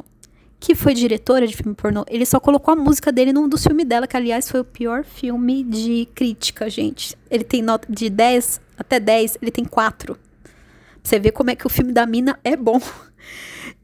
que 0.58 0.74
foi 0.74 0.94
diretora 0.94 1.46
de 1.46 1.54
filme 1.54 1.74
pornô, 1.74 2.02
ele 2.08 2.24
só 2.24 2.40
colocou 2.40 2.72
a 2.72 2.74
música 2.74 3.12
dele 3.12 3.30
num 3.30 3.46
dos 3.46 3.62
filmes 3.62 3.84
dela, 3.84 4.06
que 4.06 4.16
aliás 4.16 4.50
foi 4.50 4.60
o 4.60 4.64
pior 4.64 5.04
filme 5.04 5.62
de 5.62 6.08
crítica, 6.14 6.70
gente. 6.70 7.14
Ele 7.30 7.44
tem 7.44 7.60
nota 7.60 7.86
de 7.92 8.08
10 8.08 8.62
até 8.78 8.98
10, 8.98 9.36
ele 9.42 9.50
tem 9.50 9.66
4. 9.66 10.18
Você 11.02 11.18
vê 11.18 11.30
como 11.30 11.50
é 11.50 11.54
que 11.54 11.66
o 11.66 11.68
filme 11.68 11.92
da 11.92 12.06
mina 12.06 12.40
é 12.42 12.56
bom. 12.56 12.80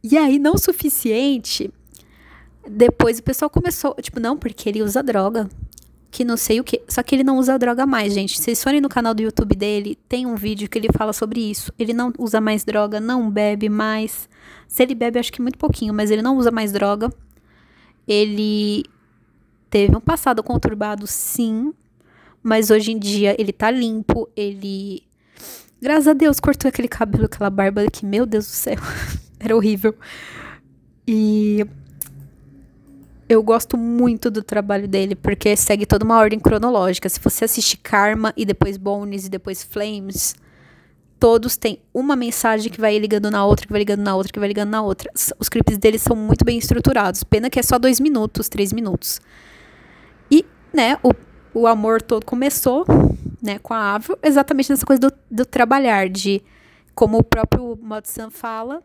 E 0.04 0.18
aí, 0.18 0.36
não 0.36 0.58
suficiente, 0.58 1.72
depois 2.68 3.20
o 3.20 3.22
pessoal 3.22 3.48
começou, 3.48 3.94
tipo, 4.00 4.18
não, 4.18 4.36
porque 4.36 4.68
ele 4.68 4.82
usa 4.82 5.00
droga. 5.00 5.48
Que 6.12 6.24
não 6.24 6.36
sei 6.36 6.60
o 6.60 6.64
que. 6.64 6.80
Só 6.86 7.02
que 7.02 7.14
ele 7.14 7.24
não 7.24 7.38
usa 7.38 7.58
droga 7.58 7.84
mais, 7.84 8.12
gente. 8.12 8.38
Se 8.38 8.44
vocês 8.44 8.62
forem 8.62 8.80
no 8.80 8.88
canal 8.88 9.14
do 9.14 9.22
YouTube 9.22 9.56
dele, 9.56 9.98
tem 10.08 10.26
um 10.26 10.36
vídeo 10.36 10.68
que 10.68 10.78
ele 10.78 10.88
fala 10.96 11.12
sobre 11.12 11.40
isso. 11.40 11.72
Ele 11.76 11.92
não 11.92 12.12
usa 12.18 12.40
mais 12.40 12.64
droga, 12.64 13.00
não 13.00 13.28
bebe 13.28 13.68
mais. 13.68 14.28
Se 14.68 14.84
ele 14.84 14.94
bebe, 14.94 15.18
acho 15.18 15.32
que 15.32 15.42
muito 15.42 15.58
pouquinho, 15.58 15.92
mas 15.92 16.10
ele 16.10 16.22
não 16.22 16.36
usa 16.36 16.52
mais 16.52 16.70
droga. 16.70 17.12
Ele 18.06 18.84
teve 19.68 19.96
um 19.96 20.00
passado 20.00 20.42
conturbado, 20.42 21.06
sim. 21.06 21.72
Mas 22.42 22.70
hoje 22.70 22.92
em 22.92 22.98
dia 22.98 23.34
ele 23.36 23.52
tá 23.52 23.70
limpo, 23.70 24.28
ele 24.36 25.02
Graças 25.82 26.06
a 26.06 26.12
Deus 26.12 26.38
cortou 26.38 26.68
aquele 26.68 26.86
cabelo, 26.86 27.24
aquela 27.24 27.50
barba 27.50 27.84
que, 27.90 28.06
meu 28.06 28.24
Deus 28.24 28.46
do 28.46 28.50
céu, 28.50 28.76
era 29.40 29.56
horrível. 29.56 29.92
E 31.04 31.66
eu 33.32 33.42
gosto 33.42 33.76
muito 33.76 34.30
do 34.30 34.42
trabalho 34.42 34.86
dele, 34.86 35.14
porque 35.14 35.56
segue 35.56 35.86
toda 35.86 36.04
uma 36.04 36.18
ordem 36.18 36.38
cronológica. 36.38 37.08
Se 37.08 37.18
você 37.20 37.44
assistir 37.44 37.78
Karma 37.78 38.32
e 38.36 38.44
depois 38.44 38.76
Bones 38.76 39.26
e 39.26 39.30
depois 39.30 39.62
Flames, 39.62 40.34
todos 41.18 41.56
têm 41.56 41.78
uma 41.94 42.14
mensagem 42.16 42.70
que 42.70 42.80
vai 42.80 42.98
ligando 42.98 43.30
na 43.30 43.44
outra, 43.44 43.66
que 43.66 43.72
vai 43.72 43.80
ligando 43.80 44.02
na 44.02 44.14
outra, 44.14 44.32
que 44.32 44.38
vai 44.38 44.48
ligando 44.48 44.70
na 44.70 44.82
outra. 44.82 45.10
Os 45.38 45.48
clipes 45.48 45.78
dele 45.78 45.98
são 45.98 46.14
muito 46.14 46.44
bem 46.44 46.58
estruturados. 46.58 47.24
Pena 47.24 47.48
que 47.48 47.58
é 47.58 47.62
só 47.62 47.78
dois 47.78 48.00
minutos, 48.00 48.48
três 48.48 48.72
minutos. 48.72 49.20
E, 50.30 50.44
né, 50.72 50.98
o, 51.02 51.12
o 51.54 51.66
amor 51.66 52.02
todo 52.02 52.26
começou 52.26 52.84
né, 53.42 53.58
com 53.58 53.72
a 53.72 53.94
Avril, 53.94 54.18
exatamente 54.22 54.70
nessa 54.70 54.86
coisa 54.86 55.00
do, 55.00 55.12
do 55.30 55.44
trabalhar, 55.44 56.08
de 56.08 56.42
como 56.94 57.18
o 57.18 57.24
próprio 57.24 57.78
Modsan 57.80 58.30
fala, 58.30 58.82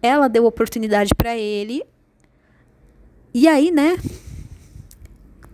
ela 0.00 0.28
deu 0.28 0.44
oportunidade 0.44 1.14
para 1.14 1.36
ele. 1.36 1.82
E 3.34 3.48
aí, 3.48 3.70
né, 3.70 3.98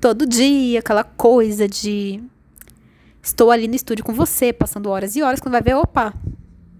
todo 0.00 0.26
dia, 0.26 0.80
aquela 0.80 1.04
coisa 1.04 1.68
de 1.68 2.20
estou 3.22 3.50
ali 3.50 3.68
no 3.68 3.74
estúdio 3.74 4.04
com 4.04 4.12
você, 4.12 4.52
passando 4.52 4.88
horas 4.88 5.14
e 5.14 5.22
horas, 5.22 5.40
quando 5.40 5.52
vai 5.52 5.62
ver, 5.62 5.74
opa, 5.74 6.14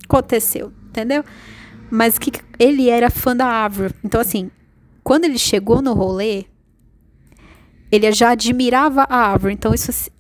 aconteceu, 0.04 0.72
entendeu? 0.88 1.24
Mas 1.90 2.18
que 2.18 2.32
ele 2.58 2.88
era 2.88 3.10
fã 3.10 3.36
da 3.36 3.64
Avril. 3.64 3.90
Então, 4.04 4.20
assim, 4.20 4.50
quando 5.04 5.24
ele 5.24 5.38
chegou 5.38 5.80
no 5.80 5.92
rolê, 5.92 6.46
ele 7.90 8.10
já 8.12 8.30
admirava 8.30 9.06
a 9.08 9.32
Avril. 9.32 9.52
Então, 9.52 9.72
isso 9.72 10.10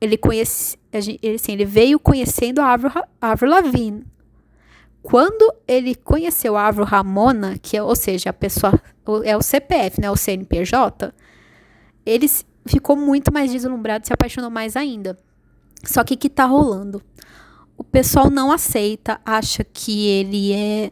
ele 0.00 0.16
conhece, 0.16 0.78
ele, 0.92 1.18
assim, 1.34 1.52
ele 1.52 1.64
veio 1.64 1.98
conhecendo 1.98 2.60
a 2.60 2.72
Avril, 2.72 2.92
Avril 3.20 3.50
Lavigne. 3.50 4.04
Quando 5.06 5.54
ele 5.68 5.94
conheceu 5.94 6.56
a 6.56 6.66
Avril 6.66 6.84
Ramona, 6.84 7.56
que 7.62 7.76
é, 7.76 7.82
ou 7.82 7.94
seja, 7.94 8.30
a 8.30 8.32
pessoa 8.32 8.72
é 9.24 9.36
o 9.36 9.40
CPF, 9.40 10.00
né, 10.00 10.10
o 10.10 10.16
CNPJ, 10.16 11.14
ele 12.04 12.26
ficou 12.66 12.96
muito 12.96 13.32
mais 13.32 13.52
deslumbrado, 13.52 14.04
se 14.04 14.12
apaixonou 14.12 14.50
mais 14.50 14.74
ainda. 14.74 15.16
Só 15.84 16.02
que 16.02 16.14
o 16.14 16.18
que 16.18 16.28
tá 16.28 16.44
rolando? 16.44 17.00
O 17.78 17.84
pessoal 17.84 18.28
não 18.28 18.50
aceita, 18.50 19.20
acha 19.24 19.62
que 19.62 20.08
ele 20.08 20.52
é 20.52 20.90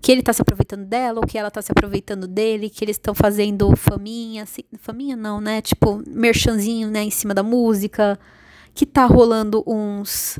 que 0.00 0.12
ele 0.12 0.22
tá 0.22 0.32
se 0.32 0.40
aproveitando 0.40 0.84
dela 0.84 1.18
ou 1.18 1.26
que 1.26 1.36
ela 1.36 1.50
tá 1.50 1.60
se 1.60 1.72
aproveitando 1.72 2.28
dele, 2.28 2.70
que 2.70 2.84
eles 2.84 2.94
estão 2.94 3.12
fazendo 3.12 3.74
faminha, 3.74 4.44
assim, 4.44 4.62
faminha 4.78 5.16
não, 5.16 5.40
né? 5.40 5.60
Tipo, 5.60 6.00
merchanzinho, 6.06 6.88
né, 6.92 7.02
em 7.02 7.10
cima 7.10 7.34
da 7.34 7.42
música, 7.42 8.16
que 8.72 8.86
tá 8.86 9.04
rolando 9.04 9.64
uns 9.66 10.38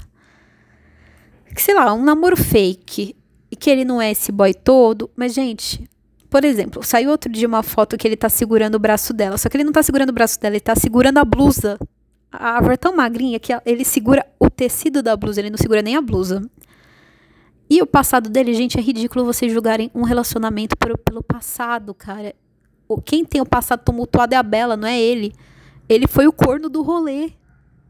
que 1.57 1.63
sei 1.63 1.75
lá, 1.75 1.93
um 1.95 2.05
namoro 2.05 2.37
fake 2.37 3.17
e 3.51 3.57
que 3.57 3.71
ele 3.71 3.85
não 3.85 4.01
é 4.01 4.11
esse 4.11 4.31
boy 4.31 4.53
todo, 4.53 5.11
mas 5.17 5.33
gente, 5.33 5.89
por 6.29 6.45
exemplo, 6.45 6.83
saiu 6.83 7.11
outro 7.11 7.33
dia 7.33 7.49
uma 7.49 7.63
foto 7.63 7.97
que 7.97 8.07
ele 8.07 8.17
tá 8.17 8.29
segurando 8.29 8.75
o 8.75 8.79
braço 8.79 9.15
dela, 9.15 9.39
só 9.39 9.49
que 9.49 9.57
ele 9.57 9.65
não 9.65 9.73
tá 9.73 9.83
segurando 9.83 10.11
o 10.11 10.13
braço 10.13 10.39
dela, 10.39 10.55
ele 10.55 10.61
tá 10.61 10.77
segurando 10.77 11.19
a 11.19 11.25
blusa. 11.25 11.79
A 12.31 12.51
árvore 12.57 12.75
é 12.75 12.77
tão 12.77 12.95
magrinha 12.95 13.41
que 13.41 13.53
ele 13.65 13.85
segura 13.85 14.27
o 14.39 14.51
tecido 14.51 15.03
da 15.03 15.17
blusa, 15.17 15.41
ele 15.41 15.49
não 15.49 15.57
segura 15.57 15.81
nem 15.81 15.97
a 15.97 16.03
blusa. 16.03 16.43
E 17.71 17.81
o 17.81 17.87
passado 17.87 18.29
dele, 18.29 18.53
gente, 18.53 18.79
é 18.79 18.83
ridículo 18.83 19.25
vocês 19.25 19.51
julgarem 19.51 19.91
um 19.95 20.03
relacionamento 20.03 20.77
pelo 20.77 21.23
passado, 21.23 21.95
cara. 21.95 22.35
Quem 23.05 23.25
tem 23.25 23.41
o 23.41 23.47
passado 23.47 23.83
tumultuado 23.83 24.35
é 24.35 24.37
a 24.37 24.43
Bela, 24.43 24.77
não 24.77 24.87
é 24.87 25.01
ele. 25.01 25.33
Ele 25.89 26.07
foi 26.07 26.27
o 26.27 26.33
corno 26.33 26.69
do 26.69 26.83
rolê. 26.83 27.33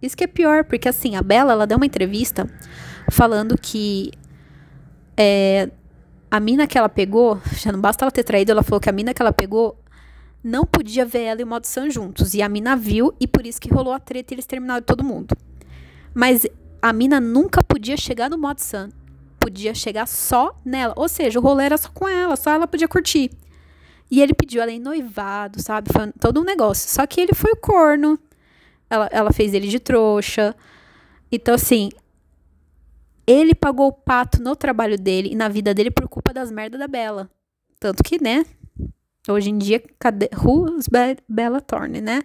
Isso 0.00 0.16
que 0.16 0.24
é 0.24 0.26
pior, 0.26 0.64
porque 0.64 0.88
assim, 0.88 1.16
a 1.16 1.22
Bela, 1.22 1.52
ela 1.52 1.66
deu 1.66 1.76
uma 1.76 1.84
entrevista 1.84 2.48
falando 3.10 3.56
que 3.60 4.12
é, 5.16 5.70
a 6.30 6.40
mina 6.40 6.66
que 6.66 6.76
ela 6.76 6.88
pegou, 6.88 7.40
já 7.56 7.72
não 7.72 7.80
basta 7.80 8.04
ela 8.04 8.10
ter 8.10 8.24
traído, 8.24 8.50
ela 8.52 8.62
falou 8.62 8.80
que 8.80 8.90
a 8.90 8.92
mina 8.92 9.14
que 9.14 9.22
ela 9.22 9.32
pegou 9.32 9.78
não 10.42 10.64
podia 10.64 11.04
ver 11.04 11.22
ela 11.22 11.40
e 11.40 11.44
o 11.44 11.60
San 11.62 11.90
juntos. 11.90 12.34
E 12.34 12.42
a 12.42 12.48
mina 12.48 12.76
viu, 12.76 13.14
e 13.18 13.26
por 13.26 13.46
isso 13.46 13.60
que 13.60 13.72
rolou 13.72 13.92
a 13.92 13.98
treta 13.98 14.32
e 14.32 14.36
eles 14.36 14.46
terminaram 14.46 14.82
todo 14.82 15.02
mundo. 15.02 15.36
Mas 16.14 16.46
a 16.80 16.92
mina 16.92 17.20
nunca 17.20 17.62
podia 17.62 17.96
chegar 17.96 18.30
no 18.30 18.38
San 18.56 18.90
podia 19.46 19.72
chegar 19.72 20.08
só 20.08 20.58
nela. 20.64 20.92
Ou 20.96 21.08
seja, 21.08 21.38
o 21.38 21.42
rolê 21.42 21.66
era 21.66 21.78
só 21.78 21.88
com 21.90 22.08
ela, 22.08 22.34
só 22.34 22.50
ela 22.50 22.66
podia 22.66 22.88
curtir. 22.88 23.30
E 24.10 24.20
ele 24.20 24.34
pediu 24.34 24.60
ela 24.60 24.72
em 24.72 24.80
noivado, 24.80 25.62
sabe? 25.62 25.88
Foi 25.92 26.12
todo 26.18 26.40
um 26.40 26.44
negócio. 26.44 26.90
Só 26.90 27.06
que 27.06 27.20
ele 27.20 27.32
foi 27.32 27.52
o 27.52 27.56
corno. 27.56 28.18
Ela, 28.90 29.08
ela 29.12 29.32
fez 29.32 29.54
ele 29.54 29.68
de 29.68 29.78
trouxa. 29.78 30.52
Então, 31.30 31.54
assim, 31.54 31.90
ele 33.26 33.54
pagou 33.54 33.88
o 33.88 33.92
pato 33.92 34.42
no 34.42 34.54
trabalho 34.54 34.98
dele 34.98 35.30
e 35.32 35.34
na 35.34 35.48
vida 35.48 35.74
dele 35.74 35.90
por 35.90 36.08
culpa 36.08 36.32
das 36.32 36.50
merdas 36.50 36.78
da 36.78 36.86
Bela. 36.86 37.30
Tanto 37.80 38.02
que, 38.02 38.22
né? 38.22 38.44
Hoje 39.28 39.50
em 39.50 39.58
dia, 39.58 39.82
cadê? 39.98 40.30
Who's 40.36 40.86
Be 40.88 41.18
Bella 41.28 41.60
Thorne, 41.60 42.00
né? 42.00 42.22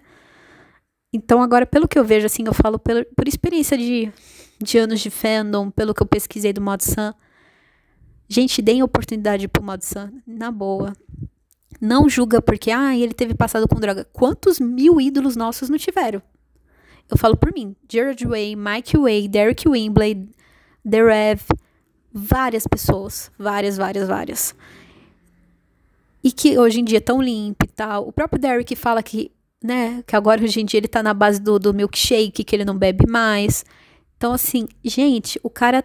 Então, 1.12 1.42
agora, 1.42 1.66
pelo 1.66 1.88
que 1.88 1.98
eu 1.98 2.04
vejo, 2.04 2.26
assim, 2.26 2.44
eu 2.46 2.54
falo 2.54 2.78
por, 2.78 3.04
por 3.16 3.28
experiência 3.28 3.76
de 3.76 4.10
de 4.62 4.78
anos 4.78 5.00
de 5.00 5.10
fandom, 5.10 5.70
pelo 5.70 5.92
que 5.92 6.02
eu 6.02 6.06
pesquisei 6.06 6.52
do 6.52 6.60
Mod 6.60 6.82
Sun. 6.84 7.12
Gente, 8.28 8.62
deem 8.62 8.82
oportunidade 8.82 9.48
pro 9.48 9.62
Mod 9.62 9.84
Sun, 9.84 10.20
na 10.26 10.50
boa. 10.50 10.92
Não 11.80 12.08
julga 12.08 12.40
porque, 12.40 12.70
ah, 12.70 12.96
ele 12.96 13.12
teve 13.12 13.34
passado 13.34 13.66
com 13.66 13.80
droga. 13.80 14.06
Quantos 14.12 14.60
mil 14.60 15.00
ídolos 15.00 15.36
nossos 15.36 15.68
não 15.68 15.76
tiveram? 15.76 16.22
Eu 17.10 17.18
falo 17.18 17.36
por 17.36 17.52
mim. 17.52 17.74
Jared 17.90 18.26
Way, 18.26 18.56
Mike 18.56 18.96
Way, 18.96 19.28
Derek 19.28 19.68
Wimbley, 19.68 20.30
The 20.88 21.02
Rev, 21.02 21.40
várias 22.12 22.66
pessoas. 22.66 23.30
Várias, 23.38 23.76
várias, 23.76 24.08
várias. 24.08 24.54
E 26.22 26.30
que 26.30 26.58
hoje 26.58 26.80
em 26.80 26.84
dia 26.84 26.98
é 26.98 27.00
tão 27.00 27.20
limpo 27.20 27.64
e 27.64 27.68
tal. 27.68 28.06
O 28.08 28.12
próprio 28.12 28.40
Derek 28.40 28.76
fala 28.76 29.02
que, 29.02 29.32
né, 29.62 30.02
que 30.06 30.14
agora 30.14 30.42
hoje 30.42 30.60
em 30.60 30.64
dia 30.64 30.78
ele 30.78 30.88
tá 30.88 31.02
na 31.02 31.14
base 31.14 31.40
do, 31.40 31.58
do 31.58 31.74
milkshake, 31.74 32.44
que 32.44 32.54
ele 32.54 32.64
não 32.64 32.76
bebe 32.76 33.06
mais. 33.08 33.64
Então, 34.16 34.32
assim, 34.32 34.68
gente, 34.84 35.40
o 35.42 35.50
cara 35.50 35.84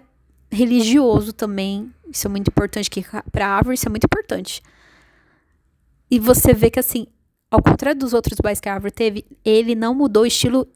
religioso 0.52 1.34
também, 1.34 1.92
isso 2.10 2.28
é 2.28 2.30
muito 2.30 2.50
importante, 2.50 2.90
que 2.90 3.04
pra 3.32 3.48
árvore 3.48 3.76
isso 3.76 3.88
é 3.88 3.90
muito 3.90 4.06
importante. 4.06 4.62
E 6.10 6.20
você 6.20 6.54
vê 6.54 6.70
que, 6.70 6.80
assim, 6.80 7.08
ao 7.50 7.62
contrário 7.62 8.00
dos 8.00 8.14
outros 8.14 8.38
boys 8.42 8.60
que 8.60 8.70
a 8.70 8.74
árvore 8.74 8.92
teve, 8.92 9.26
ele 9.44 9.74
não 9.76 9.94
mudou 9.94 10.24
o 10.24 10.28
estilo 10.28 10.68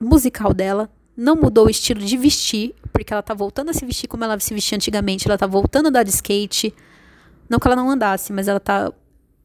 musical 0.00 0.54
dela, 0.54 0.90
não 1.22 1.36
mudou 1.36 1.66
o 1.66 1.70
estilo 1.70 2.00
de 2.00 2.16
vestir, 2.16 2.74
porque 2.92 3.12
ela 3.12 3.22
tá 3.22 3.34
voltando 3.34 3.70
a 3.70 3.72
se 3.72 3.84
vestir 3.84 4.08
como 4.08 4.24
ela 4.24 4.38
se 4.40 4.52
vestia 4.52 4.76
antigamente, 4.76 5.26
ela 5.26 5.38
tá 5.38 5.46
voltando 5.46 5.86
a 5.86 5.88
andar 5.88 6.02
de 6.02 6.10
skate. 6.10 6.74
Não 7.48 7.58
que 7.58 7.66
ela 7.66 7.76
não 7.76 7.90
andasse, 7.90 8.32
mas 8.32 8.48
ela 8.48 8.60
tá 8.60 8.92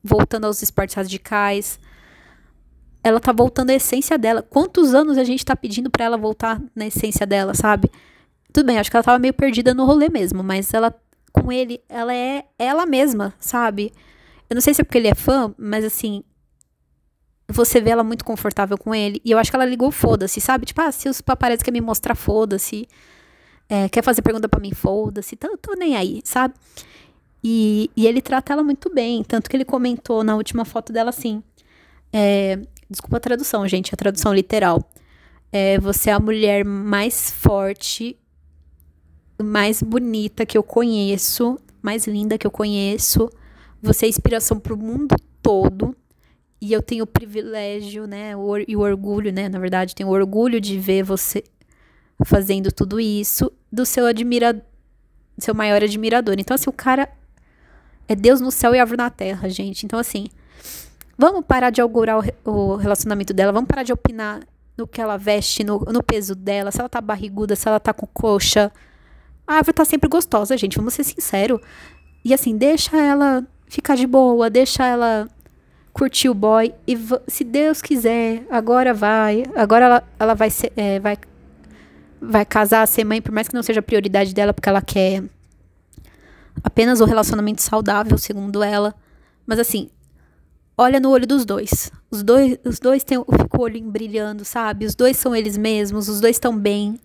voltando 0.04 0.46
aos 0.46 0.62
esportes 0.62 0.96
radicais 0.96 1.80
ela 3.08 3.20
tá 3.20 3.32
voltando 3.32 3.70
à 3.70 3.74
essência 3.74 4.18
dela. 4.18 4.42
Quantos 4.42 4.94
anos 4.94 5.18
a 5.18 5.24
gente 5.24 5.46
tá 5.46 5.56
pedindo 5.56 5.90
para 5.90 6.06
ela 6.06 6.18
voltar 6.18 6.62
na 6.76 6.88
essência 6.88 7.26
dela, 7.26 7.54
sabe? 7.54 7.90
Tudo 8.52 8.66
bem, 8.66 8.78
acho 8.78 8.90
que 8.90 8.98
ela 8.98 9.04
tava 9.04 9.20
meio 9.20 9.34
perdida 9.34 9.74
no 9.74 9.86
rolê 9.86 10.10
mesmo, 10.10 10.44
mas 10.44 10.74
ela 10.74 10.94
com 11.32 11.52
ele, 11.52 11.80
ela 11.88 12.14
é 12.14 12.46
ela 12.58 12.86
mesma, 12.86 13.34
sabe? 13.40 13.94
Eu 14.50 14.56
não 14.56 14.62
sei 14.62 14.74
se 14.74 14.82
é 14.82 14.84
porque 14.84 14.98
ele 14.98 15.08
é 15.08 15.16
fã, 15.16 15.54
mas 15.58 15.86
assim, 15.86 16.24
você 17.48 17.80
vê 17.80 17.92
ela 17.92 18.04
muito 18.04 18.26
confortável 18.26 18.78
com 18.78 18.94
ele. 18.94 19.22
E 19.24 19.32
eu 19.32 19.38
acho 19.38 19.50
que 19.50 19.56
ela 19.56 19.66
ligou 19.66 19.90
foda-se, 19.90 20.42
sabe? 20.42 20.66
Tipo, 20.66 20.82
ah, 20.82 20.92
se 20.92 21.08
os 21.08 21.22
paparazzi 21.22 21.64
querem 21.64 21.80
me 21.80 21.86
mostrar, 21.86 22.16
foda-se. 22.16 22.88
É, 23.70 23.88
quer 23.90 24.04
fazer 24.04 24.22
pergunta 24.22 24.50
para 24.50 24.60
mim, 24.60 24.74
foda-se. 24.74 25.36
Então, 25.36 25.56
tô 25.58 25.74
nem 25.74 25.96
aí, 25.96 26.22
sabe? 26.24 26.54
E, 27.44 27.90
e 27.96 28.06
ele 28.06 28.22
trata 28.22 28.52
ela 28.52 28.64
muito 28.64 28.94
bem. 28.94 29.24
Tanto 29.24 29.50
que 29.50 29.56
ele 29.56 29.66
comentou 29.66 30.24
na 30.24 30.36
última 30.36 30.66
foto 30.66 30.92
dela 30.92 31.10
assim. 31.10 31.42
É, 32.12 32.60
desculpa 32.90 33.18
a 33.18 33.20
tradução, 33.22 33.68
gente, 33.68 33.94
a 33.94 33.98
tradução 33.98 34.34
literal. 34.34 34.84
É, 35.52 35.80
você 35.80 36.10
é 36.10 36.14
a 36.14 36.20
mulher 36.20 36.66
mais 36.66 37.32
forte, 37.32 38.18
mais 39.42 39.82
bonita 39.82 40.46
que 40.46 40.58
eu 40.58 40.64
conheço, 40.64 41.58
mais 41.82 42.06
linda 42.06 42.38
que 42.38 42.46
eu 42.46 42.52
conheço. 42.52 43.30
Você 43.82 44.06
é 44.06 44.10
inspiração 44.10 44.60
para 44.60 44.74
o 44.74 44.78
mundo 44.78 45.16
todo. 45.42 45.96
E 46.60 46.74
eu 46.74 46.82
tenho 46.82 47.04
o 47.04 47.08
privilégio, 47.08 48.08
né, 48.08 48.36
o, 48.36 48.58
e 48.58 48.76
o 48.76 48.80
orgulho, 48.80 49.32
né, 49.32 49.48
na 49.48 49.60
verdade, 49.60 49.94
tenho 49.94 50.10
o 50.10 50.12
orgulho 50.12 50.60
de 50.60 50.80
ver 50.80 51.04
você 51.04 51.44
fazendo 52.26 52.72
tudo 52.72 53.00
isso 53.00 53.52
do 53.72 53.86
seu 53.86 54.08
admira 54.08 54.66
seu 55.38 55.54
maior 55.54 55.84
admirador. 55.84 56.36
Então 56.40 56.56
assim, 56.56 56.70
o 56.70 56.74
cara 56.74 57.08
é 58.08 58.16
Deus 58.16 58.42
no 58.42 58.50
céu 58.50 58.74
e 58.74 58.80
árvore 58.80 58.98
na 58.98 59.10
terra, 59.10 59.48
gente. 59.50 59.86
Então 59.86 60.00
assim, 60.00 60.28
vamos 61.18 61.46
parar 61.46 61.70
de 61.70 61.80
augurar 61.80 62.20
o, 62.44 62.52
o 62.52 62.76
relacionamento 62.76 63.34
dela, 63.34 63.52
vamos 63.52 63.68
parar 63.68 63.84
de 63.84 63.94
opinar 63.94 64.42
no 64.76 64.88
que 64.88 65.02
ela 65.02 65.18
veste, 65.18 65.64
no, 65.64 65.80
no 65.80 66.04
peso 66.04 66.36
dela, 66.36 66.72
se 66.72 66.80
ela 66.80 66.90
tá 66.90 67.02
barriguda, 67.02 67.56
se 67.56 67.68
ela 67.68 67.80
tá 67.80 67.94
com 67.94 68.06
coxa. 68.08 68.72
A 69.46 69.56
árvore 69.56 69.74
tá 69.74 69.86
sempre 69.86 70.10
gostosa, 70.10 70.58
gente, 70.58 70.78
vamos 70.78 70.94
ser 70.94 71.04
sinceros. 71.04 71.60
E 72.24 72.34
assim, 72.34 72.58
deixa 72.58 72.98
ela 72.98 73.46
ficar 73.68 73.96
de 73.96 74.06
boa, 74.06 74.50
deixa 74.50 74.86
ela 74.86 75.28
curtir 75.98 76.30
o 76.30 76.34
boy 76.34 76.72
e 76.88 76.96
se 77.28 77.44
Deus 77.44 77.82
quiser, 77.82 78.46
agora 78.52 78.94
vai, 78.94 79.44
agora 79.56 79.86
ela, 79.86 80.04
ela 80.20 80.34
vai 80.36 80.52
ser, 80.52 80.72
é, 80.78 81.00
vai 81.00 81.18
vai 82.22 82.46
casar, 82.46 82.88
ser 82.88 83.04
mãe, 83.04 83.22
por 83.22 83.32
mais 83.32 83.48
que 83.48 83.54
não 83.54 83.64
seja 83.64 83.80
a 83.80 83.84
prioridade 83.84 84.34
dela, 84.34 84.54
porque 84.54 84.70
ela 84.70 84.82
quer 84.82 85.24
apenas 86.64 87.00
o 87.00 87.06
relacionamento 87.06 87.62
saudável, 87.62 88.18
segundo 88.18 88.64
ela. 88.64 88.94
Mas 89.46 89.60
assim, 89.60 89.90
olha 90.76 91.00
no 91.00 91.12
olho 91.12 91.28
dos 91.28 91.46
dois. 91.46 91.92
Os 92.10 92.24
dois, 92.24 92.58
os 92.64 92.80
dois 92.80 93.04
têm 93.04 93.18
o 93.18 93.26
olho 93.58 93.84
brilhando, 93.84 94.44
sabe? 94.44 94.86
Os 94.86 94.96
dois 94.96 95.18
são 95.18 95.36
eles 95.36 95.58
mesmos, 95.58 96.10
os 96.10 96.20
dois 96.20 96.36
estão 96.36 96.58
bem. 96.58 97.00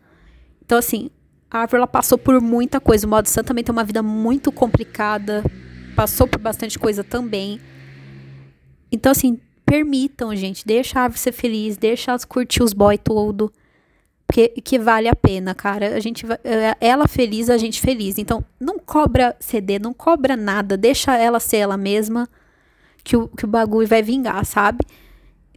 Então 0.64 0.78
assim, 0.78 1.10
a 1.50 1.60
árvore 1.60 1.78
ela 1.78 1.86
passou 1.86 2.16
por 2.16 2.40
muita 2.40 2.80
coisa. 2.80 3.06
O 3.06 3.10
modo 3.10 3.28
Sam 3.28 3.44
também 3.44 3.64
tem 3.64 3.72
uma 3.72 3.84
vida 3.84 4.02
muito 4.02 4.50
complicada, 4.50 5.44
passou 5.94 6.26
por 6.26 6.40
bastante 6.40 6.78
coisa 6.78 7.04
também. 7.04 7.60
Então, 8.92 9.10
assim, 9.10 9.40
permitam, 9.64 10.36
gente. 10.36 10.66
Deixa 10.66 11.00
a 11.00 11.02
árvore 11.04 11.18
ser 11.18 11.32
feliz, 11.32 11.76
deixa 11.76 12.10
elas 12.10 12.24
curtir 12.24 12.62
os 12.62 12.74
boy 12.74 12.98
todo. 12.98 13.50
Que, 14.30 14.48
que 14.48 14.78
vale 14.78 15.08
a 15.08 15.16
pena, 15.16 15.54
cara. 15.54 15.96
A 15.96 16.00
gente 16.00 16.24
é, 16.44 16.76
ela 16.80 17.08
feliz, 17.08 17.50
a 17.50 17.56
gente 17.56 17.80
feliz. 17.80 18.18
Então, 18.18 18.44
não 18.60 18.78
cobra 18.78 19.34
CD, 19.40 19.78
não 19.78 19.92
cobra 19.92 20.36
nada. 20.36 20.76
Deixa 20.76 21.16
ela 21.16 21.40
ser 21.40 21.58
ela 21.58 21.76
mesma. 21.76 22.28
Que 23.02 23.16
o, 23.16 23.28
que 23.28 23.44
o 23.44 23.48
bagulho 23.48 23.88
vai 23.88 24.02
vingar, 24.02 24.44
sabe? 24.44 24.84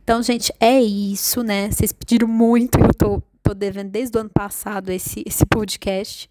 Então, 0.05 0.21
gente, 0.21 0.53
é 0.59 0.79
isso, 0.79 1.41
né? 1.43 1.71
Vocês 1.71 1.91
pediram 1.91 2.27
muito, 2.27 2.77
eu 2.79 2.93
tô, 2.93 3.21
tô 3.41 3.53
devendo 3.53 3.89
desde 3.89 4.15
o 4.17 4.21
ano 4.21 4.29
passado 4.29 4.91
esse, 4.91 5.23
esse 5.25 5.45
podcast. 5.45 6.29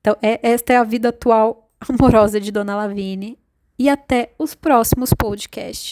Então, 0.00 0.16
é, 0.22 0.40
esta 0.42 0.72
é 0.72 0.76
a 0.76 0.84
vida 0.84 1.08
atual 1.08 1.70
amorosa 1.88 2.40
de 2.40 2.50
Dona 2.50 2.76
Lavine 2.76 3.38
e 3.78 3.88
até 3.88 4.32
os 4.38 4.54
próximos 4.54 5.12
podcasts. 5.12 5.84